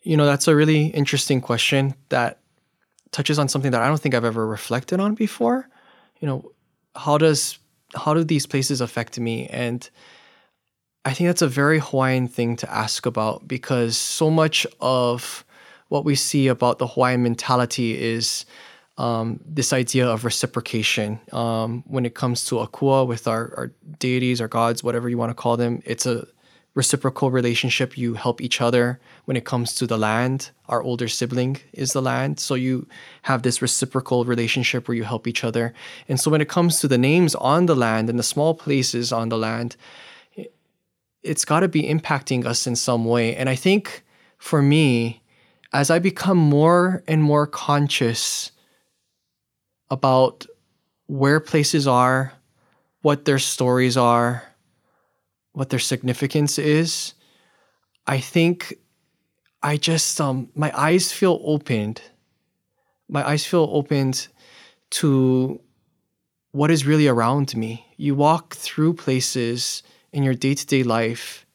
You 0.02 0.16
know, 0.16 0.24
that's 0.24 0.48
a 0.48 0.56
really 0.56 0.86
interesting 0.86 1.40
question 1.40 1.94
that 2.08 2.40
touches 3.12 3.38
on 3.38 3.48
something 3.48 3.72
that 3.72 3.82
I 3.82 3.88
don't 3.88 4.00
think 4.00 4.14
I've 4.14 4.24
ever 4.24 4.46
reflected 4.46 5.00
on 5.00 5.14
before. 5.14 5.68
You 6.20 6.28
know, 6.28 6.52
how 6.94 7.18
does 7.18 7.58
how 7.94 8.14
do 8.14 8.22
these 8.24 8.46
places 8.46 8.80
affect 8.80 9.18
me? 9.18 9.46
And 9.48 9.88
I 11.04 11.12
think 11.12 11.28
that's 11.28 11.42
a 11.42 11.48
very 11.48 11.80
Hawaiian 11.80 12.28
thing 12.28 12.56
to 12.56 12.72
ask 12.72 13.04
about 13.04 13.48
because 13.48 13.96
so 13.96 14.30
much 14.30 14.66
of 14.80 15.44
what 15.88 16.04
we 16.04 16.14
see 16.14 16.46
about 16.46 16.78
the 16.78 16.86
Hawaiian 16.86 17.22
mentality 17.22 18.00
is 18.00 18.44
um, 19.00 19.40
this 19.46 19.72
idea 19.72 20.06
of 20.06 20.26
reciprocation. 20.26 21.18
Um, 21.32 21.82
when 21.86 22.04
it 22.04 22.14
comes 22.14 22.44
to 22.46 22.56
akua 22.56 23.06
with 23.06 23.26
our, 23.26 23.54
our 23.56 23.72
deities, 23.98 24.42
our 24.42 24.48
gods, 24.48 24.84
whatever 24.84 25.08
you 25.08 25.16
want 25.16 25.30
to 25.30 25.34
call 25.34 25.56
them, 25.56 25.82
it's 25.86 26.04
a 26.04 26.26
reciprocal 26.74 27.30
relationship. 27.30 27.96
You 27.96 28.12
help 28.12 28.42
each 28.42 28.60
other 28.60 29.00
when 29.24 29.38
it 29.38 29.46
comes 29.46 29.74
to 29.76 29.86
the 29.86 29.96
land. 29.96 30.50
Our 30.68 30.82
older 30.82 31.08
sibling 31.08 31.56
is 31.72 31.94
the 31.94 32.02
land. 32.02 32.38
So 32.38 32.54
you 32.54 32.86
have 33.22 33.42
this 33.42 33.62
reciprocal 33.62 34.26
relationship 34.26 34.86
where 34.86 34.96
you 34.96 35.04
help 35.04 35.26
each 35.26 35.44
other. 35.44 35.72
And 36.06 36.20
so 36.20 36.30
when 36.30 36.42
it 36.42 36.50
comes 36.50 36.78
to 36.80 36.88
the 36.88 36.98
names 36.98 37.34
on 37.34 37.66
the 37.66 37.74
land 37.74 38.10
and 38.10 38.18
the 38.18 38.22
small 38.34 38.54
places 38.54 39.12
on 39.12 39.30
the 39.30 39.38
land, 39.38 39.76
it's 41.22 41.46
got 41.46 41.60
to 41.60 41.68
be 41.68 41.84
impacting 41.84 42.44
us 42.44 42.66
in 42.66 42.76
some 42.76 43.06
way. 43.06 43.34
And 43.34 43.48
I 43.48 43.54
think 43.54 44.04
for 44.36 44.60
me, 44.60 45.22
as 45.72 45.90
I 45.90 45.98
become 45.98 46.38
more 46.38 47.02
and 47.08 47.22
more 47.22 47.46
conscious 47.46 48.52
about 49.90 50.46
where 51.06 51.40
places 51.40 51.86
are, 51.86 52.32
what 53.02 53.24
their 53.24 53.38
stories 53.38 53.96
are, 53.96 54.44
what 55.52 55.70
their 55.70 55.78
significance 55.80 56.58
is, 56.58 57.14
I 58.06 58.18
think 58.20 58.74
I 59.62 59.76
just 59.76 60.20
um 60.20 60.48
my 60.54 60.72
eyes 60.74 61.12
feel 61.12 61.40
opened. 61.44 62.00
My 63.08 63.26
eyes 63.28 63.44
feel 63.44 63.68
opened 63.72 64.28
to 64.90 65.60
what 66.52 66.70
is 66.70 66.86
really 66.86 67.08
around 67.08 67.56
me. 67.56 67.86
You 67.96 68.14
walk 68.14 68.54
through 68.54 68.94
places 68.94 69.82
in 70.12 70.22
your 70.22 70.34
day-to-day 70.34 70.82
life, 70.82 71.46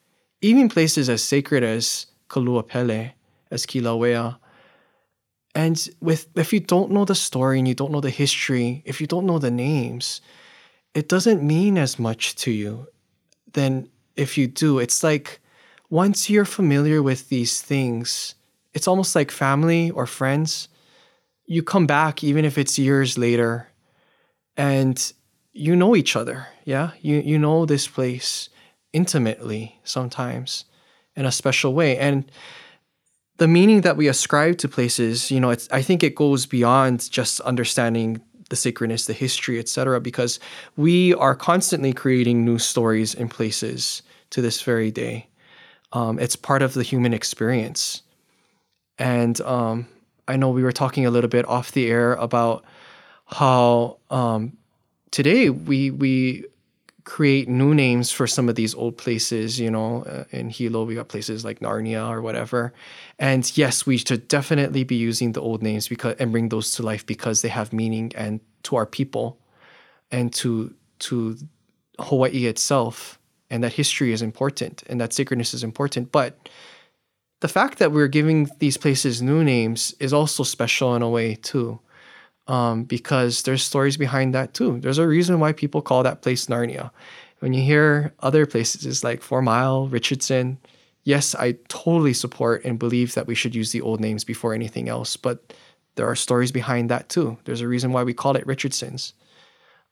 even 0.41 0.69
places 0.69 1.09
as 1.09 1.23
sacred 1.23 1.63
as 1.63 2.07
Kaluapele, 2.29 3.13
as 3.51 3.65
Kilauea. 3.65 4.37
And 5.55 5.89
with 6.01 6.27
if 6.35 6.51
you 6.51 6.59
don't 6.59 6.91
know 6.91 7.05
the 7.05 7.15
story 7.15 7.57
and 7.57 7.67
you 7.67 7.73
don't 7.73 7.91
know 7.91 8.01
the 8.01 8.09
history, 8.09 8.83
if 8.85 8.99
you 8.99 9.07
don't 9.07 9.25
know 9.25 9.39
the 9.39 9.49
names, 9.49 10.19
it 10.93 11.07
doesn't 11.07 11.41
mean 11.41 11.77
as 11.77 11.97
much 11.97 12.35
to 12.35 12.51
you 12.51 12.87
than 13.53 13.89
if 14.17 14.37
you 14.37 14.47
do. 14.47 14.79
It's 14.79 15.01
like 15.01 15.39
once 15.89 16.29
you're 16.29 16.45
familiar 16.45 17.01
with 17.01 17.29
these 17.29 17.61
things, 17.61 18.35
it's 18.73 18.87
almost 18.87 19.15
like 19.15 19.31
family 19.31 19.91
or 19.91 20.05
friends. 20.05 20.67
You 21.45 21.63
come 21.63 21.87
back 21.87 22.21
even 22.21 22.43
if 22.43 22.57
it's 22.57 22.77
years 22.77 23.17
later 23.17 23.69
and 24.57 25.13
you 25.53 25.73
know 25.73 25.95
each 25.95 26.17
other. 26.17 26.47
Yeah. 26.65 26.91
You 27.01 27.21
you 27.21 27.39
know 27.39 27.65
this 27.65 27.87
place 27.87 28.49
intimately 28.91 29.79
sometimes 29.85 30.65
in 31.15 31.25
a 31.25 31.31
special 31.31 31.73
way. 31.73 31.97
And 31.97 32.29
the 33.37 33.47
meaning 33.47 33.81
that 33.81 33.97
we 33.97 34.07
ascribe 34.07 34.57
to 34.59 34.67
places, 34.67 35.29
you 35.29 35.39
know, 35.39 35.49
it's 35.49 35.67
I 35.71 35.81
think 35.81 36.03
it 36.03 36.15
goes 36.15 36.45
beyond 36.45 37.09
just 37.11 37.41
understanding 37.41 38.21
the 38.49 38.55
sacredness, 38.55 39.07
the 39.07 39.13
history, 39.13 39.59
etc. 39.59 39.99
Because 39.99 40.39
we 40.77 41.13
are 41.15 41.35
constantly 41.35 41.93
creating 41.93 42.45
new 42.45 42.59
stories 42.59 43.13
in 43.13 43.27
places 43.27 44.01
to 44.29 44.41
this 44.41 44.61
very 44.61 44.91
day. 44.91 45.27
Um, 45.93 46.19
it's 46.19 46.35
part 46.35 46.61
of 46.61 46.73
the 46.73 46.83
human 46.83 47.13
experience, 47.13 48.01
and 48.97 49.39
um, 49.41 49.87
I 50.27 50.35
know 50.37 50.49
we 50.49 50.63
were 50.63 50.71
talking 50.71 51.05
a 51.05 51.11
little 51.11 51.29
bit 51.29 51.47
off 51.47 51.71
the 51.71 51.87
air 51.87 52.13
about 52.13 52.63
how 53.25 53.97
um, 54.09 54.57
today 55.11 55.49
we 55.49 55.91
we 55.91 56.45
create 57.05 57.47
new 57.47 57.73
names 57.73 58.11
for 58.11 58.27
some 58.27 58.49
of 58.49 58.55
these 58.55 58.75
old 58.75 58.97
places. 58.97 59.59
You 59.59 59.71
know, 59.71 60.03
uh, 60.03 60.25
in 60.31 60.49
Hilo, 60.49 60.83
we 60.83 60.95
got 60.95 61.07
places 61.07 61.45
like 61.45 61.59
Narnia 61.59 62.09
or 62.09 62.21
whatever. 62.21 62.73
And 63.17 63.49
yes, 63.57 63.85
we 63.85 63.97
should 63.97 64.27
definitely 64.27 64.83
be 64.83 64.95
using 64.95 65.31
the 65.31 65.41
old 65.41 65.63
names 65.63 65.87
because 65.87 66.15
and 66.19 66.31
bring 66.31 66.49
those 66.49 66.71
to 66.71 66.83
life 66.83 67.05
because 67.05 67.41
they 67.41 67.49
have 67.49 67.71
meaning 67.71 68.11
and 68.15 68.41
to 68.63 68.75
our 68.75 68.85
people, 68.85 69.39
and 70.11 70.33
to 70.33 70.73
to 70.99 71.37
Hawaii 71.99 72.45
itself. 72.45 73.19
And 73.51 73.63
that 73.63 73.73
history 73.73 74.11
is 74.11 74.23
important, 74.23 74.83
and 74.87 74.99
that 74.99 75.13
sacredness 75.13 75.53
is 75.53 75.63
important. 75.63 76.11
But 76.11 76.49
the 77.41 77.47
fact 77.47 77.77
that 77.77 77.91
we're 77.91 78.07
giving 78.07 78.49
these 78.57 78.75
places 78.75 79.21
new 79.21 79.43
names 79.43 79.93
is 79.99 80.11
also 80.11 80.41
special 80.43 80.95
in 80.95 81.03
a 81.03 81.09
way 81.09 81.35
too 81.35 81.79
um, 82.47 82.83
because 82.83 83.43
there's 83.43 83.63
stories 83.63 83.97
behind 83.97 84.33
that 84.33 84.53
too. 84.53 84.79
There's 84.79 84.97
a 84.97 85.07
reason 85.07 85.39
why 85.39 85.51
people 85.53 85.81
call 85.81 86.03
that 86.03 86.21
place 86.21 86.47
Narnia. 86.47 86.91
When 87.39 87.53
you 87.53 87.61
hear 87.61 88.13
other 88.19 88.45
places 88.45 88.85
it's 88.85 89.03
like 89.03 89.21
Four 89.21 89.41
Mile, 89.41 89.87
Richardson, 89.87 90.57
yes, 91.03 91.35
I 91.35 91.53
totally 91.67 92.13
support 92.13 92.63
and 92.63 92.79
believe 92.79 93.13
that 93.13 93.27
we 93.27 93.35
should 93.35 93.55
use 93.55 93.71
the 93.71 93.81
old 93.81 93.99
names 93.99 94.23
before 94.23 94.53
anything 94.53 94.89
else, 94.89 95.17
but 95.17 95.53
there 95.95 96.07
are 96.07 96.15
stories 96.15 96.51
behind 96.51 96.89
that 96.89 97.09
too. 97.09 97.37
There's 97.45 97.61
a 97.61 97.67
reason 97.67 97.91
why 97.91 98.03
we 98.03 98.13
call 98.13 98.35
it 98.35 98.47
Richardson's. 98.47 99.13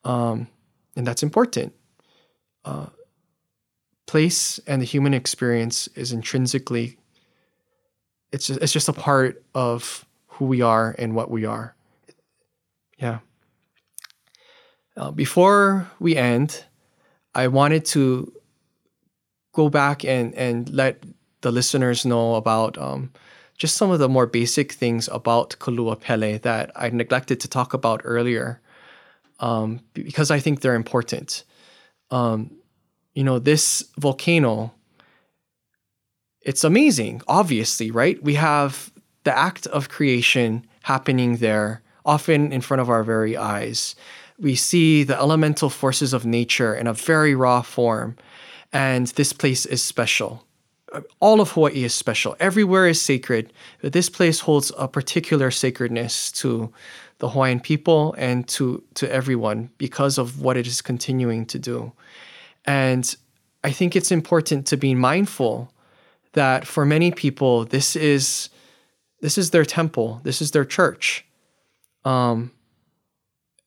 Um, 0.04 0.48
and 0.96 1.08
that's 1.08 1.24
important. 1.24 1.74
Uh, 2.66 2.88
place 4.06 4.60
and 4.68 4.82
the 4.82 4.86
human 4.86 5.14
experience 5.14 5.88
is 5.96 6.12
intrinsically 6.12 6.98
it's 8.34 8.48
just, 8.48 8.62
it's 8.62 8.74
just 8.74 8.90
a 8.90 8.94
part 8.94 9.44
of 9.54 10.06
who 10.28 10.46
we 10.46 10.62
are 10.62 10.96
and 10.98 11.16
what 11.16 11.30
we 11.30 11.46
are 11.46 11.76
yeah. 13.04 13.20
Uh, 14.96 15.12
before 15.12 15.92
we 16.00 16.16
end, 16.16 16.64
I 17.36 17.48
wanted 17.48 17.86
to 17.86 18.32
go 19.54 19.70
back 19.70 20.06
and, 20.06 20.34
and 20.36 20.70
let 20.70 21.04
the 21.42 21.52
listeners 21.52 22.06
know 22.06 22.36
about 22.36 22.78
um, 22.78 23.12
just 23.58 23.76
some 23.76 23.92
of 23.92 24.00
the 24.00 24.10
more 24.10 24.26
basic 24.26 24.72
things 24.72 25.10
about 25.12 25.56
Kaluapele 25.60 26.42
that 26.42 26.72
I 26.76 26.90
neglected 26.90 27.40
to 27.42 27.48
talk 27.48 27.74
about 27.74 28.02
earlier 28.04 28.62
um, 29.40 29.82
because 29.94 30.32
I 30.32 30.40
think 30.40 30.62
they're 30.62 30.76
important. 30.76 31.44
Um, 32.10 32.52
you 33.14 33.24
know, 33.24 33.40
this 33.40 33.84
volcano, 33.98 34.74
it's 36.42 36.64
amazing, 36.64 37.22
obviously, 37.28 37.92
right? 37.92 38.22
We 38.24 38.36
have 38.36 38.92
the 39.24 39.38
act 39.38 39.68
of 39.68 39.90
creation 39.90 40.66
happening 40.84 41.38
there 41.38 41.83
often 42.06 42.52
in 42.52 42.62
front 42.62 42.82
of 42.82 42.90
our 42.90 43.04
very 43.04 43.38
eyes. 43.38 43.96
We 44.40 44.56
see 44.56 45.04
the 45.04 45.18
elemental 45.18 45.70
forces 45.70 46.14
of 46.14 46.26
nature 46.26 46.74
in 46.74 46.88
a 46.88 46.94
very 46.94 47.36
raw 47.36 47.62
form, 47.62 48.18
and 48.72 49.08
this 49.08 49.34
place 49.34 49.66
is 49.66 49.82
special. 49.82 50.46
All 51.20 51.42
of 51.42 51.52
Hawaii 51.52 51.84
is 51.84 51.94
special. 51.94 52.36
Everywhere 52.40 52.88
is 52.88 53.02
sacred, 53.02 53.52
but 53.82 53.94
this 53.94 54.10
place 54.10 54.40
holds 54.40 54.72
a 54.78 54.88
particular 54.88 55.50
sacredness 55.50 56.32
to 56.34 56.72
the 57.18 57.30
Hawaiian 57.30 57.60
people 57.60 58.14
and 58.18 58.48
to, 58.50 58.84
to 58.96 59.12
everyone 59.12 59.70
because 59.78 60.18
of 60.18 60.42
what 60.42 60.58
it 60.58 60.68
is 60.68 60.82
continuing 60.82 61.46
to 61.48 61.58
do. 61.58 61.92
And 62.66 63.16
I 63.64 63.72
think 63.72 63.96
it's 63.96 64.12
important 64.12 64.68
to 64.68 64.78
be 64.78 64.94
mindful 64.94 65.72
that 66.34 66.68
for 66.68 66.86
many 66.86 67.12
people, 67.12 67.66
this 67.66 67.96
is 67.96 68.50
this 69.22 69.38
is 69.38 69.52
their 69.52 69.64
temple, 69.64 70.20
this 70.24 70.42
is 70.42 70.52
their 70.52 70.66
church. 70.66 71.26
Um, 72.06 72.52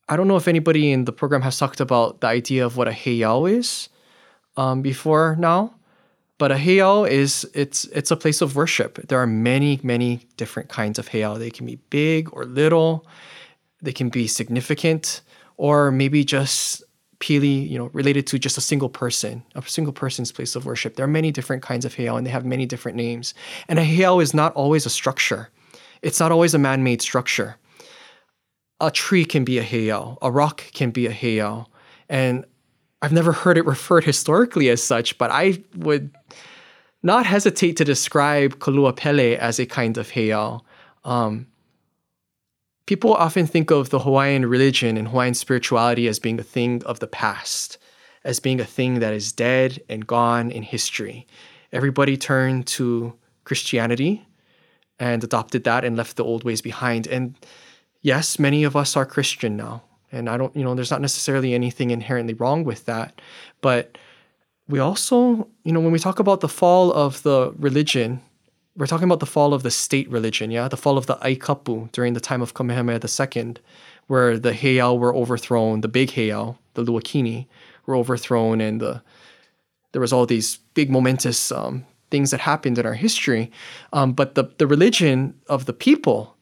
I 0.08 0.16
don't 0.16 0.28
know 0.28 0.36
if 0.36 0.46
anybody 0.48 0.92
in 0.92 1.04
the 1.04 1.12
program 1.12 1.42
has 1.42 1.58
talked 1.58 1.80
about 1.80 2.20
the 2.20 2.28
idea 2.28 2.64
of 2.64 2.76
what 2.76 2.88
a 2.88 2.92
heiau 2.92 3.50
is 3.50 3.88
um, 4.56 4.82
before 4.82 5.36
now, 5.38 5.74
but 6.38 6.52
a 6.52 6.56
heiau 6.56 7.08
is 7.08 7.48
it's 7.54 7.84
it's 7.86 8.10
a 8.10 8.16
place 8.16 8.40
of 8.40 8.54
worship. 8.54 9.00
There 9.08 9.18
are 9.18 9.26
many 9.26 9.80
many 9.82 10.20
different 10.36 10.68
kinds 10.68 10.98
of 10.98 11.08
heiau. 11.08 11.38
They 11.38 11.50
can 11.50 11.66
be 11.66 11.76
big 11.90 12.32
or 12.32 12.44
little. 12.44 13.06
They 13.82 13.92
can 13.92 14.08
be 14.08 14.26
significant 14.26 15.22
or 15.56 15.90
maybe 15.90 16.24
just 16.24 16.82
pili, 17.18 17.68
you 17.68 17.78
know, 17.78 17.86
related 17.92 18.26
to 18.28 18.38
just 18.38 18.58
a 18.58 18.60
single 18.60 18.88
person, 18.88 19.42
a 19.54 19.62
single 19.62 19.92
person's 19.92 20.32
place 20.32 20.54
of 20.54 20.66
worship. 20.66 20.96
There 20.96 21.04
are 21.04 21.08
many 21.08 21.30
different 21.32 21.62
kinds 21.62 21.84
of 21.84 21.94
heiau, 21.94 22.16
and 22.16 22.26
they 22.26 22.30
have 22.30 22.44
many 22.44 22.66
different 22.66 22.96
names. 22.96 23.34
And 23.68 23.78
a 23.78 23.84
heiau 23.84 24.22
is 24.22 24.34
not 24.34 24.52
always 24.54 24.86
a 24.86 24.90
structure. 24.90 25.48
It's 26.02 26.20
not 26.20 26.30
always 26.30 26.54
a 26.54 26.58
man-made 26.58 27.00
structure. 27.02 27.56
A 28.80 28.90
tree 28.90 29.24
can 29.24 29.44
be 29.44 29.58
a 29.58 29.64
heiau. 29.64 30.18
A 30.20 30.30
rock 30.30 30.64
can 30.72 30.90
be 30.90 31.06
a 31.06 31.12
heiau. 31.12 31.66
And 32.08 32.44
I've 33.02 33.12
never 33.12 33.32
heard 33.32 33.58
it 33.58 33.66
referred 33.66 34.04
historically 34.04 34.68
as 34.68 34.82
such, 34.82 35.18
but 35.18 35.30
I 35.30 35.62
would 35.76 36.14
not 37.02 37.26
hesitate 37.26 37.76
to 37.76 37.84
describe 37.84 38.58
Kaluapele 38.58 39.36
as 39.36 39.58
a 39.58 39.66
kind 39.66 39.96
of 39.96 40.10
heiau. 40.10 40.60
Um, 41.04 41.46
people 42.86 43.14
often 43.14 43.46
think 43.46 43.70
of 43.70 43.90
the 43.90 44.00
Hawaiian 44.00 44.46
religion 44.46 44.96
and 44.96 45.08
Hawaiian 45.08 45.34
spirituality 45.34 46.08
as 46.08 46.18
being 46.18 46.40
a 46.40 46.44
thing 46.44 46.82
of 46.84 47.00
the 47.00 47.06
past, 47.06 47.78
as 48.24 48.40
being 48.40 48.60
a 48.60 48.64
thing 48.64 49.00
that 49.00 49.12
is 49.12 49.32
dead 49.32 49.80
and 49.88 50.06
gone 50.06 50.50
in 50.50 50.62
history. 50.62 51.26
Everybody 51.72 52.16
turned 52.16 52.66
to 52.68 53.14
Christianity 53.44 54.26
and 54.98 55.22
adopted 55.22 55.64
that 55.64 55.84
and 55.84 55.96
left 55.96 56.16
the 56.16 56.24
old 56.24 56.44
ways 56.44 56.62
behind. 56.62 57.06
And 57.06 57.36
yes, 58.06 58.38
many 58.38 58.62
of 58.62 58.76
us 58.76 58.96
are 58.96 59.04
Christian 59.04 59.56
now. 59.56 59.82
And 60.12 60.30
I 60.30 60.36
don't, 60.36 60.54
you 60.54 60.62
know, 60.62 60.76
there's 60.76 60.92
not 60.92 61.00
necessarily 61.00 61.54
anything 61.54 61.90
inherently 61.90 62.34
wrong 62.34 62.62
with 62.62 62.86
that. 62.86 63.20
But 63.60 63.98
we 64.68 64.78
also, 64.78 65.48
you 65.64 65.72
know, 65.72 65.80
when 65.80 65.90
we 65.90 65.98
talk 65.98 66.20
about 66.20 66.40
the 66.40 66.48
fall 66.48 66.92
of 66.92 67.24
the 67.24 67.52
religion, 67.58 68.20
we're 68.76 68.86
talking 68.86 69.08
about 69.08 69.18
the 69.18 69.26
fall 69.26 69.52
of 69.52 69.64
the 69.64 69.72
state 69.72 70.08
religion, 70.08 70.52
yeah, 70.52 70.68
the 70.68 70.76
fall 70.76 70.96
of 70.96 71.06
the 71.06 71.16
Aikapu 71.16 71.90
during 71.90 72.12
the 72.12 72.20
time 72.20 72.42
of 72.42 72.54
Kamehameha 72.54 73.00
II, 73.02 73.54
where 74.06 74.38
the 74.38 74.52
heiau 74.52 74.96
were 74.96 75.14
overthrown, 75.14 75.80
the 75.80 75.88
big 75.88 76.10
heiau, 76.10 76.56
the 76.74 76.84
Luakini, 76.84 77.46
were 77.86 77.96
overthrown, 77.96 78.60
and 78.60 78.80
the 78.80 79.02
there 79.92 80.00
was 80.00 80.12
all 80.12 80.26
these 80.26 80.58
big 80.74 80.90
momentous 80.90 81.50
um, 81.50 81.84
things 82.10 82.30
that 82.30 82.40
happened 82.40 82.78
in 82.78 82.86
our 82.86 82.94
history. 82.94 83.50
Um, 83.92 84.12
but 84.12 84.36
the 84.36 84.44
the 84.58 84.66
religion 84.66 85.34
of 85.48 85.64
the 85.64 85.72
people, 85.72 86.35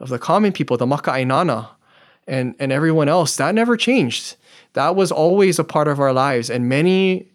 of 0.00 0.08
the 0.08 0.18
common 0.18 0.52
people, 0.52 0.76
the 0.76 0.86
Maka'ainana, 0.86 1.68
and 2.26 2.54
and 2.58 2.72
everyone 2.72 3.08
else, 3.08 3.36
that 3.36 3.54
never 3.54 3.76
changed. 3.76 4.36
That 4.72 4.96
was 4.96 5.12
always 5.12 5.58
a 5.58 5.64
part 5.64 5.88
of 5.88 6.00
our 6.00 6.12
lives, 6.12 6.50
and 6.50 6.68
many 6.68 7.30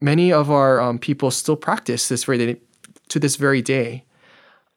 many 0.00 0.32
of 0.32 0.50
our 0.50 0.80
um, 0.80 0.98
people 0.98 1.30
still 1.30 1.56
practice 1.56 2.08
this 2.08 2.24
very 2.24 2.60
to 3.08 3.18
this 3.18 3.36
very 3.36 3.62
day. 3.62 4.04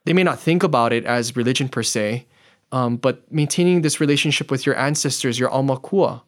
They 0.05 0.13
may 0.13 0.24
not 0.24 0.39
think 0.39 0.63
about 0.63 0.91
it 0.91 1.05
as 1.05 1.36
religion 1.36 1.69
per 1.69 1.84
se, 1.84 2.28
um, 2.71 2.97
but 2.97 3.32
maintaining 3.32 3.82
this 3.82 3.99
relationship 3.99 4.51
with 4.51 4.65
your 4.65 4.78
ancestors, 4.78 5.39
your 5.39 5.49
aumakua, 5.49 6.21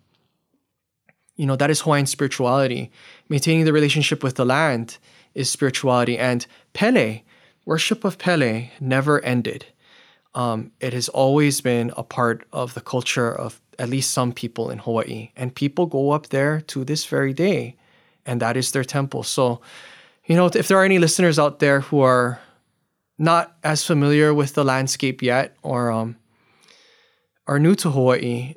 you 1.35 1.45
know, 1.45 1.55
that 1.55 1.69
is 1.69 1.81
Hawaiian 1.81 2.05
spirituality. 2.05 2.91
Maintaining 3.29 3.65
the 3.65 3.73
relationship 3.73 4.23
with 4.23 4.35
the 4.35 4.45
land 4.45 4.97
is 5.33 5.49
spirituality. 5.49 6.17
And 6.17 6.45
Pele, 6.73 7.23
worship 7.65 8.03
of 8.05 8.17
Pele, 8.17 8.71
never 8.79 9.23
ended. 9.23 9.65
Um, 10.35 10.71
it 10.79 10.93
has 10.93 11.09
always 11.09 11.61
been 11.61 11.91
a 11.97 12.03
part 12.03 12.45
of 12.51 12.73
the 12.73 12.81
culture 12.81 13.33
of 13.33 13.61
at 13.79 13.89
least 13.89 14.11
some 14.11 14.31
people 14.31 14.69
in 14.69 14.79
Hawaii. 14.79 15.31
And 15.35 15.55
people 15.55 15.85
go 15.85 16.11
up 16.11 16.27
there 16.27 16.61
to 16.61 16.83
this 16.83 17.05
very 17.05 17.33
day, 17.33 17.77
and 18.25 18.41
that 18.41 18.57
is 18.57 18.71
their 18.71 18.83
temple. 18.83 19.23
So, 19.23 19.61
you 20.25 20.35
know, 20.35 20.47
if 20.47 20.67
there 20.67 20.77
are 20.77 20.85
any 20.85 20.99
listeners 20.99 21.39
out 21.39 21.59
there 21.59 21.81
who 21.81 22.01
are 22.01 22.39
not 23.17 23.55
as 23.63 23.85
familiar 23.85 24.33
with 24.33 24.53
the 24.53 24.65
landscape 24.65 25.21
yet 25.21 25.55
or 25.61 25.91
um, 25.91 26.17
are 27.47 27.59
new 27.59 27.75
to 27.75 27.91
Hawaii, 27.91 28.55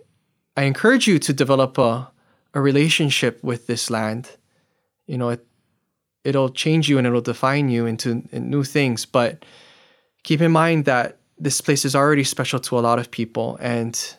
I 0.56 0.62
encourage 0.62 1.06
you 1.06 1.18
to 1.20 1.32
develop 1.32 1.78
a, 1.78 2.10
a 2.54 2.60
relationship 2.60 3.42
with 3.44 3.66
this 3.68 3.90
land. 3.90 4.30
You 5.06 5.18
know, 5.18 5.30
it, 5.30 5.46
it'll 6.24 6.48
change 6.48 6.88
you 6.88 6.98
and 6.98 7.06
it'll 7.06 7.20
define 7.20 7.68
you 7.68 7.86
into, 7.86 8.10
into 8.32 8.40
new 8.40 8.64
things. 8.64 9.06
But 9.06 9.44
keep 10.24 10.40
in 10.40 10.50
mind 10.50 10.84
that 10.86 11.17
this 11.40 11.60
place 11.60 11.84
is 11.84 11.94
already 11.94 12.24
special 12.24 12.58
to 12.60 12.78
a 12.78 12.80
lot 12.80 12.98
of 12.98 13.10
people. 13.10 13.56
And, 13.60 14.16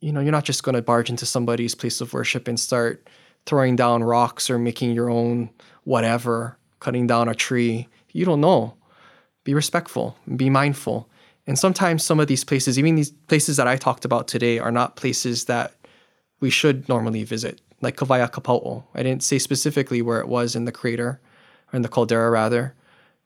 you 0.00 0.12
know, 0.12 0.20
you're 0.20 0.32
not 0.32 0.44
just 0.44 0.62
going 0.62 0.74
to 0.74 0.82
barge 0.82 1.10
into 1.10 1.26
somebody's 1.26 1.74
place 1.74 2.00
of 2.00 2.12
worship 2.12 2.48
and 2.48 2.58
start 2.58 3.08
throwing 3.44 3.76
down 3.76 4.02
rocks 4.02 4.50
or 4.50 4.58
making 4.58 4.92
your 4.92 5.08
own 5.08 5.50
whatever 5.84 6.58
cutting 6.80 7.06
down 7.06 7.28
a 7.28 7.34
tree. 7.34 7.88
You 8.12 8.24
don't 8.24 8.40
know. 8.40 8.74
Be 9.44 9.54
respectful, 9.54 10.18
be 10.34 10.50
mindful. 10.50 11.08
And 11.46 11.58
sometimes 11.58 12.02
some 12.02 12.18
of 12.18 12.26
these 12.26 12.42
places, 12.42 12.78
even 12.78 12.96
these 12.96 13.10
places 13.10 13.56
that 13.56 13.68
I 13.68 13.76
talked 13.76 14.04
about 14.04 14.26
today, 14.26 14.58
are 14.58 14.72
not 14.72 14.96
places 14.96 15.44
that 15.44 15.74
we 16.40 16.50
should 16.50 16.88
normally 16.88 17.22
visit, 17.22 17.60
like 17.80 17.96
Kawaya 17.96 18.28
Kapau'o. 18.28 18.82
I 18.94 19.04
didn't 19.04 19.22
say 19.22 19.38
specifically 19.38 20.02
where 20.02 20.18
it 20.18 20.26
was 20.26 20.56
in 20.56 20.64
the 20.64 20.72
crater, 20.72 21.20
or 21.72 21.76
in 21.76 21.82
the 21.82 21.88
caldera 21.88 22.30
rather, 22.30 22.74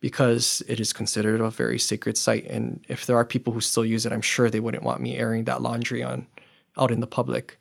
because 0.00 0.62
it 0.66 0.80
is 0.80 0.92
considered 0.92 1.40
a 1.40 1.50
very 1.50 1.78
sacred 1.78 2.16
site. 2.16 2.46
And 2.46 2.84
if 2.88 3.06
there 3.06 3.16
are 3.16 3.24
people 3.24 3.52
who 3.52 3.60
still 3.60 3.84
use 3.84 4.06
it, 4.06 4.12
I'm 4.12 4.22
sure 4.22 4.48
they 4.48 4.60
wouldn't 4.60 4.82
want 4.82 5.00
me 5.00 5.16
airing 5.16 5.44
that 5.44 5.62
laundry 5.62 6.02
on 6.02 6.26
out 6.78 6.90
in 6.90 7.00
the 7.00 7.06
public. 7.06 7.58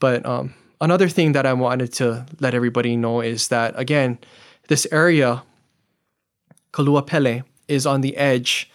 But 0.00 0.26
um, 0.26 0.54
another 0.80 1.08
thing 1.08 1.32
that 1.32 1.46
I 1.46 1.52
wanted 1.52 1.92
to 1.94 2.26
let 2.40 2.54
everybody 2.54 2.96
know 2.96 3.20
is 3.20 3.48
that 3.48 3.78
again, 3.78 4.18
this 4.68 4.86
area, 4.90 5.44
Kaluapele, 6.72 7.44
is 7.68 7.86
on 7.86 8.00
the 8.00 8.16
edge 8.16 8.70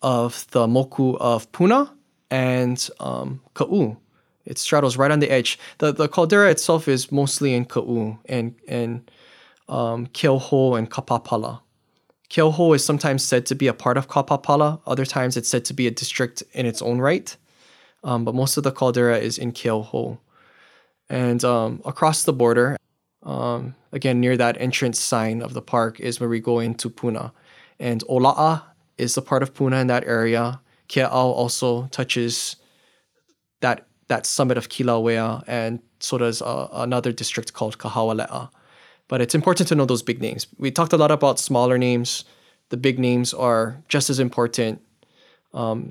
of 0.00 0.46
the 0.52 0.66
moku 0.66 1.16
of 1.20 1.50
Puna 1.52 1.92
and 2.30 2.88
um, 3.00 3.42
Ka'u. 3.54 3.98
It 4.46 4.58
straddles 4.58 4.96
right 4.96 5.10
on 5.10 5.20
the 5.20 5.30
edge. 5.30 5.58
The 5.78 5.92
the 5.92 6.08
caldera 6.08 6.50
itself 6.50 6.88
is 6.88 7.12
mostly 7.12 7.54
in 7.54 7.66
Ka'u 7.66 8.18
and 8.24 8.54
and 8.66 9.10
um, 9.70 10.04
and 10.04 10.90
Kapapala. 10.90 11.60
Keauhou 12.28 12.76
is 12.76 12.84
sometimes 12.84 13.24
said 13.24 13.46
to 13.46 13.54
be 13.54 13.66
a 13.66 13.72
part 13.72 13.96
of 13.96 14.08
Kapapala. 14.08 14.80
Other 14.86 15.06
times 15.06 15.36
it's 15.36 15.48
said 15.48 15.64
to 15.66 15.74
be 15.74 15.86
a 15.86 15.90
district 15.90 16.42
in 16.52 16.66
its 16.66 16.82
own 16.82 16.98
right. 16.98 17.36
Um, 18.04 18.24
but 18.24 18.34
most 18.34 18.56
of 18.56 18.64
the 18.64 18.72
caldera 18.72 19.18
is 19.18 19.38
in 19.38 19.52
Keauhou. 19.52 20.18
And 21.08 21.44
um, 21.44 21.82
across 21.84 22.22
the 22.22 22.32
border, 22.32 22.76
um, 23.22 23.74
again 23.92 24.20
near 24.20 24.36
that 24.36 24.60
entrance 24.60 25.00
sign 25.00 25.42
of 25.42 25.54
the 25.54 25.62
park, 25.62 25.98
is 25.98 26.20
where 26.20 26.28
we 26.28 26.40
go 26.40 26.60
into 26.60 26.88
Puna. 26.88 27.32
And 27.78 28.02
Ola'a 28.04 28.62
is 28.96 29.16
a 29.16 29.22
part 29.22 29.42
of 29.42 29.54
Puna 29.54 29.78
in 29.78 29.86
that 29.88 30.06
area. 30.06 30.60
Kea'au 30.88 31.32
also 31.32 31.86
touches 31.86 32.56
that 33.60 33.86
that 34.08 34.26
summit 34.26 34.58
of 34.58 34.68
Kilauea, 34.68 35.44
and 35.46 35.80
so 36.00 36.18
does 36.18 36.42
uh, 36.42 36.68
another 36.72 37.12
district 37.12 37.52
called 37.52 37.78
Kahawale'a. 37.78 38.50
But 39.10 39.20
it's 39.20 39.34
important 39.34 39.68
to 39.68 39.74
know 39.74 39.86
those 39.86 40.04
big 40.04 40.22
names. 40.22 40.46
We 40.56 40.70
talked 40.70 40.92
a 40.92 40.96
lot 40.96 41.10
about 41.10 41.40
smaller 41.40 41.76
names. 41.76 42.24
The 42.68 42.76
big 42.76 42.96
names 42.96 43.34
are 43.34 43.82
just 43.88 44.08
as 44.08 44.20
important, 44.20 44.80
um, 45.52 45.90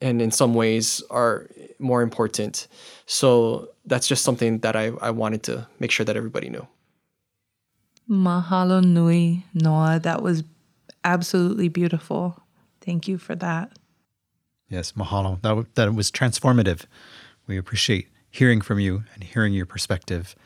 and 0.00 0.22
in 0.22 0.30
some 0.30 0.54
ways 0.54 1.02
are 1.10 1.48
more 1.80 2.02
important. 2.02 2.68
So 3.04 3.70
that's 3.84 4.06
just 4.06 4.22
something 4.22 4.60
that 4.60 4.76
I, 4.76 4.92
I 5.00 5.10
wanted 5.10 5.42
to 5.44 5.66
make 5.80 5.90
sure 5.90 6.06
that 6.06 6.16
everybody 6.16 6.50
knew. 6.50 6.68
Mahalo 8.08 8.80
nui, 8.80 9.44
Noah. 9.54 9.98
That 9.98 10.22
was 10.22 10.44
absolutely 11.02 11.66
beautiful. 11.66 12.40
Thank 12.80 13.08
you 13.08 13.18
for 13.18 13.34
that. 13.34 13.72
Yes, 14.68 14.92
mahalo. 14.92 15.42
That, 15.42 15.74
that 15.74 15.94
was 15.96 16.12
transformative. 16.12 16.84
We 17.48 17.58
appreciate 17.58 18.06
hearing 18.30 18.60
from 18.60 18.78
you 18.78 19.02
and 19.14 19.24
hearing 19.24 19.52
your 19.52 19.66
perspective 19.66 20.36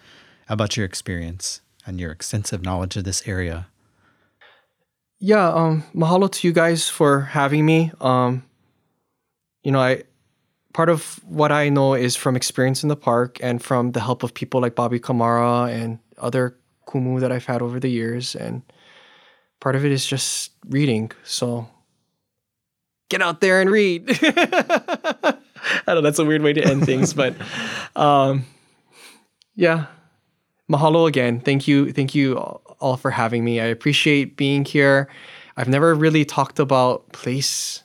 about 0.49 0.79
your 0.79 0.87
experience 0.87 1.61
and 1.87 2.01
your 2.01 2.11
extensive 2.11 2.63
knowledge 2.63 2.97
of 2.97 3.05
this 3.05 3.27
area. 3.27 3.69
Yeah, 5.19 5.49
um, 5.49 5.85
mahalo 5.95 6.31
to 6.31 6.47
you 6.47 6.53
guys 6.53 6.89
for 6.89 7.23
having 7.23 7.65
me. 7.65 7.91
Um, 8.01 8.45
you 9.63 9.73
know, 9.73 9.81
I 9.81 10.03
part 10.75 10.91
of 10.91 11.21
what 11.25 11.51
I 11.51 11.71
know 11.71 11.95
is 11.95 12.17
from 12.17 12.37
experience 12.37 12.83
in 12.83 12.91
the 12.91 12.97
park 12.97 13.39
and 13.43 13.63
from 13.63 13.93
the 13.93 14.01
help 14.01 14.23
of 14.23 14.35
people 14.35 14.61
like 14.61 14.75
Bobby 14.75 14.99
Camara 14.99 15.65
and 15.73 15.99
other 16.19 16.55
kumu 16.87 17.19
that 17.21 17.33
I've 17.33 17.47
had 17.47 17.63
over 17.63 17.81
the 17.81 17.89
years. 17.89 18.37
And 18.37 18.61
part 19.59 19.75
of 19.75 19.87
it 19.87 19.91
is 19.91 20.05
just 20.05 20.53
reading. 20.69 21.13
So 21.25 21.67
get 23.09 23.23
out 23.23 23.41
there 23.41 23.63
and 23.63 23.71
read. 23.71 24.05
I 24.23 25.35
know 25.89 26.03
that's 26.03 26.19
a 26.19 26.27
weird 26.27 26.43
way 26.43 26.53
to 26.53 26.63
end 26.63 26.85
things, 26.85 27.15
but 27.15 27.35
um, 27.97 28.45
yeah. 29.55 29.87
Mahalo 30.71 31.07
again. 31.07 31.41
Thank 31.41 31.69
you. 31.69 31.93
Thank 31.93 32.15
you 32.15 32.37
all 32.37 32.97
for 32.97 33.11
having 33.11 33.45
me. 33.45 33.61
I 33.61 33.67
appreciate 33.67 34.37
being 34.37 34.65
here. 34.65 35.09
I've 35.57 35.69
never 35.69 35.95
really 35.95 36.25
talked 36.25 36.59
about 36.59 37.13
place 37.13 37.83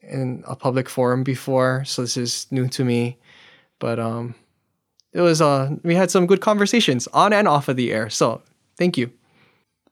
in 0.00 0.44
a 0.46 0.56
public 0.56 0.88
forum 0.88 1.24
before, 1.24 1.84
so 1.84 2.02
this 2.02 2.16
is 2.16 2.46
new 2.50 2.68
to 2.68 2.84
me. 2.84 3.18
But 3.78 3.98
um, 3.98 4.34
it 5.12 5.20
was 5.20 5.40
uh, 5.40 5.76
we 5.82 5.94
had 5.94 6.10
some 6.10 6.26
good 6.26 6.40
conversations 6.40 7.06
on 7.08 7.32
and 7.32 7.48
off 7.48 7.68
of 7.68 7.76
the 7.76 7.92
air. 7.92 8.08
So 8.10 8.42
thank 8.76 8.96
you. 8.96 9.10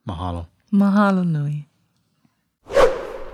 Mahalo. 0.08 0.46
Mahalo 0.72 1.26
nui. 1.26 1.68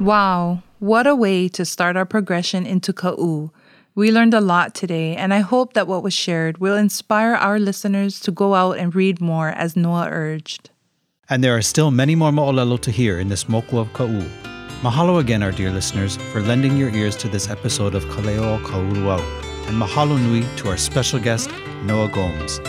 Wow, 0.01 0.63
what 0.79 1.07
a 1.07 1.15
way 1.15 1.49
to 1.49 1.65
start 1.65 1.97
our 1.97 2.07
progression 2.07 2.65
into 2.65 2.93
Ka'u 2.93 3.51
We 3.99 4.13
learned 4.13 4.33
a 4.33 4.41
lot 4.41 4.77
today, 4.77 5.17
and 5.17 5.35
I 5.35 5.41
hope 5.41 5.73
that 5.73 5.89
what 5.89 6.05
was 6.05 6.15
shared 6.15 6.59
will 6.59 6.77
inspire 6.77 7.35
our 7.35 7.59
listeners 7.59 8.21
to 8.21 8.31
go 8.31 8.55
out 8.55 8.79
and 8.79 8.95
read 8.95 9.21
more 9.21 9.49
as 9.49 9.75
Noah 9.75 10.07
urged. 10.09 10.71
And 11.29 11.43
there 11.43 11.57
are 11.57 11.63
still 11.63 11.91
many 11.91 12.15
more 12.15 12.31
mo'olelo 12.31 12.79
to 12.83 12.93
hear 12.93 13.19
in 13.19 13.29
this 13.29 13.47
moku 13.47 13.77
of 13.77 13.93
ka'u. 13.95 14.23
Mahalo 14.83 15.19
again, 15.19 15.43
our 15.43 15.51
dear 15.51 15.73
listeners, 15.73 16.17
for 16.31 16.41
lending 16.41 16.77
your 16.77 16.91
ears 16.91 17.17
to 17.17 17.29
this 17.29 17.51
episode 17.51 17.97
of 17.97 18.05
Kaleo 18.05 18.63
Kauluau, 18.63 19.19
and 19.67 19.83
mahalo 19.83 20.17
nui 20.17 20.47
to 20.59 20.69
our 20.69 20.77
special 20.77 21.19
guest, 21.19 21.51
Noah 21.83 22.07
Gomes. 22.07 22.61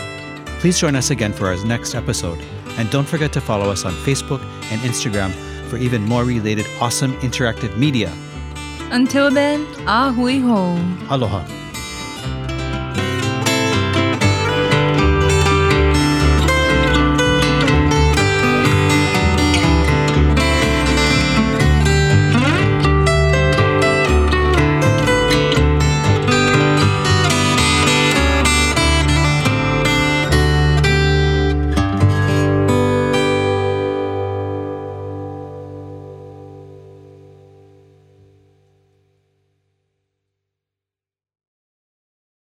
Please 0.58 0.80
join 0.80 0.96
us 0.96 1.10
again 1.10 1.32
for 1.32 1.46
our 1.46 1.64
next 1.64 1.94
episode, 1.94 2.40
and 2.76 2.90
don't 2.90 3.06
forget 3.06 3.32
to 3.34 3.40
follow 3.40 3.70
us 3.70 3.84
on 3.84 3.92
Facebook 4.02 4.42
and 4.72 4.80
Instagram 4.80 5.30
for 5.68 5.76
even 5.76 6.02
more 6.02 6.24
related 6.24 6.66
awesome 6.80 7.12
interactive 7.20 7.76
media. 7.76 8.12
Until 8.90 9.30
then, 9.30 9.64
ahui 9.86 10.40
ho. 10.42 10.76
Aloha. 11.08 11.59